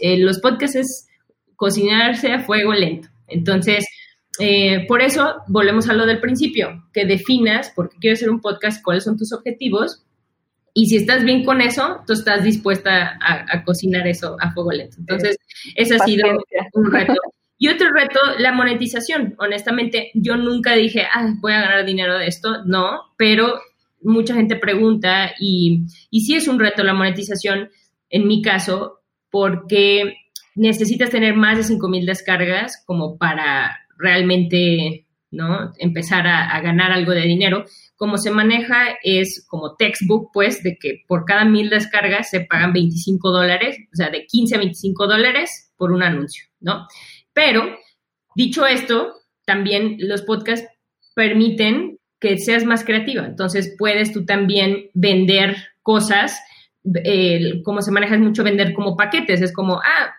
eh, 0.00 0.16
los 0.16 0.40
podcasts 0.40 0.76
es 0.76 1.08
cocinarse 1.56 2.32
a 2.32 2.40
fuego 2.40 2.72
lento. 2.72 3.08
Entonces, 3.28 3.86
eh, 4.40 4.86
por 4.88 5.02
eso 5.02 5.42
volvemos 5.48 5.88
a 5.88 5.92
lo 5.92 6.06
del 6.06 6.20
principio, 6.20 6.84
que 6.92 7.04
definas 7.04 7.70
por 7.70 7.90
qué 7.90 7.98
quieres 7.98 8.18
hacer 8.20 8.30
un 8.30 8.40
podcast, 8.40 8.82
cuáles 8.82 9.04
son 9.04 9.16
tus 9.16 9.32
objetivos 9.32 10.04
y 10.72 10.86
si 10.86 10.96
estás 10.96 11.24
bien 11.24 11.44
con 11.44 11.60
eso, 11.60 12.00
tú 12.06 12.12
estás 12.12 12.44
dispuesta 12.44 13.18
a, 13.20 13.64
cocinar 13.64 14.06
eso 14.06 14.36
a 14.40 14.52
fuego 14.52 14.70
lento. 14.70 14.96
Entonces, 14.98 15.36
ese 15.74 15.96
ha 15.96 15.98
sido 15.98 16.28
un 16.74 16.90
reto. 16.92 17.14
Y 17.58 17.68
otro 17.68 17.92
reto, 17.92 18.20
la 18.38 18.52
monetización. 18.52 19.34
Honestamente, 19.38 20.10
yo 20.14 20.36
nunca 20.36 20.74
dije, 20.74 21.02
ah, 21.12 21.34
voy 21.40 21.52
a 21.52 21.60
ganar 21.60 21.84
dinero 21.84 22.18
de 22.18 22.26
esto. 22.26 22.64
No, 22.64 23.00
pero 23.16 23.60
mucha 24.02 24.34
gente 24.34 24.56
pregunta 24.56 25.32
y, 25.38 25.82
y 26.10 26.20
sí 26.22 26.36
es 26.36 26.48
un 26.48 26.58
reto 26.58 26.82
la 26.84 26.94
monetización, 26.94 27.70
en 28.08 28.26
mi 28.26 28.40
caso, 28.40 29.00
porque 29.30 30.14
necesitas 30.54 31.10
tener 31.10 31.34
más 31.34 31.58
de 31.58 31.74
5.000 31.74 32.06
descargas 32.06 32.82
como 32.86 33.18
para 33.18 33.76
realmente 34.00 35.06
¿no? 35.30 35.72
empezar 35.78 36.26
a, 36.26 36.60
ganar 36.60 36.90
algo 36.90 37.12
de 37.12 37.22
dinero. 37.22 37.64
Como 37.96 38.18
se 38.18 38.30
maneja 38.30 38.96
es 39.02 39.46
como 39.48 39.76
textbook, 39.76 40.30
pues, 40.32 40.62
de 40.62 40.76
que 40.80 41.02
por 41.06 41.24
cada 41.24 41.44
mil 41.44 41.70
descargas 41.70 42.30
se 42.30 42.40
pagan 42.40 42.72
25 42.72 43.30
dólares, 43.30 43.76
o 43.92 43.96
sea, 43.96 44.10
de 44.10 44.26
15 44.26 44.56
a 44.56 44.58
25 44.58 45.06
dólares 45.06 45.72
por 45.76 45.92
un 45.92 46.02
anuncio, 46.02 46.44
¿no? 46.60 46.86
Pero, 47.32 47.76
dicho 48.34 48.66
esto, 48.66 49.12
también 49.44 49.96
los 50.00 50.22
podcasts 50.22 50.68
permiten 51.14 51.98
que 52.18 52.38
seas 52.38 52.64
más 52.64 52.84
creativa. 52.84 53.24
Entonces, 53.24 53.74
puedes 53.78 54.12
tú 54.12 54.24
también 54.24 54.90
vender 54.94 55.56
cosas 55.82 56.38
como 57.64 57.82
se 57.82 57.90
maneja 57.90 58.14
es 58.14 58.20
mucho 58.20 58.42
vender 58.44 58.72
como 58.72 58.96
paquetes, 58.96 59.42
es 59.42 59.52
como, 59.52 59.80
ah, 59.80 60.14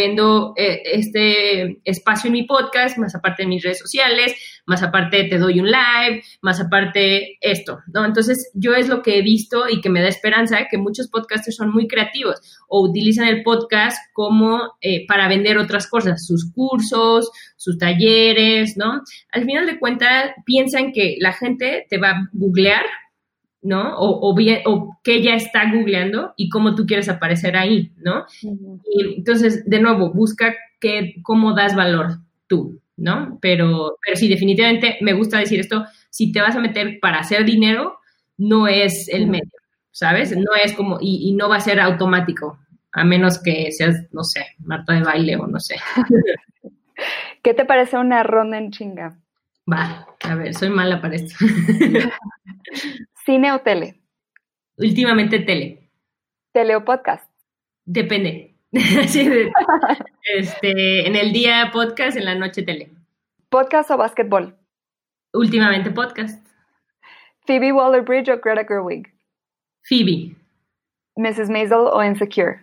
vendo 0.00 0.54
eh, 0.56 0.80
este 0.84 1.80
espacio 1.84 2.28
en 2.28 2.32
mi 2.32 2.44
podcast, 2.44 2.96
más 2.96 3.14
aparte 3.14 3.42
en 3.42 3.50
mis 3.50 3.62
redes 3.62 3.78
sociales, 3.78 4.34
más 4.66 4.82
aparte 4.82 5.24
te 5.24 5.38
doy 5.38 5.60
un 5.60 5.66
live, 5.66 6.22
más 6.40 6.60
aparte 6.60 7.36
esto, 7.40 7.80
¿no? 7.92 8.04
Entonces, 8.04 8.50
yo 8.54 8.74
es 8.74 8.88
lo 8.88 9.02
que 9.02 9.18
he 9.18 9.22
visto 9.22 9.68
y 9.68 9.80
que 9.80 9.90
me 9.90 10.00
da 10.00 10.08
esperanza 10.08 10.68
que 10.70 10.78
muchos 10.78 11.08
podcasters 11.08 11.56
son 11.56 11.70
muy 11.70 11.86
creativos 11.86 12.40
o 12.68 12.82
utilizan 12.82 13.28
el 13.28 13.42
podcast 13.42 13.98
como 14.14 14.74
eh, 14.80 15.06
para 15.06 15.28
vender 15.28 15.58
otras 15.58 15.86
cosas, 15.86 16.26
sus 16.26 16.50
cursos, 16.52 17.30
sus 17.56 17.76
talleres, 17.76 18.76
¿no? 18.78 19.02
Al 19.32 19.44
final 19.44 19.66
de 19.66 19.78
cuentas, 19.78 20.32
piensan 20.46 20.92
que 20.92 21.16
la 21.20 21.32
gente 21.32 21.86
te 21.90 21.98
va 21.98 22.10
a 22.10 22.28
googlear 22.32 22.86
¿no? 23.62 23.94
O, 23.96 24.34
bien, 24.34 24.60
o 24.64 24.98
que 25.02 25.16
ella 25.16 25.34
está 25.34 25.70
googleando 25.70 26.32
y 26.36 26.48
cómo 26.48 26.74
tú 26.74 26.86
quieres 26.86 27.08
aparecer 27.08 27.56
ahí, 27.56 27.92
¿no? 27.96 28.24
Y 28.42 29.16
entonces, 29.18 29.64
de 29.68 29.80
nuevo, 29.80 30.12
busca 30.12 30.54
que, 30.80 31.16
cómo 31.22 31.54
das 31.54 31.76
valor 31.76 32.18
tú, 32.46 32.80
¿no? 32.96 33.38
Pero, 33.40 33.96
pero 34.04 34.16
sí, 34.16 34.28
definitivamente 34.28 34.96
me 35.02 35.12
gusta 35.12 35.38
decir 35.38 35.60
esto, 35.60 35.84
si 36.08 36.32
te 36.32 36.40
vas 36.40 36.56
a 36.56 36.60
meter 36.60 36.98
para 37.00 37.18
hacer 37.18 37.44
dinero, 37.44 37.98
no 38.38 38.66
es 38.66 39.08
el 39.08 39.26
medio, 39.26 39.52
¿sabes? 39.90 40.34
No 40.36 40.54
es 40.62 40.72
como, 40.72 40.98
y, 41.00 41.28
y 41.28 41.32
no 41.32 41.48
va 41.48 41.56
a 41.56 41.60
ser 41.60 41.80
automático, 41.80 42.58
a 42.92 43.04
menos 43.04 43.40
que 43.42 43.70
seas, 43.72 44.06
no 44.12 44.24
sé, 44.24 44.46
Marta 44.58 44.94
de 44.94 45.02
baile 45.02 45.36
o 45.36 45.46
no 45.46 45.60
sé. 45.60 45.76
¿Qué 47.42 47.54
te 47.54 47.64
parece 47.64 47.98
una 47.98 48.22
ronda 48.22 48.58
en 48.58 48.70
chinga? 48.70 49.18
Va, 49.70 50.06
a 50.24 50.34
ver, 50.34 50.54
soy 50.54 50.70
mala 50.70 51.00
para 51.00 51.16
esto. 51.16 51.34
¿Cine 53.24 53.52
o 53.52 53.60
tele? 53.60 54.00
Últimamente 54.76 55.40
tele. 55.40 55.90
¿Tele 56.52 56.76
o 56.76 56.84
podcast? 56.84 57.30
Depende. 57.84 58.54
este, 58.72 59.50
en 61.06 61.16
el 61.16 61.32
día 61.32 61.70
podcast, 61.72 62.16
en 62.16 62.24
la 62.24 62.34
noche 62.34 62.62
tele. 62.62 62.90
¿Podcast 63.48 63.90
o 63.90 63.96
básquetbol? 63.96 64.56
Últimamente 65.32 65.90
podcast. 65.90 66.44
¿Phoebe 67.46 67.72
Waller-Bridge 67.72 68.30
o 68.30 68.40
Greta 68.40 68.64
Gerwig? 68.66 69.12
Phoebe. 69.82 70.36
¿Mrs. 71.16 71.50
Maisel 71.50 71.88
o 71.92 72.02
Insecure? 72.02 72.60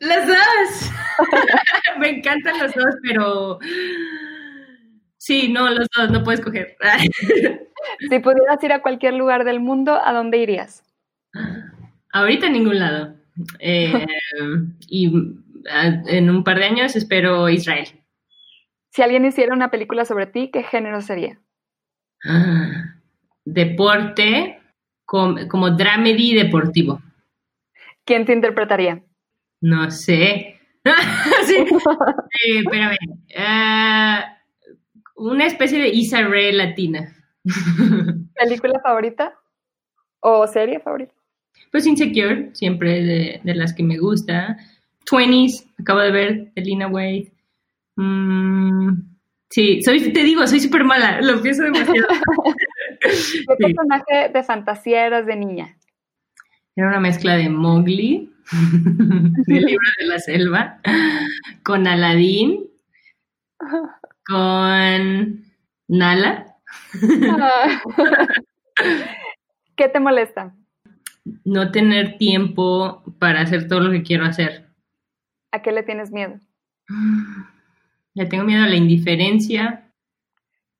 Las 0.00 0.28
dos. 0.28 0.90
Me 1.98 2.10
encantan 2.10 2.58
los 2.58 2.74
dos, 2.74 2.94
pero 3.02 3.58
sí, 5.16 5.48
no, 5.48 5.70
los 5.70 5.88
dos, 5.96 6.10
no 6.10 6.22
puedes 6.22 6.40
coger. 6.40 6.76
si 8.10 8.18
pudieras 8.18 8.62
ir 8.62 8.72
a 8.72 8.82
cualquier 8.82 9.14
lugar 9.14 9.44
del 9.44 9.60
mundo, 9.60 10.00
¿a 10.02 10.12
dónde 10.12 10.38
irías? 10.38 10.82
Ahorita 12.12 12.46
en 12.46 12.52
ningún 12.52 12.78
lado. 12.78 13.14
Eh, 13.58 14.06
y 14.88 15.12
en 16.06 16.30
un 16.30 16.44
par 16.44 16.58
de 16.58 16.64
años 16.64 16.96
espero 16.96 17.48
Israel. 17.48 17.88
Si 18.90 19.02
alguien 19.02 19.26
hiciera 19.26 19.52
una 19.52 19.70
película 19.70 20.04
sobre 20.04 20.26
ti, 20.26 20.50
¿qué 20.52 20.62
género 20.62 21.00
sería? 21.00 21.38
deporte, 23.44 24.58
como, 25.04 25.46
como 25.48 25.70
dramedy 25.70 26.34
deportivo. 26.34 27.00
¿Quién 28.04 28.24
te 28.24 28.32
interpretaría? 28.32 29.02
No 29.60 29.90
sé. 29.90 30.60
sí. 31.44 31.64
pero 32.70 32.84
a 32.84 32.88
ver. 32.88 32.98
Eh, 33.28 34.24
una 35.16 35.46
especie 35.46 35.78
de 35.78 35.88
Isa 35.88 36.22
Ray 36.22 36.52
latina. 36.52 37.15
¿Película 38.34 38.80
favorita? 38.82 39.34
¿O 40.20 40.46
serie 40.46 40.80
favorita? 40.80 41.14
Pues 41.70 41.86
Insecure, 41.86 42.50
siempre 42.54 43.02
de, 43.02 43.40
de 43.42 43.54
las 43.54 43.72
que 43.72 43.82
me 43.82 43.98
gusta. 43.98 44.56
Twenties, 45.04 45.66
acabo 45.78 46.00
de 46.00 46.10
ver, 46.10 46.52
Elina 46.54 46.88
Wade. 46.88 47.32
Mm, 47.96 48.90
sí, 49.50 49.82
soy, 49.82 50.12
te 50.12 50.22
digo, 50.22 50.46
soy 50.46 50.60
súper 50.60 50.84
mala, 50.84 51.20
lo 51.20 51.40
pienso 51.40 51.62
demasiado. 51.62 52.08
¿Qué 53.00 53.54
personaje 53.58 54.30
de 54.32 54.42
fantasía 54.42 55.06
eras 55.06 55.26
de 55.26 55.36
niña? 55.36 55.76
Era 56.74 56.88
una 56.88 57.00
mezcla 57.00 57.36
de 57.36 57.48
Mowgli, 57.48 58.32
del 59.46 59.64
libro 59.64 59.86
de 59.98 60.06
la 60.06 60.18
selva, 60.18 60.80
con 61.62 61.86
Aladín, 61.86 62.66
con 64.26 65.44
Nala. 65.88 66.45
¿Qué 69.76 69.88
te 69.88 70.00
molesta? 70.00 70.54
No 71.44 71.70
tener 71.70 72.18
tiempo 72.18 73.02
para 73.18 73.40
hacer 73.40 73.68
todo 73.68 73.80
lo 73.80 73.90
que 73.90 74.02
quiero 74.02 74.24
hacer. 74.24 74.66
¿A 75.52 75.62
qué 75.62 75.72
le 75.72 75.82
tienes 75.82 76.10
miedo? 76.10 76.38
Le 78.14 78.26
tengo 78.26 78.44
miedo 78.44 78.64
a 78.64 78.68
la 78.68 78.76
indiferencia. 78.76 79.90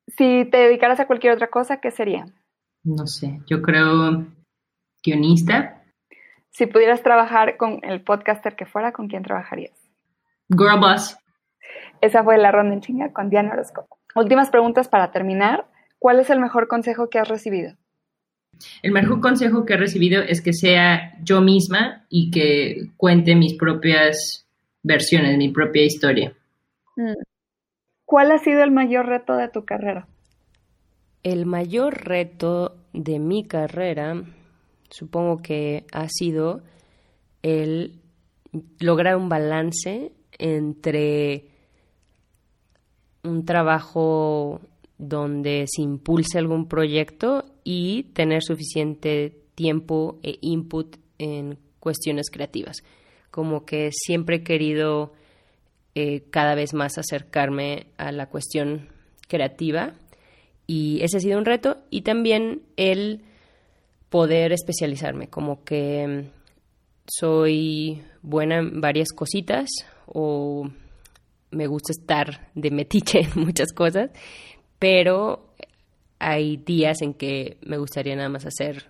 Si 0.06 0.44
te 0.50 0.58
dedicaras 0.58 1.00
a 1.00 1.06
cualquier 1.06 1.32
otra 1.32 1.48
cosa, 1.48 1.80
¿qué 1.80 1.90
sería? 1.90 2.26
No 2.84 3.06
sé, 3.06 3.40
yo 3.46 3.62
creo 3.62 4.26
guionista. 5.04 5.82
Si 6.50 6.66
pudieras 6.66 7.02
trabajar 7.02 7.56
con 7.56 7.80
el 7.82 8.02
podcaster 8.02 8.56
que 8.56 8.66
fuera, 8.66 8.92
¿con 8.92 9.08
quién 9.08 9.22
trabajarías? 9.22 9.76
Girl 10.48 10.80
Boss. 10.80 11.18
Esa 12.00 12.22
fue 12.22 12.38
la 12.38 12.52
ronda 12.52 12.74
en 12.74 12.80
chinga 12.80 13.12
con 13.12 13.28
Diana 13.28 13.52
Orozco. 13.52 13.88
Últimas 14.14 14.50
preguntas 14.50 14.88
para 14.88 15.10
terminar. 15.10 15.66
¿Cuál 16.06 16.20
es 16.20 16.30
el 16.30 16.38
mejor 16.38 16.68
consejo 16.68 17.10
que 17.10 17.18
has 17.18 17.26
recibido? 17.26 17.74
El 18.80 18.92
mejor 18.92 19.20
consejo 19.20 19.64
que 19.66 19.74
he 19.74 19.76
recibido 19.76 20.22
es 20.22 20.40
que 20.40 20.52
sea 20.52 21.18
yo 21.20 21.40
misma 21.40 22.06
y 22.08 22.30
que 22.30 22.92
cuente 22.96 23.34
mis 23.34 23.54
propias 23.54 24.46
versiones, 24.84 25.36
mi 25.36 25.48
propia 25.48 25.82
historia. 25.82 26.32
Mm. 26.94 27.14
¿Cuál 28.04 28.30
ha 28.30 28.38
sido 28.38 28.62
el 28.62 28.70
mayor 28.70 29.06
reto 29.06 29.34
de 29.34 29.48
tu 29.48 29.64
carrera? 29.64 30.06
El 31.24 31.44
mayor 31.44 32.04
reto 32.04 32.76
de 32.92 33.18
mi 33.18 33.42
carrera 33.42 34.22
supongo 34.90 35.42
que 35.42 35.86
ha 35.90 36.06
sido 36.08 36.62
el 37.42 37.98
lograr 38.78 39.16
un 39.16 39.28
balance 39.28 40.12
entre 40.38 41.48
un 43.24 43.44
trabajo 43.44 44.60
donde 44.98 45.66
se 45.68 45.82
impulse 45.82 46.38
algún 46.38 46.68
proyecto 46.68 47.44
y 47.64 48.04
tener 48.14 48.42
suficiente 48.42 49.36
tiempo 49.54 50.18
e 50.22 50.38
input 50.40 50.96
en 51.18 51.58
cuestiones 51.80 52.30
creativas. 52.30 52.82
Como 53.30 53.64
que 53.64 53.90
siempre 53.92 54.36
he 54.36 54.42
querido 54.42 55.12
eh, 55.94 56.24
cada 56.30 56.54
vez 56.54 56.74
más 56.74 56.98
acercarme 56.98 57.86
a 57.96 58.12
la 58.12 58.28
cuestión 58.28 58.88
creativa 59.28 59.94
y 60.66 61.00
ese 61.02 61.18
ha 61.18 61.20
sido 61.20 61.38
un 61.38 61.44
reto 61.44 61.78
y 61.90 62.02
también 62.02 62.62
el 62.76 63.22
poder 64.08 64.52
especializarme, 64.52 65.28
como 65.28 65.64
que 65.64 66.06
mm, 66.06 66.36
soy 67.06 68.02
buena 68.22 68.58
en 68.58 68.80
varias 68.80 69.12
cositas 69.12 69.68
o 70.06 70.68
me 71.50 71.66
gusta 71.66 71.92
estar 71.92 72.50
de 72.54 72.70
metiche 72.70 73.20
en 73.20 73.30
muchas 73.44 73.72
cosas, 73.72 74.10
pero 74.78 75.54
hay 76.18 76.56
días 76.56 77.02
en 77.02 77.14
que 77.14 77.58
me 77.62 77.78
gustaría 77.78 78.16
nada 78.16 78.28
más 78.28 78.46
hacer 78.46 78.86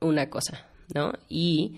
una 0.00 0.30
cosa, 0.30 0.66
¿no? 0.94 1.12
Y 1.28 1.76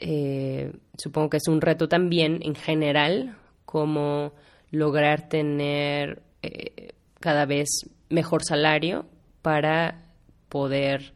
eh, 0.00 0.72
supongo 0.96 1.30
que 1.30 1.36
es 1.38 1.48
un 1.48 1.60
reto 1.60 1.88
también 1.88 2.40
en 2.42 2.54
general, 2.54 3.36
como 3.64 4.32
lograr 4.70 5.28
tener 5.28 6.22
eh, 6.42 6.94
cada 7.20 7.46
vez 7.46 7.68
mejor 8.08 8.42
salario 8.44 9.06
para 9.42 10.06
poder 10.48 11.12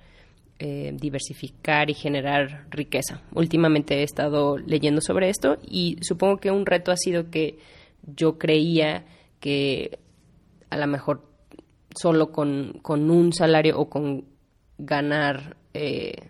eh, 0.58 0.92
diversificar 0.94 1.90
y 1.90 1.94
generar 1.94 2.66
riqueza. 2.70 3.22
Últimamente 3.34 3.96
he 3.96 4.02
estado 4.02 4.56
leyendo 4.56 5.00
sobre 5.00 5.28
esto 5.28 5.58
y 5.66 5.98
supongo 6.00 6.38
que 6.38 6.50
un 6.50 6.64
reto 6.64 6.92
ha 6.92 6.96
sido 6.96 7.30
que 7.30 7.58
yo 8.06 8.38
creía 8.38 9.04
que 9.40 9.98
a 10.70 10.76
lo 10.76 10.86
mejor 10.86 11.22
solo 11.94 12.30
con, 12.30 12.80
un 12.84 13.32
salario 13.32 13.78
o 13.78 13.88
con 13.88 14.24
ganar, 14.78 15.56
eh, 15.74 16.28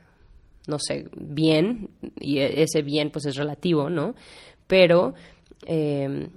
no 0.66 0.78
sé, 0.78 1.08
bien, 1.16 1.90
y 2.20 2.38
e-, 2.38 2.62
ese 2.62 2.82
bien 2.82 3.10
pues 3.10 3.26
es 3.26 3.36
relativo, 3.36 3.90
¿no? 3.90 4.14
Pero 4.66 5.14
eh, 5.66 6.28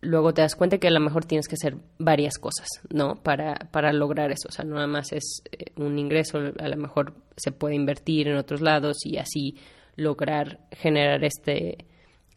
luego 0.00 0.32
te 0.32 0.42
das 0.42 0.54
cuenta 0.54 0.78
que 0.78 0.88
a 0.88 0.92
lo 0.92 1.00
mejor 1.00 1.24
tienes 1.24 1.48
que 1.48 1.54
hacer 1.54 1.76
varias 1.98 2.38
cosas, 2.38 2.68
¿no? 2.90 3.16
Para, 3.22 3.54
para 3.72 3.92
lograr 3.92 4.30
eso. 4.30 4.48
O 4.48 4.52
sea, 4.52 4.64
no 4.64 4.76
nada 4.76 4.86
más 4.86 5.12
es 5.12 5.42
eh, 5.52 5.72
un 5.76 5.98
ingreso, 5.98 6.38
a 6.38 6.68
lo 6.68 6.76
mejor 6.76 7.14
se 7.36 7.52
puede 7.52 7.74
invertir 7.74 8.28
en 8.28 8.36
otros 8.36 8.60
lados 8.60 8.98
y 9.04 9.18
así 9.18 9.56
lograr 9.96 10.60
generar 10.72 11.24
este, 11.24 11.86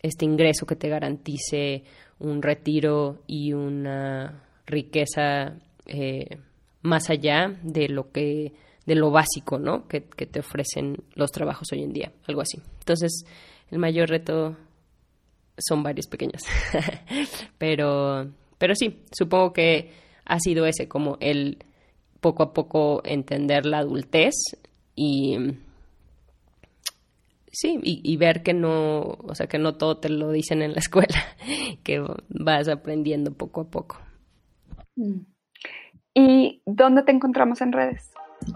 este 0.01 0.25
ingreso 0.25 0.65
que 0.65 0.75
te 0.75 0.89
garantice 0.89 1.83
un 2.19 2.41
retiro 2.41 3.21
y 3.27 3.53
una 3.53 4.43
riqueza 4.65 5.57
eh, 5.85 6.37
más 6.81 7.09
allá 7.09 7.57
de 7.63 7.89
lo 7.89 8.11
que 8.11 8.53
de 8.85 8.95
lo 8.95 9.11
básico, 9.11 9.59
¿no? 9.59 9.87
Que, 9.87 10.01
te 10.01 10.39
ofrecen 10.39 10.97
los 11.13 11.31
trabajos 11.31 11.67
hoy 11.71 11.83
en 11.83 11.93
día, 11.93 12.11
algo 12.27 12.41
así. 12.41 12.59
Entonces, 12.79 13.23
el 13.69 13.77
mayor 13.77 14.09
reto 14.09 14.57
son 15.59 15.83
varios 15.83 16.07
pequeños. 16.07 16.41
pero, 17.59 18.31
pero 18.57 18.73
sí, 18.73 19.03
supongo 19.15 19.53
que 19.53 19.91
ha 20.25 20.39
sido 20.39 20.65
ese, 20.65 20.87
como 20.87 21.17
el 21.19 21.59
poco 22.19 22.41
a 22.41 22.51
poco 22.51 23.01
entender 23.05 23.67
la 23.67 23.79
adultez 23.79 24.33
y 24.95 25.37
sí, 27.51 27.79
y, 27.83 28.17
ver 28.17 28.43
que 28.43 28.53
no, 28.53 29.01
o 29.01 29.35
sea, 29.35 29.47
que 29.47 29.59
no 29.59 29.75
todo 29.75 29.97
te 29.97 30.09
lo 30.09 30.31
dicen 30.31 30.61
en 30.61 30.73
la 30.73 30.79
escuela, 30.79 31.19
que 31.83 32.03
vas 32.29 32.67
aprendiendo 32.67 33.33
poco 33.33 33.61
a 33.61 33.69
poco. 33.69 33.99
Mm. 34.95 35.21
¿Y 36.13 36.61
dónde 36.65 37.03
te 37.03 37.11
encontramos 37.11 37.61
en 37.61 37.71
redes? 37.71 38.11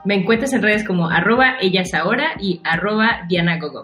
Me 0.06 0.16
encuentras 0.16 0.54
en 0.54 0.62
redes 0.62 0.86
como 0.86 1.10
arroba 1.10 1.58
ellas 1.62 1.94
ahora 1.94 2.32
y 2.40 2.62
arroba 2.64 3.22
Diana 3.28 3.60
Gogo. 3.60 3.84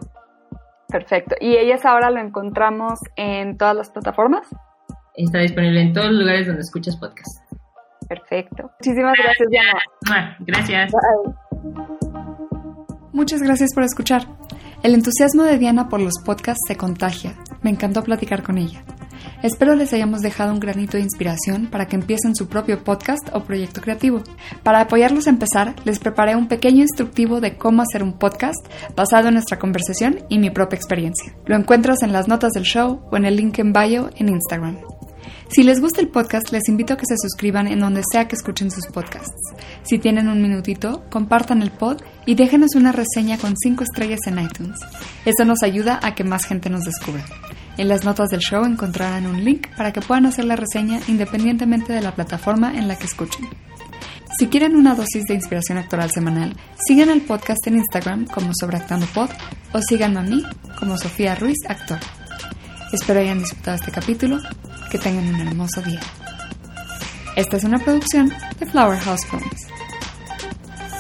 Perfecto. 0.88 1.36
¿Y 1.40 1.56
ellas 1.56 1.86
ahora 1.86 2.10
lo 2.10 2.20
encontramos 2.20 3.00
en 3.16 3.58
todas 3.58 3.76
las 3.76 3.92
plataformas? 3.92 4.48
Está 5.16 5.40
disponible 5.40 5.82
en 5.82 5.94
todos 5.94 6.08
los 6.08 6.22
lugares 6.22 6.48
donde 6.48 6.62
escuchas 6.62 6.98
podcast. 6.98 7.50
Perfecto. 8.08 8.72
Muchísimas 8.80 9.14
gracias, 9.22 9.50
Diana. 9.50 10.38
Gracias. 10.40 10.92
Muchas 13.14 13.42
gracias 13.42 13.74
por 13.76 13.84
escuchar. 13.84 14.24
El 14.82 14.94
entusiasmo 14.94 15.44
de 15.44 15.58
Diana 15.58 15.90
por 15.90 16.00
los 16.00 16.14
podcasts 16.24 16.64
se 16.66 16.78
contagia. 16.78 17.36
Me 17.62 17.70
encantó 17.70 18.02
platicar 18.02 18.44
con 18.44 18.58
ella. 18.58 18.82
Espero 19.44 19.76
les 19.76 19.92
hayamos 19.92 20.22
dejado 20.22 20.54
un 20.54 20.62
granito 20.62 20.96
de 20.96 21.04
inspiración 21.04 21.68
para 21.68 21.88
que 21.88 21.98
empiecen 21.98 22.34
su 22.34 22.48
propio 22.48 22.82
podcast 22.82 23.30
o 23.34 23.44
proyecto 23.44 23.82
creativo. 23.82 24.24
Para 24.64 24.80
apoyarlos 24.80 25.28
a 25.28 25.32
empezar, 25.32 25.76
les 25.84 26.00
preparé 26.00 26.38
un 26.38 26.48
pequeño 26.48 26.82
instructivo 26.82 27.42
de 27.42 27.58
cómo 27.58 27.82
hacer 27.82 28.04
un 28.04 28.14
podcast 28.14 28.66
basado 28.96 29.28
en 29.28 29.34
nuestra 29.34 29.60
conversación 29.60 30.20
y 30.30 30.40
mi 30.40 30.50
propia 30.50 30.78
experiencia. 30.78 31.36
Lo 31.46 31.58
encuentras 31.58 32.02
en 32.02 32.14
las 32.14 32.30
notas 32.30 32.54
del 32.54 32.64
show 32.64 33.02
o 33.12 33.18
en 33.18 33.26
el 33.26 33.36
link 33.36 33.60
en 33.60 33.74
bio 33.74 34.10
en 34.16 34.30
Instagram. 34.30 34.78
Si 35.52 35.64
les 35.64 35.82
gusta 35.82 36.00
el 36.00 36.10
podcast, 36.10 36.52
les 36.52 36.70
invito 36.70 36.94
a 36.94 36.98
que 36.98 37.08
se 37.08 37.16
suscriban 37.20 37.66
en 37.68 37.80
donde 37.80 38.04
sea 38.12 38.28
que 38.28 38.36
escuchen 38.36 38.70
sus 38.70 38.86
podcasts. 38.86 39.34
Si 39.82 39.98
tienen 39.98 40.28
un 40.28 40.44
minutito, 40.44 41.06
compartan 41.10 41.64
el 41.64 41.72
pod 41.72 42.04
y 42.28 42.36
déjenos 42.36 42.76
una 42.76 42.92
reseña 42.92 43.40
con 43.40 43.56
5 43.58 43.84
estrellas 43.84 44.20
en 44.28 44.38
iTunes. 44.38 44.78
Eso 45.26 45.46
nos 45.46 45.64
ayuda 45.64 46.00
a 46.04 46.14
que 46.14 46.24
más 46.24 46.46
gente 46.46 46.70
nos 46.70 46.84
descubra. 46.86 47.26
En 47.78 47.88
las 47.88 48.06
notas 48.06 48.30
del 48.30 48.42
show 48.42 48.64
encontrarán 48.64 49.26
un 49.26 49.44
link 49.44 49.68
para 49.76 49.92
que 49.92 50.02
puedan 50.02 50.28
hacer 50.28 50.46
la 50.46 50.56
reseña 50.56 51.00
independientemente 51.08 51.94
de 51.94 52.02
la 52.02 52.14
plataforma 52.14 52.78
en 52.78 52.88
la 52.88 52.96
que 52.96 53.08
escuchen. 53.08 53.48
Si 54.38 54.48
quieren 54.48 54.76
una 54.76 54.94
dosis 54.94 55.24
de 55.24 55.34
inspiración 55.34 55.80
actoral 55.80 56.12
semanal, 56.12 56.56
sigan 56.86 57.10
al 57.10 57.22
podcast 57.22 57.66
en 57.66 57.78
Instagram 57.78 58.28
como 58.28 58.52
Sobreactando 58.54 59.08
Pod 59.08 59.32
o 59.74 59.82
síganme 59.82 60.20
a 60.20 60.24
mí 60.24 60.44
como 60.78 60.96
Sofía 60.96 61.34
Ruiz 61.34 61.58
Actor. 61.68 61.98
Espero 62.94 63.20
hayan 63.20 63.40
disfrutado 63.40 63.78
este 63.78 63.92
capítulo, 63.92 64.40
que 64.90 64.98
tengan 64.98 65.34
un 65.34 65.48
hermoso 65.48 65.82
día. 65.82 66.00
Esta 67.36 67.58
es 67.58 67.64
una 67.64 67.80
producción 67.80 68.32
de 68.60 68.66
Flower 68.66 69.00
House 69.00 69.26
Films. 69.30 69.68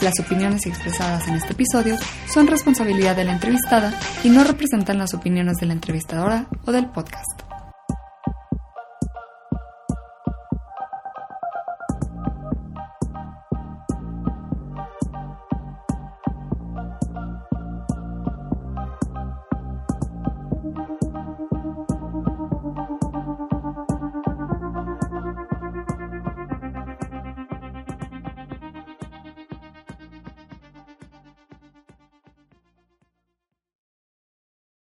Las 0.01 0.17
opiniones 0.19 0.65
expresadas 0.65 1.27
en 1.27 1.35
este 1.35 1.53
episodio 1.53 1.97
son 2.31 2.47
responsabilidad 2.47 3.15
de 3.15 3.25
la 3.25 3.33
entrevistada 3.33 3.93
y 4.23 4.29
no 4.29 4.43
representan 4.43 4.97
las 4.97 5.13
opiniones 5.13 5.57
de 5.57 5.65
la 5.65 5.73
entrevistadora 5.73 6.47
o 6.65 6.71
del 6.71 6.85
podcast. 6.87 7.48